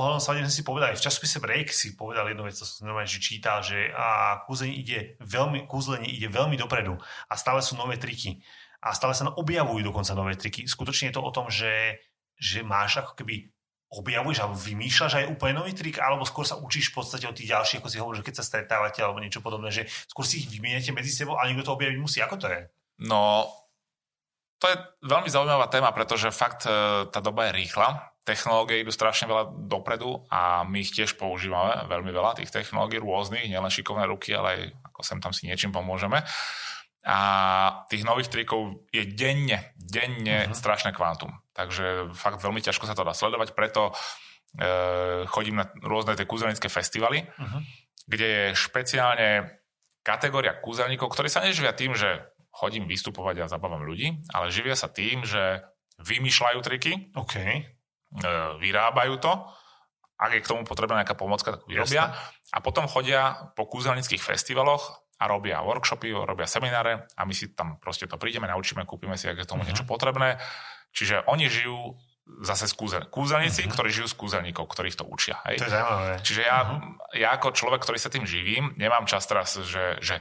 Ohľadom 0.00 0.20
sa 0.24 0.34
si 0.48 0.64
povedali, 0.64 0.96
v 0.96 1.04
časopise 1.04 1.38
Break 1.38 1.68
si 1.70 1.92
povedal 1.92 2.32
jednu 2.32 2.48
vec, 2.48 2.56
to 2.56 2.64
som 2.64 2.88
normálne 2.88 3.08
že 3.08 3.20
čítal, 3.20 3.60
že 3.60 3.92
a 3.92 4.40
kúzlenie 4.48 4.76
ide 4.80 4.98
veľmi, 5.20 5.68
kúzlenie 5.68 6.08
ide 6.08 6.32
veľmi 6.32 6.56
dopredu 6.56 6.96
a 7.28 7.34
stále 7.36 7.60
sú 7.60 7.76
nové 7.76 8.00
triky. 8.00 8.40
A 8.80 8.96
stále 8.96 9.12
sa 9.12 9.28
objavujú 9.28 9.84
dokonca 9.84 10.16
nové 10.16 10.40
triky. 10.40 10.64
Skutočne 10.64 11.12
je 11.12 11.20
to 11.20 11.22
o 11.22 11.28
tom, 11.28 11.52
že, 11.52 12.00
že 12.40 12.64
máš 12.64 13.04
ako 13.04 13.12
keby 13.12 13.52
objavuješ 13.90 14.38
alebo 14.40 14.56
vymýšľaš 14.56 15.12
aj 15.18 15.30
úplne 15.34 15.60
nový 15.60 15.74
trik, 15.74 15.98
alebo 15.98 16.22
skôr 16.22 16.46
sa 16.46 16.56
učíš 16.56 16.94
v 16.94 17.02
podstate 17.02 17.26
od 17.26 17.34
tých 17.34 17.50
ďalších, 17.50 17.82
ako 17.82 17.90
si 17.90 17.98
hovoril, 17.98 18.22
keď 18.22 18.38
sa 18.38 18.46
stretávate 18.46 19.02
alebo 19.02 19.18
niečo 19.18 19.42
podobné, 19.42 19.74
že 19.74 19.84
skôr 20.06 20.22
si 20.22 20.40
ich 20.40 20.48
vymieňate 20.48 20.94
medzi 20.94 21.10
sebou 21.10 21.34
a 21.34 21.44
niekto 21.50 21.66
to 21.66 21.74
objaviť 21.74 21.98
musí. 21.98 22.22
Ako 22.22 22.38
to 22.38 22.46
je? 22.46 22.70
No, 23.02 23.50
to 24.62 24.70
je 24.70 24.76
veľmi 25.08 25.26
zaujímavá 25.26 25.66
téma, 25.72 25.90
pretože 25.90 26.30
fakt 26.30 26.68
e, 26.68 27.08
tá 27.10 27.18
doba 27.18 27.50
je 27.50 27.64
rýchla. 27.64 28.14
Technológie 28.30 28.86
idú 28.86 28.94
strašne 28.94 29.26
veľa 29.26 29.66
dopredu 29.66 30.22
a 30.30 30.62
my 30.62 30.78
ich 30.86 30.94
tiež 30.94 31.18
používame 31.18 31.82
veľmi 31.90 32.14
veľa, 32.14 32.38
tých 32.38 32.54
technológií 32.54 33.02
rôznych, 33.02 33.50
nielen 33.50 33.66
šikovné 33.66 34.06
ruky, 34.06 34.30
ale 34.38 34.48
aj 34.54 34.60
ako 34.86 35.00
sem 35.02 35.18
tam 35.18 35.34
si 35.34 35.50
niečím 35.50 35.74
pomôžeme. 35.74 36.22
A 37.02 37.18
tých 37.90 38.06
nových 38.06 38.30
trikov 38.30 38.86
je 38.94 39.02
denne, 39.02 39.74
denne 39.74 40.46
uh-huh. 40.46 40.54
strašné 40.54 40.94
kvantum. 40.94 41.34
Takže 41.56 42.14
fakt 42.14 42.38
veľmi 42.38 42.62
ťažko 42.62 42.86
sa 42.86 42.94
to 42.94 43.02
dá 43.02 43.10
sledovať, 43.10 43.56
preto 43.58 43.90
e, 43.90 43.92
chodím 45.26 45.58
na 45.58 45.66
rôzne 45.82 46.14
tie 46.14 46.28
kúzelnické 46.28 46.70
festivaly, 46.70 47.26
Uh-huh. 47.26 47.64
kde 48.06 48.26
je 48.30 48.44
špeciálne 48.54 49.58
kategória 50.06 50.54
kúzelníkov, 50.54 51.10
ktorí 51.10 51.26
sa 51.26 51.42
neživia 51.42 51.74
tým, 51.74 51.98
že 51.98 52.30
chodím 52.54 52.86
vystupovať 52.86 53.42
a 53.42 53.50
zabávam 53.50 53.82
ľudí, 53.82 54.22
ale 54.30 54.54
živia 54.54 54.76
sa 54.76 54.86
tým, 54.86 55.24
že 55.24 55.66
vymýšľajú 55.98 56.58
triky, 56.60 56.92
OK. 57.16 57.34
E, 58.12 58.26
vyrábajú 58.58 59.14
to, 59.18 59.32
ak 60.16 60.30
je 60.32 60.42
k 60.42 60.50
tomu 60.50 60.62
potrebná 60.64 61.00
nejaká 61.00 61.14
pomocka, 61.14 61.56
tak 61.56 61.64
vyrobia 61.64 62.12
a 62.50 62.58
potom 62.60 62.84
chodia 62.84 63.52
po 63.56 63.64
kúzelnických 63.64 64.20
festivaloch 64.20 64.82
a 65.16 65.24
robia 65.24 65.60
workshopy, 65.60 66.12
robia 66.12 66.44
semináre 66.44 67.08
a 67.12 67.22
my 67.24 67.32
si 67.32 67.52
tam 67.52 67.76
proste 67.76 68.04
to 68.04 68.16
prídeme, 68.16 68.44
naučíme, 68.44 68.84
kúpime 68.84 69.16
si, 69.16 69.28
ak 69.28 69.38
je 69.38 69.48
tomu 69.48 69.64
Mhm. 69.64 69.68
niečo 69.72 69.84
potrebné. 69.84 70.36
Čiže 70.92 71.24
oni 71.24 71.48
žijú 71.48 71.96
zase 72.42 72.68
z 72.68 72.74
kúzel. 72.74 73.02
Kúzelníci, 73.08 73.64
Mhm. 73.64 73.70
ktorí 73.72 73.88
žijú 73.90 74.06
z 74.06 74.16
kúzelníkov, 74.16 74.64
ktorých 74.66 74.96
to 74.96 75.04
učia. 75.04 75.40
Hej? 75.48 75.56
To 75.58 75.66
je 75.66 75.72
zaujímavé. 75.72 76.12
Čiže 76.22 76.42
ja, 76.44 76.58
ja 77.16 77.28
ako 77.34 77.50
človek, 77.50 77.80
ktorý 77.80 77.98
sa 77.98 78.06
tým 78.08 78.22
živím, 78.22 78.70
nemám 78.76 79.02
čas 79.04 79.24
teraz, 79.24 79.56
že, 79.56 79.98
že 79.98 80.20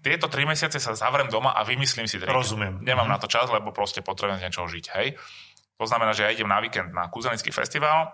tieto 0.00 0.28
tri 0.28 0.44
mesiace 0.44 0.76
sa 0.76 0.92
zavrem 0.92 1.28
doma 1.28 1.52
a 1.52 1.62
vymyslím 1.62 2.04
si 2.04 2.18
trik. 2.18 2.28
Rozumiem. 2.28 2.80
Nemám 2.80 3.06
Mhm. 3.06 3.12
na 3.12 3.18
to 3.18 3.26
čas, 3.26 3.48
lebo 3.48 3.70
proste 3.70 4.00
potrebujem 4.00 4.40
z 4.40 4.44
niečoho 4.44 4.66
žiť. 4.66 4.86
Hej? 4.92 5.08
To 5.74 5.84
znamená, 5.84 6.10
že 6.10 6.22
ja 6.22 6.30
idem 6.30 6.46
na 6.46 6.58
víkend 6.58 6.90
na 6.90 7.06
kúzelnický 7.06 7.50
festival, 7.50 8.10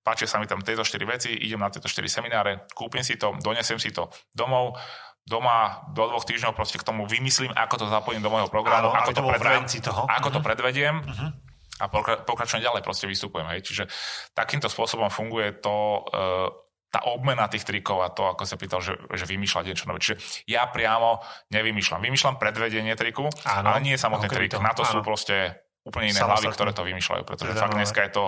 páčia 0.00 0.24
sa 0.24 0.36
mi 0.36 0.44
tam 0.44 0.58
tieto 0.58 0.80
štyri 0.80 1.04
veci, 1.04 1.30
idem 1.32 1.58
na 1.58 1.68
tieto 1.68 1.84
štyri 1.84 2.06
semináre, 2.06 2.64
kúpim 2.70 3.00
si 3.00 3.14
to, 3.14 3.34
donesem 3.36 3.76
si 3.76 3.90
to 3.90 4.06
domov, 4.30 4.78
doma 5.22 5.84
do 5.88 6.06
dvoch 6.06 6.24
týždňov 6.24 6.52
proste 6.52 6.74
k 6.74 6.84
tomu 6.84 7.04
vymyslím, 7.04 7.52
ako 7.52 7.74
to 7.76 7.86
zapojím 7.86 8.18
do 8.18 8.28
môjho 8.28 8.48
programu, 8.48 8.88
Áno, 8.88 8.96
ako, 8.96 9.10
to 9.10 9.14
to 9.14 9.22
bolo 9.22 9.36
v 9.36 9.46
rámci 9.46 9.78
toho. 9.78 10.02
ako 10.08 10.28
to 10.30 10.38
Mhm. 10.38 10.44
predvediem 10.44 10.94
Mhm. 10.98 11.26
a 11.76 11.84
pokra- 11.86 12.20
pokračujem 12.20 12.60
ďalej, 12.60 12.80
proste 12.80 13.04
vystupujem. 13.04 13.46
Hej. 13.48 13.60
Čiže 13.62 13.82
takýmto 14.32 14.66
spôsobom 14.66 15.08
funguje 15.08 15.52
to, 15.56 15.76
e, 16.08 16.22
tá 16.90 17.06
obmena 17.06 17.46
tých 17.46 17.62
trikov 17.62 18.00
a 18.00 18.08
to, 18.08 18.26
ako 18.26 18.42
sa 18.42 18.56
pýtal, 18.56 18.80
že, 18.80 18.98
že 19.12 19.22
vymýšľať 19.24 19.64
niečo 19.64 19.86
nové. 19.86 20.00
Čiže 20.00 20.16
ja 20.44 20.66
priamo 20.66 21.22
nevymýšľam. 21.48 22.02
Vymýšľam 22.02 22.34
predvedenie 22.34 22.90
triku, 22.94 23.30
Áno, 23.44 23.70
ale 23.70 23.78
nie 23.80 23.94
samotný 23.94 24.26
trik. 24.26 24.50
toho, 24.50 24.60
Na 24.60 24.72
to 24.72 24.82
sú 24.82 24.98
áno. 24.98 25.06
proste 25.06 25.54
úplne 25.84 26.12
iné 26.12 26.20
hlavy, 26.20 26.46
ktoré 26.52 26.70
to 26.76 26.84
vymýšľajú. 26.84 27.22
Pretože 27.24 27.52
fakt 27.56 27.76
dneska 27.76 28.00
je 28.06 28.12
to 28.12 28.24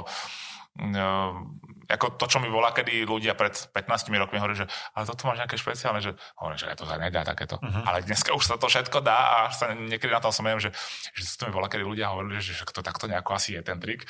Uh, 0.72 1.36
ako 1.84 2.16
to, 2.16 2.24
čo 2.24 2.40
mi 2.40 2.48
volá, 2.48 2.72
kedy 2.72 3.04
ľudia 3.04 3.36
pred 3.36 3.52
15 3.52 4.08
rokmi 4.08 4.40
hovorí, 4.40 4.56
že 4.56 4.64
ale 4.96 5.04
toto 5.04 5.28
máš 5.28 5.44
nejaké 5.44 5.60
špeciálne, 5.60 6.00
že 6.00 6.16
hovorím, 6.40 6.56
že 6.56 6.72
to 6.72 6.88
sa 6.88 6.96
nedá 6.96 7.20
takéto. 7.28 7.60
Mhm. 7.60 7.84
Ale 7.84 8.00
dneska 8.08 8.32
už 8.32 8.40
sa 8.40 8.56
to 8.56 8.72
všetko 8.72 9.04
dá 9.04 9.20
a 9.36 9.38
sa 9.52 9.76
niekedy 9.76 10.08
na 10.08 10.24
tom 10.24 10.32
som 10.32 10.48
že, 10.56 10.72
že 11.12 11.22
to 11.36 11.44
mi 11.44 11.52
volá, 11.52 11.68
kedy 11.68 11.84
ľudia 11.84 12.08
hovorili, 12.08 12.40
že, 12.40 12.56
že 12.56 12.64
to 12.64 12.80
takto 12.80 13.04
nejako 13.04 13.36
asi 13.36 13.52
je 13.52 13.60
ten 13.60 13.76
trik. 13.76 14.08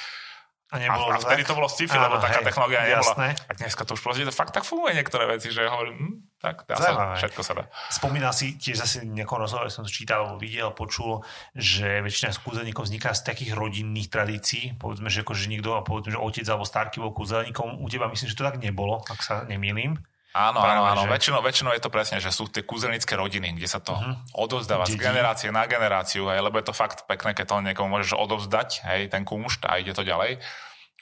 A 0.72 0.80
A, 0.80 0.80
nebolo 0.80 1.12
a 1.12 1.20
to 1.20 1.28
vtedy 1.28 1.44
to 1.44 1.52
bolo 1.52 1.68
sci-fi, 1.68 2.00
lebo 2.00 2.16
taká 2.16 2.40
hej, 2.40 2.48
technológia 2.48 2.80
nebola. 2.80 3.04
jasné. 3.04 3.28
A 3.44 3.52
dneska 3.52 3.85
to 3.85 3.92
už 3.92 4.00
proste 4.00 4.24
to 4.24 4.32
fakt 4.32 4.56
tak 4.56 4.64
funguje 4.64 4.96
niektoré 4.96 5.28
veci, 5.28 5.52
že 5.52 5.68
hovorím, 5.68 5.96
hm, 6.00 6.14
tak 6.40 6.64
dá 6.64 6.74
sa, 6.80 6.90
všetko 7.20 7.40
sa 7.44 7.52
dá. 7.61 7.64
Spomínal 7.92 8.32
si 8.32 8.56
tiež 8.56 8.80
zase 8.80 9.04
nejakom 9.04 9.37
rozhovore, 9.37 9.68
som 9.68 9.85
to 9.85 9.92
čítal 9.92 10.40
videl, 10.40 10.72
počul, 10.72 11.20
že 11.52 12.00
väčšina 12.00 12.32
z 12.32 12.40
kúzelníkov 12.40 12.88
vzniká 12.88 13.12
z 13.12 13.20
takých 13.20 13.52
rodinných 13.52 14.08
tradícií. 14.08 14.72
Povedzme, 14.80 15.12
že 15.12 15.28
akože 15.28 15.52
niekto, 15.52 15.76
a 15.76 15.85
povedzme, 15.85 16.16
že 16.16 16.18
otec 16.18 16.48
alebo 16.48 16.64
starky 16.64 17.04
bol 17.04 17.12
kúzelníkom. 17.12 17.76
U 17.76 17.87
teba 17.92 18.08
myslím, 18.08 18.32
že 18.32 18.38
to 18.40 18.48
tak 18.48 18.56
nebolo, 18.56 19.04
ak 19.12 19.20
sa 19.20 19.44
nemýlim. 19.44 20.00
Áno, 20.32 20.58
Práve, 20.58 20.72
áno, 20.74 20.82
áno. 20.86 21.02
že- 21.02 21.10
Väčšinou, 21.10 21.40
väčšinou 21.40 21.72
je 21.72 21.82
to 21.82 21.88
presne, 21.88 22.16
že 22.16 22.28
sú 22.28 22.48
tie 22.48 22.60
kúzelnické 22.60 23.12
rodiny, 23.14 23.52
kde 23.52 23.68
sa 23.68 23.78
to 23.78 23.92
Mhm. 23.92 24.32
odovzdáva 24.34 24.84
z 24.84 24.96
Dedí. 24.96 25.04
generácie 25.04 25.48
na 25.48 25.64
generáciu, 25.66 26.24
hej, 26.26 26.40
lebo 26.40 26.56
je 26.56 26.64
to 26.64 26.72
fakt 26.72 27.04
pekné, 27.04 27.32
keď 27.32 27.44
to 27.46 27.56
niekomu 27.62 27.88
môžeš 27.92 28.16
odovzdať, 28.16 28.68
hej, 28.82 29.00
ten 29.08 29.22
kumšt 29.22 29.68
a 29.68 29.76
ide 29.76 29.92
to 29.92 30.00
ďalej. 30.00 30.40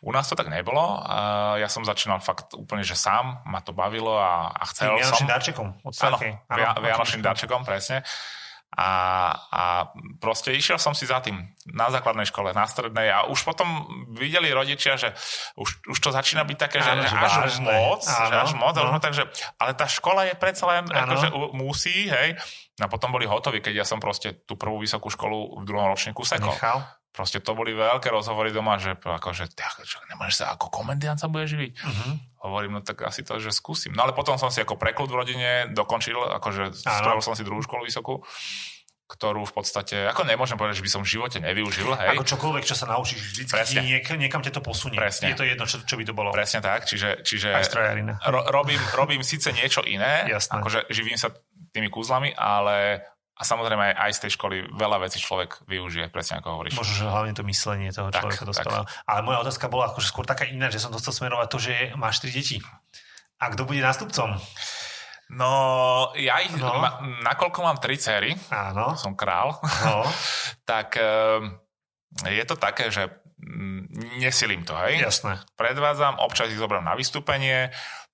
U 0.00 0.10
nás 0.10 0.24
to 0.24 0.34
tak 0.34 0.48
nebolo. 0.48 0.80
Ja 1.56 1.68
som 1.68 1.84
začínal 1.84 2.18
fakt 2.18 2.56
úplne, 2.56 2.80
že 2.80 2.96
sám, 2.96 3.44
ma 3.44 3.60
to 3.60 3.70
bavilo 3.70 4.16
a, 4.16 4.48
a 4.48 4.64
chcel 4.66 4.96
som... 4.96 4.96
Vianočným 4.96 5.28
darčekom 5.28 5.68
Áno, 5.76 6.16
ako 6.48 6.80
vianočným 6.80 7.20
darčekom, 7.22 7.60
presne. 7.62 8.00
A, 8.70 8.90
a 9.50 9.62
proste 10.22 10.54
išiel 10.54 10.78
som 10.78 10.94
si 10.94 11.02
za 11.02 11.18
tým 11.18 11.42
na 11.74 11.90
základnej 11.90 12.22
škole, 12.30 12.54
na 12.54 12.70
strednej 12.70 13.11
a 13.11 13.26
už 13.26 13.42
potom 13.42 13.66
videli 14.14 14.46
rodičia, 14.54 14.94
že 14.94 15.11
už, 15.59 15.90
už 15.90 15.98
to 15.98 16.14
začína 16.14 16.46
byť 16.46 16.59
také, 16.59 16.78
že 16.78 16.94
Áno, 16.94 17.02
že 17.02 17.18
až 17.18 17.35
vážne. 17.50 17.66
moc, 17.66 18.06
že 18.06 18.14
Áno, 18.31 18.46
až 18.46 18.52
moc, 18.54 18.75
no. 18.79 19.02
takže, 19.02 19.27
ale 19.58 19.75
tá 19.75 19.90
škola 19.90 20.31
je 20.31 20.35
predsa 20.38 20.71
len, 20.71 20.87
akože 20.87 21.35
musí, 21.50 22.06
hej. 22.06 22.38
No 22.79 22.87
a 22.87 22.88
potom 22.88 23.10
boli 23.10 23.27
hotoví, 23.27 23.58
keď 23.58 23.83
ja 23.83 23.87
som 23.87 23.98
proste 23.98 24.46
tú 24.46 24.54
prvú 24.54 24.79
vysokú 24.79 25.10
školu 25.10 25.60
v 25.60 25.62
druhom 25.66 25.90
ročníku 25.90 26.23
sekol. 26.23 26.54
Nechal. 26.54 26.87
Proste 27.11 27.42
to 27.42 27.58
boli 27.58 27.75
veľké 27.75 28.06
rozhovory 28.06 28.54
doma, 28.54 28.79
že 28.79 28.94
akože, 28.94 29.50
tak, 29.58 29.83
čo, 29.83 29.98
nemáš 30.06 30.38
sa 30.38 30.54
ako 30.54 30.71
komendiant 30.71 31.19
sa 31.19 31.27
bude 31.27 31.50
živiť. 31.50 31.73
Mhm. 31.83 32.11
Hovorím, 32.40 32.79
no 32.79 32.81
tak 32.81 33.04
asi 33.04 33.21
to, 33.21 33.37
že 33.37 33.52
skúsim. 33.52 33.92
No 33.92 34.06
ale 34.06 34.17
potom 34.17 34.38
som 34.40 34.48
si 34.48 34.63
ako 34.65 34.81
preklud 34.81 35.13
v 35.13 35.19
rodine 35.19 35.50
dokončil, 35.75 36.17
akože 36.40 36.73
spravil 36.73 37.21
som 37.21 37.37
si 37.37 37.44
druhú 37.44 37.61
školu 37.61 37.85
vysokú, 37.85 38.25
ktorú 39.11 39.42
v 39.42 39.52
podstate, 39.52 40.06
ako 40.06 40.23
nemôžem 40.23 40.54
povedať, 40.54 40.79
že 40.81 40.87
by 40.87 40.90
som 40.94 41.02
v 41.02 41.11
živote 41.19 41.38
nevyužil, 41.42 41.90
hej. 41.98 42.15
Ako 42.15 42.23
čokoľvek, 42.23 42.63
čo 42.63 42.79
sa 42.79 42.87
naučíš, 42.94 43.19
vždy 43.35 43.42
Presne. 43.50 43.81
niek- 43.83 44.15
niekam 44.15 44.38
ťa 44.38 44.54
to 44.54 44.63
posunie. 44.63 44.94
Presne. 44.94 45.35
Je 45.35 45.37
to 45.37 45.42
jedno, 45.42 45.67
čo, 45.67 45.83
čo 45.83 45.98
by 45.98 46.04
to 46.06 46.15
bolo. 46.15 46.31
Presne 46.31 46.63
tak, 46.63 46.87
čiže, 46.87 47.27
čiže 47.27 47.50
ro, 48.31 48.40
robím, 48.54 48.79
robím 48.94 49.27
síce 49.27 49.50
niečo 49.50 49.83
iné, 49.83 50.31
Jasné. 50.31 50.63
akože 50.63 50.79
živím 50.94 51.19
sa 51.19 51.35
tými 51.75 51.90
kúzlami, 51.90 52.31
ale 52.38 53.02
a 53.40 53.42
samozrejme 53.42 53.80
aj, 53.80 53.94
aj 53.96 54.12
z 54.12 54.20
tej 54.20 54.30
školy 54.36 54.56
veľa 54.70 55.00
vecí 55.00 55.16
človek 55.16 55.64
využije, 55.64 56.12
presne 56.12 56.38
ako 56.38 56.60
hovoríš. 56.60 56.76
Možno, 56.76 56.92
že 56.94 57.08
hlavne 57.08 57.32
to 57.32 57.40
myslenie 57.42 57.88
toho 57.88 58.12
Tak, 58.12 58.20
človeka 58.20 58.44
tak. 58.44 58.50
dospelého. 58.52 58.84
Ale 59.02 59.20
moja 59.24 59.40
otázka 59.40 59.66
bola 59.66 59.88
akože 59.88 60.06
skôr 60.06 60.28
taká 60.28 60.44
iná, 60.44 60.68
že 60.68 60.76
som 60.76 60.92
to 60.92 61.00
chcel 61.00 61.16
smerovať 61.16 61.48
to, 61.48 61.58
že 61.58 61.74
máš 61.96 62.20
tri 62.20 62.30
deti. 62.30 62.60
A 63.40 63.48
kto 63.48 63.64
bude 63.64 63.80
nástupcom? 63.80 64.36
No, 65.30 65.52
ja 66.14 66.42
ich, 66.42 66.52
No. 66.52 66.74
ma, 66.74 66.98
nakoľko 67.22 67.58
mám 67.62 67.78
tri 67.78 67.94
céry, 67.94 68.34
Áno. 68.50 68.98
som 68.98 69.14
král, 69.14 69.56
No. 69.80 70.02
tak 70.68 70.98
ehm, 70.98 71.54
je 72.26 72.44
to 72.44 72.58
také, 72.58 72.90
že 72.90 73.06
mm, 73.38 74.18
nesilím 74.18 74.66
to, 74.66 74.74
hej? 74.76 74.98
Jasné. 75.00 75.38
Predvádzam, 75.54 76.18
občas 76.18 76.50
ich 76.50 76.58
zoberiem 76.58 76.82
na 76.82 76.92
vystúpenie, 76.92 77.70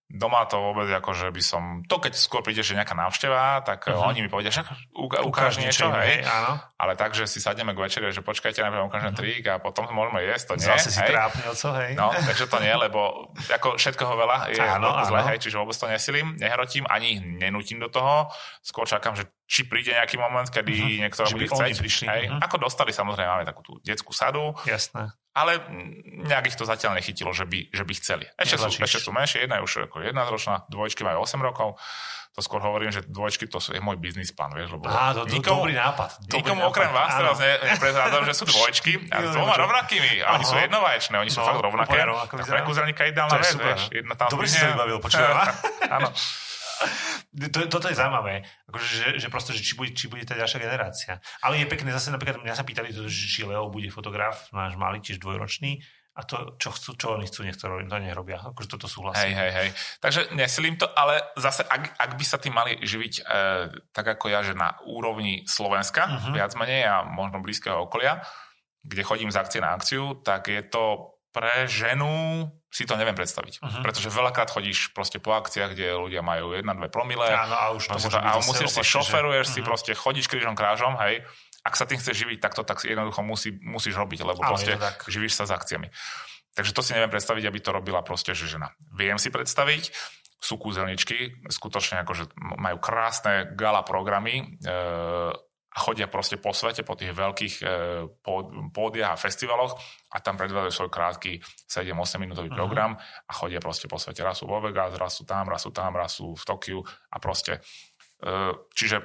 Doma 0.07 0.47
to 0.47 0.63
vôbec 0.63 0.87
ako, 0.87 1.19
že 1.19 1.35
by 1.35 1.43
som... 1.43 1.63
To 1.91 1.99
keď 1.99 2.15
skôr 2.15 2.39
príde, 2.39 2.63
že 2.63 2.79
nejaká 2.79 2.95
návšteva, 2.95 3.67
tak 3.67 3.91
uh-huh. 3.91 4.07
oni 4.07 4.23
mi 4.23 4.31
povedia, 4.31 4.55
že 4.55 4.63
uka- 4.95 5.27
ukáž 5.27 5.59
niečo, 5.59 5.91
hej. 5.99 6.23
Áno. 6.23 6.63
Ale 6.79 6.95
tak, 6.95 7.11
že 7.19 7.27
si 7.27 7.43
sadneme 7.43 7.75
k 7.75 7.83
večeri, 7.83 8.15
že 8.15 8.23
počkajte, 8.23 8.63
najprv 8.63 8.87
ukážem 8.87 9.11
uh-huh. 9.11 9.19
trik 9.19 9.43
a 9.51 9.59
potom 9.59 9.91
môžeme 9.91 10.23
jesť, 10.23 10.55
to 10.55 10.55
nie. 10.63 10.69
Zase 10.71 10.95
si 10.95 11.03
hej. 11.03 11.11
trápne, 11.11 11.43
co, 11.51 11.69
hej. 11.83 11.91
No, 11.99 12.15
takže 12.15 12.47
to 12.47 12.59
nie, 12.63 12.71
lebo 12.71 13.35
ako 13.51 13.75
všetkoho 13.75 14.13
veľa 14.15 14.39
je 14.55 14.63
áno, 14.63 14.95
zle, 15.11 15.21
áno. 15.21 15.29
hej, 15.35 15.39
čiže 15.43 15.59
vôbec 15.59 15.75
to 15.75 15.91
nesilím, 15.91 16.39
nehrotím, 16.39 16.87
ani 16.87 17.07
ich 17.19 17.21
nenútim 17.27 17.83
do 17.83 17.91
toho. 17.91 18.31
Skôr 18.63 18.87
čakám, 18.87 19.19
že 19.19 19.27
či 19.47 19.65
príde 19.71 19.95
nejaký 19.95 20.19
moment, 20.19 20.47
kedy 20.51 20.75
uh-huh. 20.75 21.01
niekto 21.07 21.23
bude 21.31 21.47
chcieť. 21.47 21.75
Prišli. 21.79 22.07
Hej. 22.11 22.23
Uh-huh. 22.29 22.43
Ako 22.43 22.59
dostali, 22.59 22.91
samozrejme, 22.91 23.31
máme 23.31 23.47
takú 23.47 23.63
tú 23.63 23.73
detskú 23.81 24.11
sadu. 24.11 24.53
Jasné 24.67 25.15
ale 25.37 25.61
nejak 26.25 26.49
ich 26.49 26.57
to 26.57 26.65
zatiaľ 26.65 26.97
nechytilo, 26.97 27.29
že 27.37 27.45
by, 27.45 27.69
že 27.69 27.85
by 27.85 27.93
chceli. 28.01 28.25
Ešte 28.41 28.57
sú, 28.57 28.69
ešte 28.73 29.05
sú 29.05 29.13
menšie, 29.13 29.45
jedna 29.45 29.61
je 29.61 29.69
už 29.69 29.93
ako 29.93 30.01
jedna 30.01 30.25
ročná, 30.25 30.65
dvojčky 30.73 31.05
majú 31.05 31.29
8 31.29 31.37
rokov. 31.45 31.77
To 32.37 32.45
skôr 32.45 32.61
hovorím, 32.61 32.93
že 32.93 33.01
dvojčky 33.05 33.49
to 33.49 33.61
je 33.61 33.81
môj 33.81 33.97
biznis 33.97 34.29
plán, 34.33 34.53
vieš, 34.53 34.77
lebo 34.77 34.89
Á, 34.89 35.17
to, 35.17 35.25
to, 35.25 35.41
nikomu, 35.41 35.65
dobrý 35.65 35.77
nápad. 35.77 36.11
Dobrý 36.25 36.37
nikomu 36.41 36.61
nápad. 36.65 36.73
okrem 36.73 36.91
vás 36.93 37.09
Áno. 37.09 37.21
teraz 37.21 37.37
ne, 37.41 37.53
že 38.29 38.35
sú 38.37 38.45
dvojčky 38.53 38.93
a 39.09 39.17
s 39.25 39.33
dvoma 39.33 39.57
rovnakými. 39.57 40.21
A 40.21 40.37
oni 40.37 40.45
sú 40.45 40.57
jednovaječné, 40.57 41.15
oni 41.17 41.33
sú 41.33 41.41
No, 41.41 41.49
fakt 41.49 41.61
rovnaké. 41.65 41.97
pre 42.33 42.61
kúzelníka 42.65 43.03
ideálna 43.09 43.37
vec, 43.41 43.57
vieš. 43.57 43.81
Jedna 43.89 44.15
tam 44.21 44.29
Dobre 44.29 44.49
si 44.49 44.57
sa 44.57 44.73
vybavil, 44.73 45.01
počúvam. 45.01 45.37
Áno. 45.97 46.09
To, 47.53 47.69
toto 47.69 47.93
je 47.93 47.97
zaujímavé, 47.97 48.49
akože, 48.69 48.87
že, 48.89 49.07
že 49.21 49.29
proste, 49.29 49.53
že 49.53 49.61
či 49.61 49.77
bude, 49.77 49.93
či 49.93 50.09
bude 50.09 50.25
tá 50.25 50.33
ďalšia 50.33 50.63
generácia. 50.63 51.13
Ale 51.45 51.61
je 51.61 51.69
pekné 51.69 51.93
zase, 51.93 52.09
napríklad 52.09 52.41
mňa 52.41 52.57
sa 52.57 52.65
pýtali, 52.65 52.93
či 53.13 53.45
Leo 53.45 53.69
bude 53.69 53.93
fotograf, 53.93 54.49
náš 54.57 54.81
malý, 54.81 55.05
tiež 55.05 55.21
dvojročný, 55.21 55.85
a 56.17 56.25
to, 56.25 56.57
čo 56.57 56.73
chcú, 56.73 56.91
čo 56.97 57.07
oni 57.13 57.29
chcú, 57.29 57.45
nech 57.45 57.61
to 57.61 57.69
robím, 57.69 57.93
to 57.93 58.01
nerobia. 58.01 58.41
Akože 58.41 58.73
toto 58.73 58.89
Hej, 58.89 58.95
súhlasím. 58.97 59.37
hej, 59.37 59.51
hej. 59.53 59.69
Takže 60.01 60.21
nesilím 60.33 60.81
to, 60.81 60.89
ale 60.97 61.21
zase, 61.37 61.61
ak, 61.61 61.93
ak 61.93 62.11
by 62.17 62.25
sa 62.25 62.41
tým 62.41 62.57
mali 62.57 62.81
živiť 62.81 63.15
e, 63.21 63.23
tak 63.93 64.17
ako 64.17 64.33
ja, 64.33 64.41
že 64.41 64.57
na 64.57 64.81
úrovni 64.89 65.45
Slovenska, 65.45 66.09
uh-huh. 66.09 66.33
viac 66.33 66.57
menej 66.57 66.89
a 66.89 67.05
možno 67.05 67.45
blízkeho 67.45 67.85
okolia, 67.85 68.25
kde 68.81 69.05
chodím 69.05 69.29
z 69.29 69.37
akcie 69.37 69.61
na 69.61 69.77
akciu, 69.77 70.17
tak 70.25 70.49
je 70.49 70.65
to 70.65 71.13
pre 71.37 71.69
ženu 71.69 72.49
si 72.77 72.85
to 72.85 73.01
neviem 73.01 73.17
predstaviť. 73.17 73.65
Uh-huh. 73.65 73.81
Pretože 73.81 74.13
veľakrát 74.13 74.53
chodíš 74.53 74.93
proste 74.93 75.17
po 75.17 75.33
akciách, 75.33 75.73
kde 75.73 75.97
ľudia 75.97 76.21
majú 76.21 76.53
1-2 76.53 76.93
promile. 76.93 77.25
Áno, 77.25 77.57
a 77.57 77.73
už 77.73 77.89
to 77.89 77.97
môže 77.97 78.13
a 78.13 78.37
musíš 78.37 78.69
si 78.69 78.77
opačne, 78.77 78.85
že- 78.85 78.93
šoferuješ, 78.93 79.47
si 79.49 79.61
Mhm. 79.65 79.67
proste 79.67 79.93
chodíš 79.97 80.27
krížom 80.29 80.53
krážom, 80.53 81.01
hej. 81.01 81.25
Ak 81.65 81.73
sa 81.75 81.89
tým 81.89 81.97
chceš 81.97 82.21
živiť 82.23 82.39
takto, 82.39 82.63
tak 82.63 82.79
si 82.79 82.93
jednoducho 82.93 83.25
musí, 83.25 83.57
musíš 83.59 83.97
robiť, 83.97 84.23
lebo 84.23 84.39
Áno, 84.39 84.55
proste 84.55 84.77
tak. 84.77 85.03
živíš 85.09 85.35
sa 85.35 85.49
s 85.49 85.57
akciami. 85.57 85.89
Takže 86.53 86.73
to 86.77 86.85
si 86.85 86.93
neviem 86.93 87.11
predstaviť, 87.11 87.45
aby 87.49 87.59
to 87.59 87.73
robila 87.73 88.05
proste, 88.05 88.37
že 88.37 88.47
žena. 88.47 88.71
Viem 88.93 89.17
si 89.17 89.33
predstaviť, 89.33 89.91
sú 90.37 90.61
kúzelničky, 90.61 91.49
skutočne 91.49 92.05
akože 92.05 92.37
majú 92.61 92.77
krásne 92.79 93.51
gala 93.57 93.81
programy 93.83 94.45
e, 94.63 95.33
a 95.77 95.79
chodia 95.79 96.07
proste 96.07 96.35
po 96.35 96.51
svete, 96.51 96.81
po 96.81 96.93
tých 96.93 97.13
veľkých 97.13 97.55
e, 97.59 97.65
pód- 98.19 98.49
pódiach 98.71 99.13
a 99.13 99.21
festivaloch 99.21 99.77
a 100.09 100.17
tam 100.19 100.35
predvedajú 100.35 100.73
svoj 100.73 100.89
krátky 100.89 101.37
7-8 101.63 101.93
minútový 102.19 102.49
Mhm. 102.49 102.57
program 102.57 102.97
a 102.97 103.33
chodia 103.33 103.59
proste 103.59 103.85
po 103.85 103.97
svete. 103.97 104.21
Raz 104.21 104.41
sú 104.41 104.47
vo 104.47 104.57
Vegas, 104.59 104.95
raz 104.95 105.13
sú 105.13 105.23
tam, 105.23 105.45
raz 105.45 105.61
sú 105.61 105.71
tam, 105.71 105.93
raz 105.93 106.15
sú 106.15 106.33
v 106.33 106.43
Tokiu 106.43 106.81
a 106.83 107.17
proste 107.19 107.61
e, 108.17 108.31
čiže 108.73 109.05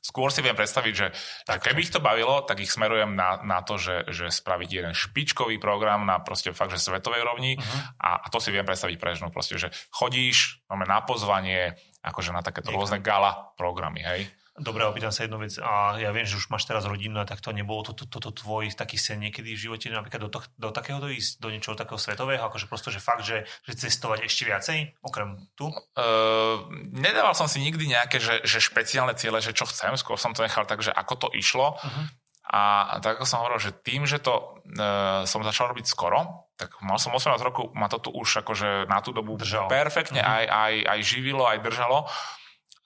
skôr 0.00 0.30
si 0.30 0.40
viem 0.40 0.54
predstaviť, 0.54 0.94
že, 0.94 1.06
že 1.44 1.58
keby 1.58 1.82
ich 1.82 1.90
to 1.90 2.00
bavilo, 2.00 2.40
tak 2.40 2.56
ich 2.56 2.70
smerujem 2.70 3.12
na, 3.12 3.42
na 3.42 3.60
to, 3.60 3.76
že, 3.76 4.08
že 4.08 4.30
spraviť 4.30 4.68
jeden 4.70 4.94
špičkový 4.94 5.58
program 5.58 6.02
na 6.02 6.16
proste 6.18 6.50
fakt, 6.50 6.70
že 6.70 6.80
svetovej 6.80 7.20
rovni 7.20 7.58
Mhm. 7.58 7.78
a, 7.98 8.10
a 8.16 8.26
to 8.26 8.38
si 8.38 8.48
viem 8.48 8.62
predstaviť 8.62 8.96
pre 8.96 9.12
ženu, 9.12 9.28
proste, 9.28 9.58
že 9.58 9.68
chodíš 9.90 10.62
máme 10.66 10.86
na 10.86 11.02
pozvanie, 11.02 11.74
akože 12.00 12.30
na 12.30 12.40
takéto 12.40 12.70
Niekam. 12.70 12.78
rôzne 12.80 12.98
gala 12.98 13.52
programy, 13.54 14.00
hej. 14.00 14.24
Dobre, 14.58 14.82
opýtam 14.82 15.14
sa 15.14 15.22
jednu 15.22 15.38
vec. 15.38 15.54
A 15.62 15.94
ja 16.02 16.10
viem, 16.10 16.26
že 16.26 16.34
už 16.34 16.50
máš 16.50 16.66
teraz 16.66 16.82
rodinu, 16.82 17.22
a 17.22 17.28
tak 17.28 17.38
to 17.38 17.54
nebolo 17.54 17.86
toto 17.86 18.02
to, 18.02 18.18
to, 18.18 18.30
to 18.34 18.42
tvoj 18.42 18.66
taký 18.74 18.98
sen 18.98 19.22
niekedy 19.22 19.54
v 19.54 19.62
živote, 19.70 19.86
napríklad 19.94 20.26
do, 20.26 20.30
to, 20.30 20.42
do 20.58 20.74
takého 20.74 20.98
ísť, 20.98 21.38
do 21.38 21.54
niečoho 21.54 21.78
takého 21.78 21.96
svetového, 21.96 22.42
akože 22.50 22.66
prosto, 22.66 22.90
že 22.90 22.98
fakt, 22.98 23.22
že, 23.22 23.46
že 23.62 23.72
cestovať 23.78 24.26
ešte 24.26 24.42
viacej, 24.50 24.78
okrem 25.06 25.38
tu? 25.54 25.70
Uh, 25.94 26.66
nedával 26.90 27.38
som 27.38 27.46
si 27.46 27.62
nikdy 27.62 27.86
nejaké, 27.94 28.18
že, 28.18 28.42
že 28.42 28.58
špeciálne 28.58 29.14
ciele, 29.14 29.38
že 29.38 29.54
čo 29.54 29.70
chcem, 29.70 29.94
skôr 29.94 30.18
som 30.18 30.34
to 30.34 30.42
nechal 30.42 30.66
tak, 30.66 30.82
že 30.82 30.90
ako 30.90 31.14
to 31.14 31.28
išlo. 31.30 31.78
Uh-huh. 31.78 32.04
A 32.50 32.98
tak 32.98 33.22
ako 33.22 33.30
som 33.30 33.46
hovoril, 33.46 33.62
že 33.62 33.70
tým, 33.70 34.10
že 34.10 34.18
to 34.18 34.34
uh, 34.34 35.22
som 35.30 35.46
začal 35.46 35.70
robiť 35.70 35.86
skoro, 35.86 36.50
tak 36.58 36.74
mal 36.82 36.98
som 36.98 37.14
18 37.14 37.38
rokov, 37.38 37.70
ma 37.78 37.86
to 37.86 38.02
tu 38.02 38.10
už 38.10 38.42
akože 38.42 38.90
na 38.90 38.98
tú 38.98 39.14
dobu 39.14 39.38
Držalo. 39.38 39.70
perfektne 39.70 40.18
Mhm. 40.18 40.26
aj, 40.26 40.44
aj, 40.50 40.74
aj 40.90 41.00
živilo, 41.06 41.46
aj 41.46 41.62
držalo. 41.62 42.10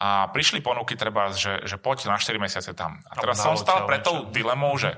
A 0.03 0.29
prišli 0.35 0.59
ponuky 0.59 0.99
treba, 0.99 1.31
že, 1.31 1.63
že 1.65 1.79
poď 1.79 2.11
na 2.11 2.19
4 2.19 2.35
mesiace 2.37 2.75
tam. 2.75 2.99
A 3.07 3.15
teraz 3.15 3.41
som 3.41 3.55
stal 3.55 3.87
pred 3.87 4.03
tou 4.03 4.27
dilemou, 4.29 4.75
že 4.75 4.95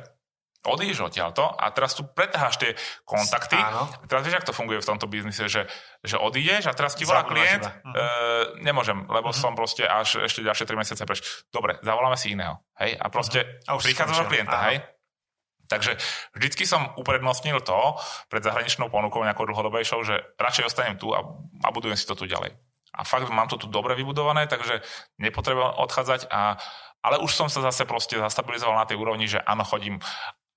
odídeš 0.67 1.07
odtiaľto 1.07 1.47
a 1.47 1.71
teraz 1.71 1.95
tu 1.95 2.03
pretáhaš 2.03 2.59
tie 2.59 2.75
kontakty. 3.07 3.55
Áno. 3.55 3.87
Teraz 4.11 4.27
vieš, 4.27 4.43
ako 4.43 4.49
to 4.51 4.59
funguje 4.59 4.79
v 4.83 4.89
tomto 4.89 5.07
biznise, 5.07 5.47
že, 5.47 5.71
že 6.03 6.19
odídeš 6.19 6.67
a 6.67 6.75
teraz 6.75 6.99
ti 6.99 7.07
volá 7.07 7.23
klient. 7.23 7.63
Mhm. 7.63 7.93
e, 7.95 8.05
nemôžem, 8.67 9.07
lebo 9.07 9.31
som 9.31 9.55
proste 9.55 9.87
až 9.87 10.27
ešte 10.27 10.43
ďalšie 10.43 10.67
3 10.67 10.83
mesiace 10.83 11.03
preč. 11.07 11.23
Dobre, 11.55 11.79
zavoláme 11.87 12.19
si 12.19 12.35
iného. 12.35 12.59
Hej? 12.83 12.99
A 12.99 13.07
proste. 13.09 13.63
A 13.71 13.79
už 13.79 13.87
prichádzaš 13.87 14.27
do 14.27 14.31
klienta, 14.33 14.59
Áno. 14.59 14.67
hej? 14.75 14.77
Takže 15.67 15.99
vždycky 16.31 16.63
som 16.63 16.95
uprednostnil 16.95 17.59
to 17.59 17.99
pred 18.31 18.39
zahraničnou 18.39 18.87
ponukou 18.87 19.27
nejakou 19.27 19.51
dlhodobejšou, 19.51 19.99
že 20.07 20.23
radšej 20.39 20.67
ostanem 20.71 20.95
tu 20.95 21.11
a, 21.11 21.27
a 21.67 21.69
budujem 21.75 21.99
si 21.99 22.07
to 22.07 22.15
tu 22.15 22.31
ďalej. 22.31 22.55
A 22.97 23.05
fakt 23.05 23.29
mám 23.29 23.47
to 23.47 23.57
tu 23.57 23.69
dobre 23.69 23.93
vybudované, 23.93 24.45
takže 24.45 24.81
nepotrebujem 25.17 25.77
odchádzať, 25.77 26.27
a, 26.29 26.57
ale 27.01 27.21
už 27.21 27.31
som 27.31 27.47
sa 27.47 27.61
zase 27.63 27.85
proste 27.85 28.17
zastabilizoval 28.17 28.75
na 28.75 28.89
tej 28.89 28.97
úrovni, 28.97 29.29
že 29.29 29.39
áno, 29.39 29.63
chodím 29.63 30.01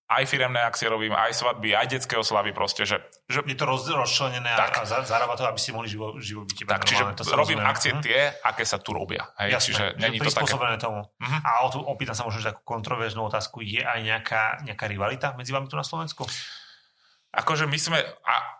aj 0.09 0.25
firemné 0.25 0.57
akcie 0.65 0.89
robím, 0.89 1.13
aj 1.13 1.37
svadby, 1.37 1.77
aj 1.77 1.85
detské 1.85 2.17
oslavy 2.17 2.49
proste, 2.49 2.81
že, 2.81 2.97
že 3.29 3.45
Je 3.45 3.53
to 3.53 3.69
roz, 3.69 3.85
rozčlenené 3.85 4.57
Tak. 4.57 4.73
a, 4.73 4.81
a 4.81 4.89
za- 4.89 5.05
zarába 5.05 5.37
to, 5.37 5.45
aby 5.45 5.61
ste 5.61 5.69
mohli 5.69 5.85
živo, 5.85 6.17
živo 6.17 6.49
byť. 6.49 6.65
tak, 6.65 6.81
čiže 6.81 7.13
to 7.13 7.29
robím 7.29 7.61
rozumie. 7.61 7.69
akcie 7.69 7.91
Mhm. 7.93 8.01
tie, 8.01 8.17
aké 8.41 8.65
sa 8.65 8.81
tu 8.81 8.97
robia. 8.97 9.29
Hej? 9.37 9.53
Jasné, 9.53 9.65
čiže 9.69 9.85
že 9.85 10.01
není 10.01 10.17
to 10.17 10.33
také... 10.33 10.49
tomu. 10.81 11.05
Mhm. 11.21 11.37
A 11.45 11.61
o 11.61 11.69
tu 11.69 11.77
opýtam 11.85 12.17
sa 12.17 12.25
možno 12.25 12.41
takú 12.41 12.65
kontroverznú 12.65 13.21
otázku. 13.21 13.61
Je 13.61 13.85
aj 13.85 14.01
nejaká, 14.01 14.65
nejaká 14.65 14.89
rivalita 14.89 15.37
medzi 15.37 15.53
vami 15.53 15.69
tu 15.69 15.77
na 15.77 15.85
Slovensku? 15.85 16.25
Akože 17.29 17.69
my 17.69 17.77
sme, 17.77 18.01
a 18.01 18.58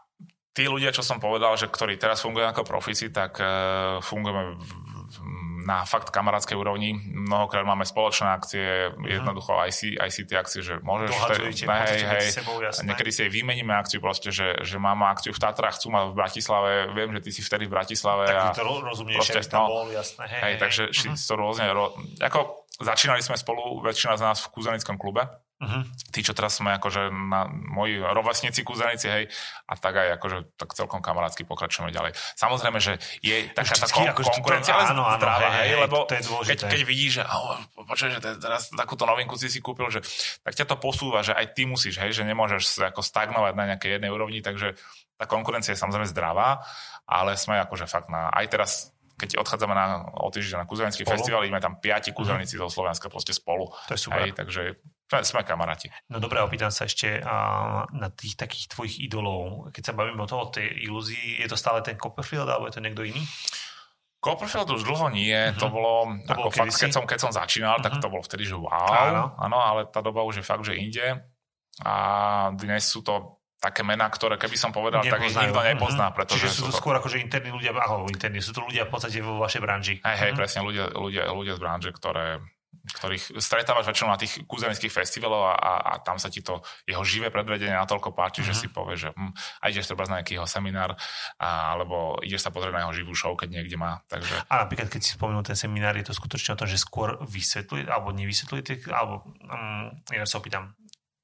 tí 0.59 0.67
ľudia, 0.67 0.91
čo 0.91 0.99
som 0.99 1.23
povedal, 1.23 1.55
že 1.55 1.71
ktorí 1.71 1.95
teraz 1.95 2.19
fungujú 2.19 2.51
ako 2.51 2.67
profíci, 2.67 3.07
tak 3.15 3.39
uh, 3.39 4.03
fungujeme 4.03 4.59
na 5.63 5.85
fakt 5.85 6.09
kamarádskej 6.09 6.57
úrovni. 6.57 6.97
Mnohokrát 7.13 7.61
máme 7.61 7.85
spoločné 7.85 8.27
akcie, 8.27 8.89
Mhm. 8.91 9.05
jednoducho 9.05 9.53
aj 9.55 9.71
si, 9.71 9.87
aj 9.95 10.09
si 10.11 10.25
tie 10.27 10.37
akcie, 10.41 10.59
že 10.65 10.81
môžeš... 10.81 11.09
Dohadzujete, 11.13 11.63
hej, 11.63 11.69
podstate 11.69 11.95
hej, 12.03 12.13
medzi 12.19 12.31
sebou, 12.35 12.55
jasné. 12.59 12.83
Niekedy 12.89 13.09
si 13.13 13.19
aj 13.23 13.31
vymeníme 13.31 13.73
akciu 13.77 13.99
proste, 14.01 14.29
že, 14.33 14.59
že 14.65 14.77
mám 14.81 14.99
akciu 15.07 15.31
v 15.31 15.39
Tatrách, 15.39 15.77
chcú 15.77 15.93
ma 15.93 16.09
v 16.09 16.17
Bratislave, 16.17 16.89
viem, 16.91 17.13
že 17.15 17.21
ty 17.21 17.29
si 17.31 17.41
vtedy 17.45 17.69
v 17.69 17.71
Bratislave. 17.71 18.27
Tak 18.27 18.35
a, 18.35 18.57
to 18.57 18.65
ro- 18.65 18.81
rozumieš, 18.83 19.29
proste, 19.29 19.45
tam 19.45 19.61
no. 19.63 19.67
bol, 19.69 19.87
jasné. 19.93 20.23
Hej, 20.25 20.41
Hej, 20.41 20.41
hej, 20.41 20.55
takže 20.59 20.83
hej. 20.89 21.07
uh-huh. 21.13 21.27
to 21.29 21.33
rôzne... 21.37 21.65
Ro... 21.69 21.85
Ako 22.19 22.39
začínali 22.81 23.21
sme 23.21 23.37
spolu, 23.37 23.61
väčšina 23.85 24.17
z 24.17 24.21
nás 24.25 24.37
v 24.41 24.47
kúzelnickom 24.49 24.97
klube. 24.97 25.27
Mhm. 25.59 25.91
Tí, 26.15 26.23
čo 26.23 26.31
teraz 26.31 26.55
sme 26.55 26.71
akože 26.71 27.11
na, 27.11 27.43
moji 27.51 27.99
rovesníci, 27.99 28.63
kúzelníci, 28.63 29.11
hej, 29.11 29.23
a 29.67 29.75
tak 29.75 29.91
aj 29.91 30.15
akože 30.15 30.37
tak 30.55 30.71
celkom 30.71 31.03
kamarátsky 31.03 31.43
pokračujeme 31.43 31.91
ďalej. 31.91 32.15
Samozrejme, 32.33 32.79
že 32.79 32.95
je 33.19 33.43
taká 33.51 33.75
tá 33.75 33.91
kon- 33.91 34.07
akože 34.07 34.29
to- 34.31 34.35
konkurencia, 34.39 34.71
ale 34.71 34.95
áno, 34.95 35.03
áno, 35.03 35.19
zdravá, 35.19 35.47
hej, 35.59 35.67
hej, 35.67 35.83
lebo 35.83 35.97
to 36.07 36.15
je 36.15 36.23
dôležité. 36.23 36.51
keď, 36.55 36.59
keď 36.63 36.81
vidíš, 36.87 37.11
že 37.11 37.23
oh, 37.27 37.59
počuj, 37.83 38.07
že 38.07 38.19
te- 38.23 38.39
teraz 38.39 38.71
takúto 38.71 39.03
novinku 39.03 39.35
si 39.35 39.51
si 39.51 39.59
kúpil, 39.59 39.91
že 39.91 39.99
tak 40.39 40.55
ťa 40.55 40.63
to 40.63 40.75
posúva, 40.79 41.27
že 41.27 41.35
aj 41.35 41.51
ty 41.51 41.67
musíš, 41.67 41.99
hej, 41.99 42.15
že 42.15 42.23
nemôžeš 42.23 42.79
ako 42.79 43.03
stagnovať 43.03 43.53
na 43.59 43.75
nejakej 43.75 43.99
jednej 43.99 44.15
úrovni, 44.15 44.39
takže 44.39 44.79
tá 45.19 45.27
konkurencia 45.27 45.75
je 45.75 45.81
samozrejme 45.83 46.07
zdravá, 46.07 46.63
ale 47.03 47.35
sme 47.35 47.59
akože 47.59 47.83
fakt 47.83 48.07
na, 48.07 48.31
aj 48.31 48.45
teraz 48.47 48.71
keď 49.19 49.35
odchádzame 49.37 49.75
na, 49.75 49.85
o 50.15 50.31
týždeň 50.31 50.63
na 50.63 50.67
kúzelnický 50.67 51.03
Spolu? 51.03 51.13
festival, 51.13 51.43
ideme 51.43 51.59
tam 51.59 51.75
piati 51.75 52.15
kúzelníci 52.15 52.55
zo 52.55 52.71
Slovenska 52.71 53.11
proste 53.11 53.35
spolu. 53.35 53.67
To 53.85 53.93
je 53.93 53.99
super. 53.99 54.23
Hej, 54.23 54.31
takže 54.33 54.79
sme- 55.11 55.43
kamaráti. 55.43 55.91
No 56.07 56.17
dobré, 56.17 56.39
opýtam 56.39 56.71
sa 56.71 56.85
ešte 56.85 57.19
a, 57.19 57.35
na 57.91 58.07
tých 58.07 58.39
takých 58.39 58.71
tvojich 58.71 58.95
idolov. 59.01 59.67
Keď 59.75 59.83
sa 59.83 59.93
bavíme 59.93 60.23
o 60.23 60.29
toho, 60.29 60.47
o 60.47 60.53
tej 60.53 60.71
ilúzii, 60.85 61.41
je 61.41 61.47
to 61.47 61.59
stále 61.59 61.83
ten 61.83 61.99
Copperfield, 61.99 62.47
alebo 62.47 62.71
je 62.71 62.77
to 62.77 62.81
niekto 62.81 63.03
iný? 63.03 63.19
Copperfield 64.19 64.67
už 64.69 64.83
dlho 64.83 65.07
nie, 65.09 65.35
to 65.55 65.67
Mhm. 65.67 65.73
bolo, 65.73 65.93
To 66.27 66.31
ako 66.31 66.39
bolo 66.39 66.51
fakt, 66.51 66.75
keď 66.75 66.91
som, 66.91 67.03
keď 67.07 67.19
som 67.19 67.31
začínal, 67.31 67.79
tak 67.79 67.97
Mhm. 67.97 68.01
to 68.03 68.07
bolo 68.11 68.23
vtedy, 68.23 68.43
že 68.43 68.55
wow, 68.55 68.67
Áno. 68.69 69.23
áno. 69.35 69.57
ale 69.57 69.87
tá 69.87 70.03
doba 70.03 70.23
už 70.23 70.39
je 70.39 70.45
fakt, 70.45 70.63
že 70.63 70.75
inde 70.75 71.23
a 71.87 71.95
dnes 72.53 72.83
sú 72.83 72.99
to 72.99 73.38
také 73.59 73.83
mená, 73.83 74.07
ktoré 74.07 74.39
keby 74.39 74.55
som 74.55 74.71
povedal, 74.71 75.03
tak 75.03 75.19
ich 75.19 75.35
Nepoznajú. 75.35 75.51
nikto 75.51 75.61
nepozná, 75.67 76.07
Mhm. 76.09 76.15
pretože 76.15 76.47
Čiže 76.47 76.55
sú 76.55 76.63
to 76.67 76.73
to... 76.73 76.79
skôr 76.79 76.95
akože 76.95 77.19
interní 77.19 77.51
ľudia, 77.51 77.75
alebo 77.75 78.07
interní, 78.07 78.39
sú 78.39 78.55
to 78.55 78.63
ľudia 78.63 78.87
v 78.87 78.91
podstate 78.95 79.19
vo 79.19 79.35
vašej 79.35 79.61
branži. 79.61 79.95
Hej, 79.99 80.17
hej, 80.17 80.31
Mhm. 80.31 80.37
presne, 80.39 80.59
ľudia, 80.63 80.85
ľudia, 80.95 81.23
ľudia 81.27 81.53
z 81.55 81.61
branže, 81.61 81.91
ktoré 81.91 82.39
ktorých 82.89 83.37
stretávaš 83.37 83.85
väčšinou 83.85 84.09
na 84.09 84.17
tých 84.17 84.41
kúzelnických 84.49 84.89
festivaloch 84.89 85.53
a, 85.53 85.55
a, 85.57 85.73
a 85.77 85.93
tam 86.01 86.17
sa 86.17 86.25
ti 86.33 86.41
to 86.41 86.57
jeho 86.89 87.05
živé 87.05 87.29
predvedenie 87.29 87.73
natoľko 87.73 88.17
páči, 88.17 88.41
mm-hmm. 88.41 88.49
že 88.49 88.53
mhm. 88.55 88.61
si 88.61 88.67
povie, 88.73 88.95
že 88.97 89.09
hm, 89.13 89.31
a 89.61 89.63
ideš 89.69 89.93
treba 89.93 90.09
na 90.09 90.21
nejaký 90.21 90.41
jeho 90.41 90.49
seminár 90.49 90.97
a, 91.37 91.49
alebo 91.75 92.17
ideš 92.25 92.45
sa 92.45 92.53
pozrieť 92.53 92.73
na 92.73 92.81
jeho 92.89 92.93
živú 93.03 93.13
show, 93.13 93.33
keď 93.37 93.61
niekde 93.61 93.77
má. 93.77 94.01
Takže... 94.09 94.33
A 94.49 94.65
napríklad, 94.65 94.89
keď 94.89 95.01
si 95.05 95.13
spomenul 95.13 95.45
ten 95.45 95.53
seminár, 95.53 95.93
je 96.01 96.05
to 96.09 96.17
skutočne 96.17 96.57
o 96.57 96.59
tom, 96.65 96.65
že 96.65 96.81
skôr 96.81 97.21
vysvetľuje 97.21 97.85
alebo 97.85 98.09
nevysvetľuje, 98.09 98.89
alebo 98.89 99.21
um, 99.27 99.93
ja 100.09 100.25
sa 100.25 100.41
opýtam, 100.41 100.73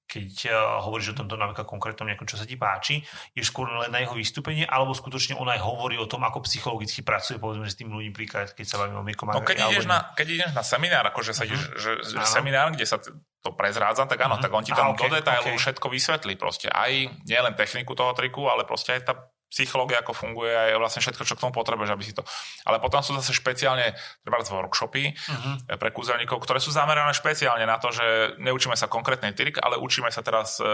keď 0.06 0.32
uh, 0.48 0.56
hovoríš 0.86 1.14
o 1.14 1.18
tomto 1.18 1.36
napríklad 1.36 1.66
konkrétnom 1.66 2.06
nejakom, 2.06 2.30
čo 2.30 2.38
sa 2.38 2.46
ti 2.46 2.56
páči, 2.56 3.02
je 3.34 3.42
skôr 3.42 3.68
len 3.68 3.90
na 3.90 4.00
jeho 4.00 4.14
vystúpenie, 4.14 4.64
alebo 4.70 4.94
skutočne 4.94 5.36
on 5.36 5.50
aj 5.50 5.60
hovorí 5.66 5.98
o 5.98 6.06
tom, 6.06 6.24
ako 6.24 6.46
psychologicky 6.46 7.02
pracuje, 7.02 7.42
povedzme, 7.42 7.66
s 7.66 7.76
tým 7.76 7.90
ľuďmi 7.90 8.14
príklad, 8.14 8.54
keď 8.54 8.66
sa 8.66 8.78
bavíme 8.82 9.02
o 9.02 9.06
Miekom 9.06 9.34
no, 9.34 9.42
keď, 9.42 9.68
ideš 9.68 9.90
na, 9.90 10.14
keď 10.14 10.28
ideš 10.32 10.52
na 10.54 10.64
seminár, 10.64 11.06
akože 11.10 11.34
sa 11.34 11.44
uh-huh. 11.44 11.52
ideš, 11.52 11.62
že, 11.76 11.92
že 12.06 12.18
seminár, 12.30 12.72
kde 12.72 12.86
sa 12.86 13.02
to 13.02 13.50
prezrádza, 13.54 14.06
tak 14.06 14.22
áno, 14.22 14.38
uh-huh. 14.38 14.46
tak 14.46 14.52
on 14.54 14.64
ti 14.66 14.74
tam 14.74 14.94
okay, 14.94 15.10
do 15.10 15.18
detailu 15.18 15.54
okay. 15.54 15.62
všetko 15.62 15.86
vysvetlí 15.90 16.34
proste. 16.38 16.70
Aj 16.70 16.90
nielen 17.26 17.54
techniku 17.58 17.98
toho 17.98 18.14
triku, 18.14 18.50
ale 18.50 18.66
proste 18.66 18.94
aj 18.98 19.02
tá 19.06 19.14
psychológia, 19.50 20.02
ako 20.02 20.12
funguje 20.12 20.52
a 20.52 20.74
je 20.74 20.76
vlastne 20.76 21.02
všetko, 21.06 21.24
čo 21.24 21.36
k 21.38 21.42
tomu 21.46 21.54
potrebuješ, 21.54 21.92
aby 21.94 22.04
si 22.04 22.14
to... 22.18 22.26
Ale 22.66 22.82
potom 22.82 23.00
sú 23.00 23.14
zase 23.16 23.32
špeciálne 23.32 23.94
treba 24.26 24.42
workshopy 24.42 25.16
uh-huh. 25.16 25.56
pre 25.80 25.90
kúzelníkov, 25.94 26.42
ktoré 26.44 26.60
sú 26.60 26.74
zamerané 26.74 27.14
špeciálne 27.14 27.64
na 27.64 27.78
to, 27.78 27.94
že 27.94 28.38
neučíme 28.42 28.76
sa 28.76 28.92
konkrétnej 28.92 29.38
trik, 29.38 29.62
ale 29.62 29.80
učíme 29.80 30.10
sa 30.10 30.26
teraz 30.26 30.60
e, 30.60 30.66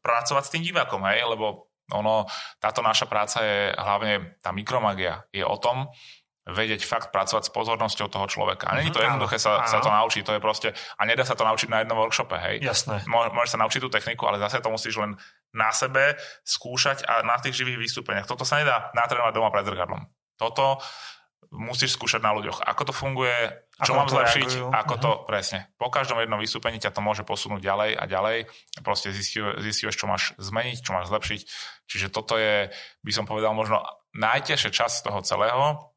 pracovať 0.00 0.42
s 0.44 0.52
tým 0.52 0.62
divákom, 0.64 1.04
hej, 1.06 1.22
lebo 1.28 1.70
ono, 1.92 2.24
táto 2.58 2.80
naša 2.80 3.04
práca 3.04 3.44
je 3.44 3.76
hlavne 3.76 4.40
tá 4.40 4.50
mikromagia, 4.56 5.28
je 5.28 5.44
o 5.44 5.56
tom, 5.60 5.92
vedieť 6.44 6.84
fakt 6.84 7.08
pracovať 7.08 7.48
s 7.48 7.54
pozornosťou 7.56 8.12
toho 8.12 8.28
človeka. 8.28 8.68
A 8.68 8.76
není 8.76 8.92
to 8.92 9.00
mhm, 9.00 9.16
jednoduché 9.16 9.40
sa, 9.40 9.64
sa 9.64 9.80
to 9.80 9.88
naučiť, 9.88 10.20
to 10.20 10.36
je 10.36 10.40
proste, 10.44 10.68
a 10.72 11.02
nedá 11.08 11.24
sa 11.24 11.32
to 11.32 11.44
naučiť 11.44 11.72
na 11.72 11.80
jednom 11.80 11.96
workshope, 11.96 12.36
hej. 12.36 12.60
Jasné. 12.60 13.00
Môžeš 13.08 13.56
sa 13.56 13.60
naučiť 13.64 13.80
tú 13.80 13.88
techniku, 13.88 14.28
ale 14.28 14.36
zase 14.36 14.60
to 14.60 14.68
musíš 14.68 15.00
len 15.00 15.16
na 15.54 15.70
sebe 15.70 16.18
skúšať 16.42 17.06
a 17.06 17.22
na 17.22 17.38
tých 17.38 17.62
živých 17.62 17.78
vystúpeniach. 17.78 18.26
Toto 18.26 18.42
sa 18.42 18.58
nedá 18.58 18.90
natrénovať 18.92 19.32
doma 19.32 19.54
pred 19.54 19.64
zrkadlom. 19.64 20.02
Toto 20.34 20.82
musíš 21.54 21.94
skúšať 21.94 22.18
na 22.18 22.34
ľuďoch. 22.34 22.66
Ako 22.66 22.82
to 22.90 22.92
funguje, 22.92 23.54
čo 23.78 23.94
ako 23.94 23.98
mám 24.02 24.08
zlepšiť, 24.10 24.48
reagujú. 24.50 24.66
ako 24.74 24.94
uh-huh. 24.98 25.04
to, 25.04 25.10
mhm. 25.14 25.22
presne. 25.30 25.58
Po 25.78 25.88
každom 25.88 26.18
jednom 26.18 26.42
vystúpení 26.42 26.82
ťa 26.82 26.90
to 26.90 27.00
môže 27.00 27.22
posunúť 27.22 27.62
ďalej 27.62 27.90
a 27.94 28.04
ďalej. 28.10 28.36
Proste 28.82 29.14
zistíš, 29.14 29.94
čo 29.94 30.10
máš 30.10 30.34
zmeniť, 30.36 30.82
čo 30.82 30.90
máš 30.90 31.14
zlepšiť. 31.14 31.40
Čiže 31.86 32.06
toto 32.10 32.34
je, 32.34 32.74
by 33.06 33.12
som 33.14 33.24
povedal, 33.24 33.54
možno 33.54 33.86
najťažšia 34.18 34.70
časť 34.74 34.96
toho 35.06 35.20
celého, 35.22 35.94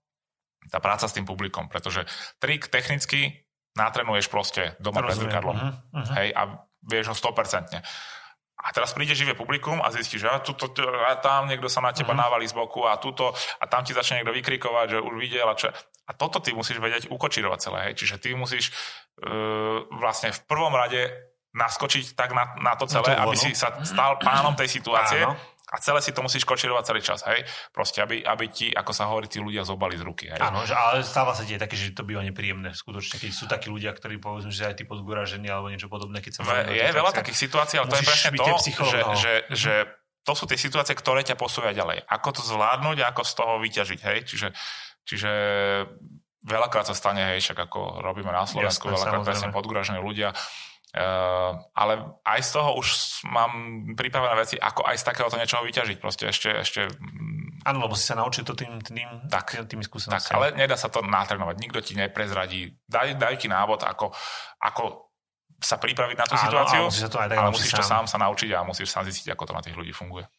tá 0.68 0.78
práca 0.84 1.10
s 1.10 1.16
tým 1.16 1.24
publikom, 1.24 1.72
pretože 1.72 2.04
trik 2.44 2.68
technicky 2.68 3.48
natrenuješ 3.78 4.28
proste 4.28 4.76
doma 4.82 5.06
pred 5.06 5.16
zrkadlom. 5.16 5.58
Uh-huh, 5.58 5.74
uh-huh. 6.02 6.14
Hej, 6.18 6.30
a 6.34 6.42
vieš 6.82 7.14
ho 7.14 7.16
100%. 7.16 7.78
A 8.68 8.76
teraz 8.76 8.92
príde 8.92 9.16
živé 9.16 9.32
publikum 9.32 9.80
a 9.80 9.88
zistíš, 9.96 10.28
že 10.28 10.30
a, 10.30 10.44
tuto, 10.44 10.68
a 10.84 11.16
tam 11.24 11.48
niekto 11.48 11.72
sa 11.72 11.80
na 11.80 11.96
teba 11.96 12.12
uh-huh. 12.12 12.28
návalí 12.28 12.44
z 12.44 12.52
boku 12.52 12.84
a 12.84 13.00
tuto 13.00 13.32
a 13.32 13.64
tam 13.64 13.88
ti 13.88 13.96
začne 13.96 14.20
niekto 14.20 14.36
vykrikovať, 14.36 14.88
že 14.92 15.00
už 15.00 15.14
videl 15.16 15.48
a 15.48 15.56
čo. 15.56 15.72
A 16.08 16.12
toto 16.12 16.44
ty 16.44 16.52
musíš 16.52 16.84
vedieť 16.84 17.08
ukočirovať 17.08 17.60
celé. 17.64 17.80
Hej. 17.88 17.94
Čiže 18.04 18.16
ty 18.20 18.36
musíš 18.36 18.76
uh, 19.24 19.88
vlastne 19.96 20.36
v 20.36 20.40
prvom 20.44 20.76
rade 20.76 21.08
naskočiť 21.56 22.14
tak 22.14 22.36
na, 22.36 22.60
na 22.60 22.76
to 22.76 22.86
celé, 22.92 23.16
na 23.16 23.24
aby 23.24 23.40
si 23.40 23.56
sa 23.56 23.72
stal 23.82 24.20
pánom 24.20 24.54
tej 24.54 24.68
situácie. 24.68 25.24
Áno 25.24 25.57
a 25.68 25.76
celé 25.84 26.00
si 26.00 26.16
to 26.16 26.24
musíš 26.24 26.48
kočirovať 26.48 26.84
celý 26.88 27.02
čas, 27.04 27.28
hej? 27.28 27.44
Proste, 27.76 28.00
aby, 28.00 28.24
aby 28.24 28.46
ti, 28.48 28.72
ako 28.72 28.92
sa 28.96 29.12
hovorí, 29.12 29.28
tí 29.28 29.44
ľudia 29.44 29.68
zobali 29.68 30.00
z 30.00 30.04
ruky, 30.08 30.26
hej? 30.32 30.40
Áno, 30.40 30.64
ale 30.64 31.04
stáva 31.04 31.36
sa 31.36 31.44
tie 31.44 31.60
také, 31.60 31.76
že 31.76 31.92
to 31.92 32.08
býva 32.08 32.24
nepríjemné, 32.24 32.72
skutočne, 32.72 33.20
keď 33.20 33.32
sú 33.36 33.52
takí 33.52 33.68
ľudia, 33.68 33.92
ktorí 33.92 34.16
povedzme, 34.16 34.48
že 34.48 34.64
aj 34.64 34.80
tí 34.80 34.84
podguražení 34.88 35.52
alebo 35.52 35.68
niečo 35.68 35.92
podobné, 35.92 36.24
keď 36.24 36.40
sa... 36.40 36.42
Je, 36.72 36.80
je 36.80 36.96
veľa 36.96 37.12
takých 37.12 37.36
situácií, 37.36 37.84
ale 37.84 37.92
to 37.92 38.00
je 38.00 38.08
presne 38.08 38.32
to, 38.40 38.56
že, 38.88 39.00
že, 39.20 39.34
že 39.52 39.74
to 40.24 40.34
sú 40.36 40.48
tie 40.48 40.56
situácie, 40.56 40.96
ktoré 40.96 41.28
ťa 41.28 41.36
posúvia 41.36 41.76
ďalej. 41.76 42.08
Ako 42.08 42.40
to 42.40 42.42
zvládnuť 42.48 42.98
a 43.04 43.12
ako 43.12 43.24
z 43.28 43.34
toho 43.36 43.54
vyťažiť, 43.60 44.00
hej? 44.08 44.18
Čiže, 44.24 44.48
čiže 45.04 45.32
veľakrát 46.48 46.88
sa 46.88 46.96
stane, 46.96 47.36
hej, 47.36 47.44
však 47.44 47.68
ako 47.68 48.00
robíme 48.00 48.32
na 48.32 48.48
Slovensku, 48.48 48.88
Jasne, 48.88 49.04
veľakrát 49.04 49.24
presne 49.28 49.48
podguražení 49.52 50.00
ľudia, 50.00 50.32
Uh, 50.96 51.60
ale 51.76 52.16
aj 52.24 52.40
z 52.48 52.50
toho 52.56 52.80
už 52.80 52.88
mám 53.28 53.52
pripravené 54.00 54.40
veci, 54.40 54.56
ako 54.56 54.88
aj 54.88 54.96
z 54.96 55.04
takéhoto 55.04 55.36
niečoho 55.36 55.68
vyťažiť. 55.68 55.98
Proste 56.00 56.32
ešte... 56.32 56.50
ešte 56.64 56.88
mm. 56.88 57.68
Áno, 57.68 57.84
lebo 57.84 58.00
si 58.00 58.08
sa 58.08 58.16
naučil 58.16 58.48
to 58.48 58.56
tým, 58.56 58.80
tým, 58.80 59.28
tak, 59.28 59.52
tými 59.68 59.84
skúsenostiami. 59.84 60.32
Tak, 60.32 60.40
ale 60.40 60.48
nedá 60.56 60.80
sa 60.80 60.88
to 60.88 61.04
natrénovať. 61.04 61.56
Nikto 61.60 61.84
ti 61.84 62.00
neprezradí. 62.00 62.72
Daj, 62.88 63.20
daj 63.20 63.36
ti 63.36 63.52
návod, 63.52 63.84
ako, 63.84 64.16
ako 64.64 65.08
sa 65.58 65.82
pripraviť 65.82 66.16
na 66.16 66.26
tú 66.30 66.36
áno, 66.38 66.44
situáciu, 66.46 66.82
ale 66.86 66.88
musíš, 66.88 67.04
sa 67.04 67.12
to 67.12 67.18
aj 67.18 67.28
ale 67.34 67.50
musíš 67.50 67.74
to 67.74 67.84
sám 67.84 68.06
sa 68.06 68.18
naučiť 68.22 68.50
a 68.54 68.60
musíš 68.62 68.88
sám 68.94 69.04
zistiť, 69.10 69.34
ako 69.34 69.44
to 69.50 69.54
na 69.58 69.62
tých 69.66 69.76
ľudí 69.76 69.90
funguje. 69.90 70.30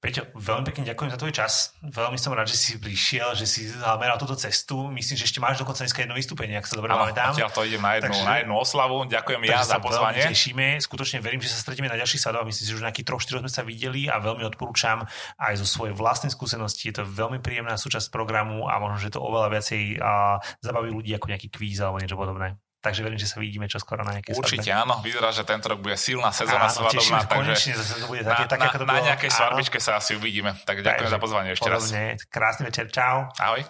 Peťo, 0.00 0.32
veľmi 0.32 0.64
pekne 0.64 0.88
ďakujem 0.88 1.12
za 1.12 1.18
tvoj 1.20 1.32
čas. 1.36 1.52
Veľmi 1.84 2.16
som 2.16 2.32
rád, 2.32 2.48
že 2.48 2.56
si 2.56 2.80
prišiel, 2.80 3.36
že 3.36 3.44
si 3.44 3.68
zameral 3.68 4.16
túto 4.16 4.32
cestu. 4.32 4.88
Myslím, 4.88 5.20
že 5.20 5.28
ešte 5.28 5.44
máš 5.44 5.60
dokonca 5.60 5.84
dneska 5.84 6.00
jedno 6.00 6.16
vystúpenie, 6.16 6.56
ak 6.56 6.64
sa 6.64 6.80
dobre 6.80 6.96
pamätám. 6.96 7.36
Áno, 7.36 7.52
to 7.52 7.68
idem 7.68 7.84
na 7.84 8.00
jednu, 8.00 8.08
takže, 8.08 8.24
na 8.24 8.34
jednu 8.40 8.54
oslavu. 8.56 9.04
Ďakujem 9.04 9.40
ja 9.44 9.60
za 9.60 9.76
pozvanie. 9.76 10.24
tešíme. 10.24 10.80
Skutočne 10.80 11.20
verím, 11.20 11.44
že 11.44 11.52
sa 11.52 11.60
stretneme 11.60 11.92
na 11.92 12.00
ďalších 12.00 12.16
sadoch. 12.16 12.48
Myslím 12.48 12.64
si, 12.64 12.70
že 12.72 12.76
už 12.80 12.84
nejakých 12.88 13.06
troch, 13.12 13.20
štyroch 13.20 13.44
sme 13.44 13.52
sa 13.52 13.60
videli 13.60 14.08
a 14.08 14.16
veľmi 14.24 14.40
odporúčam 14.48 15.04
aj 15.36 15.60
zo 15.60 15.68
svojej 15.68 15.92
vlastnej 15.92 16.32
skúsenosti. 16.32 16.88
Je 16.88 16.96
to 16.96 17.04
veľmi 17.04 17.44
príjemná 17.44 17.76
súčasť 17.76 18.08
programu 18.08 18.72
a 18.72 18.80
možno, 18.80 19.04
že 19.04 19.12
to 19.12 19.20
oveľa 19.20 19.52
viacej 19.52 20.00
a, 20.00 20.40
zabaví 20.64 20.88
ľudí 20.88 21.12
ako 21.12 21.28
nejaký 21.28 21.52
kvíz 21.52 21.76
alebo 21.84 22.00
niečo 22.00 22.16
podobné. 22.16 22.56
Takže 22.80 23.04
verím, 23.04 23.20
že 23.20 23.28
sa 23.28 23.36
vidíme 23.36 23.68
čoskoro 23.68 24.00
na 24.08 24.16
nejaké 24.16 24.32
Určite 24.32 24.72
svadbe. 24.72 24.88
áno, 24.88 24.94
vyzerá, 25.04 25.28
že 25.36 25.44
tento 25.44 25.68
rok 25.68 25.84
bude 25.84 26.00
silná 26.00 26.32
sezóna 26.32 26.72
svadobná, 26.72 27.28
takže 27.28 27.76
to 27.76 28.08
bude 28.08 28.24
také, 28.24 28.44
na, 28.44 28.48
také, 28.48 28.66
ako 28.72 28.78
to 28.80 28.86
na, 28.88 28.94
na 28.96 29.00
nejakej 29.12 29.30
svadbičke 29.36 29.78
sa 29.84 30.00
asi 30.00 30.16
uvidíme. 30.16 30.56
Tak 30.64 30.80
ďakujem 30.80 31.04
takže, 31.04 31.12
za 31.12 31.20
pozvanie 31.20 31.52
ešte 31.52 31.68
podobne. 31.68 32.16
raz. 32.16 32.24
Krásny 32.32 32.62
večer, 32.72 32.88
čau. 32.88 33.28
Ahoj. 33.36 33.68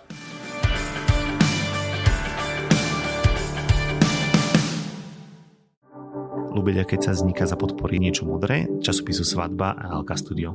Lubeľa, 6.54 6.86
keď 6.86 7.10
sa 7.10 7.12
vzniká 7.18 7.50
za 7.50 7.58
podpory 7.58 7.98
niečo 7.98 8.30
modré, 8.30 8.70
časopisu 8.78 9.26
Svadba 9.26 9.74
a 9.74 9.98
Alka 9.98 10.14
Studio. 10.14 10.54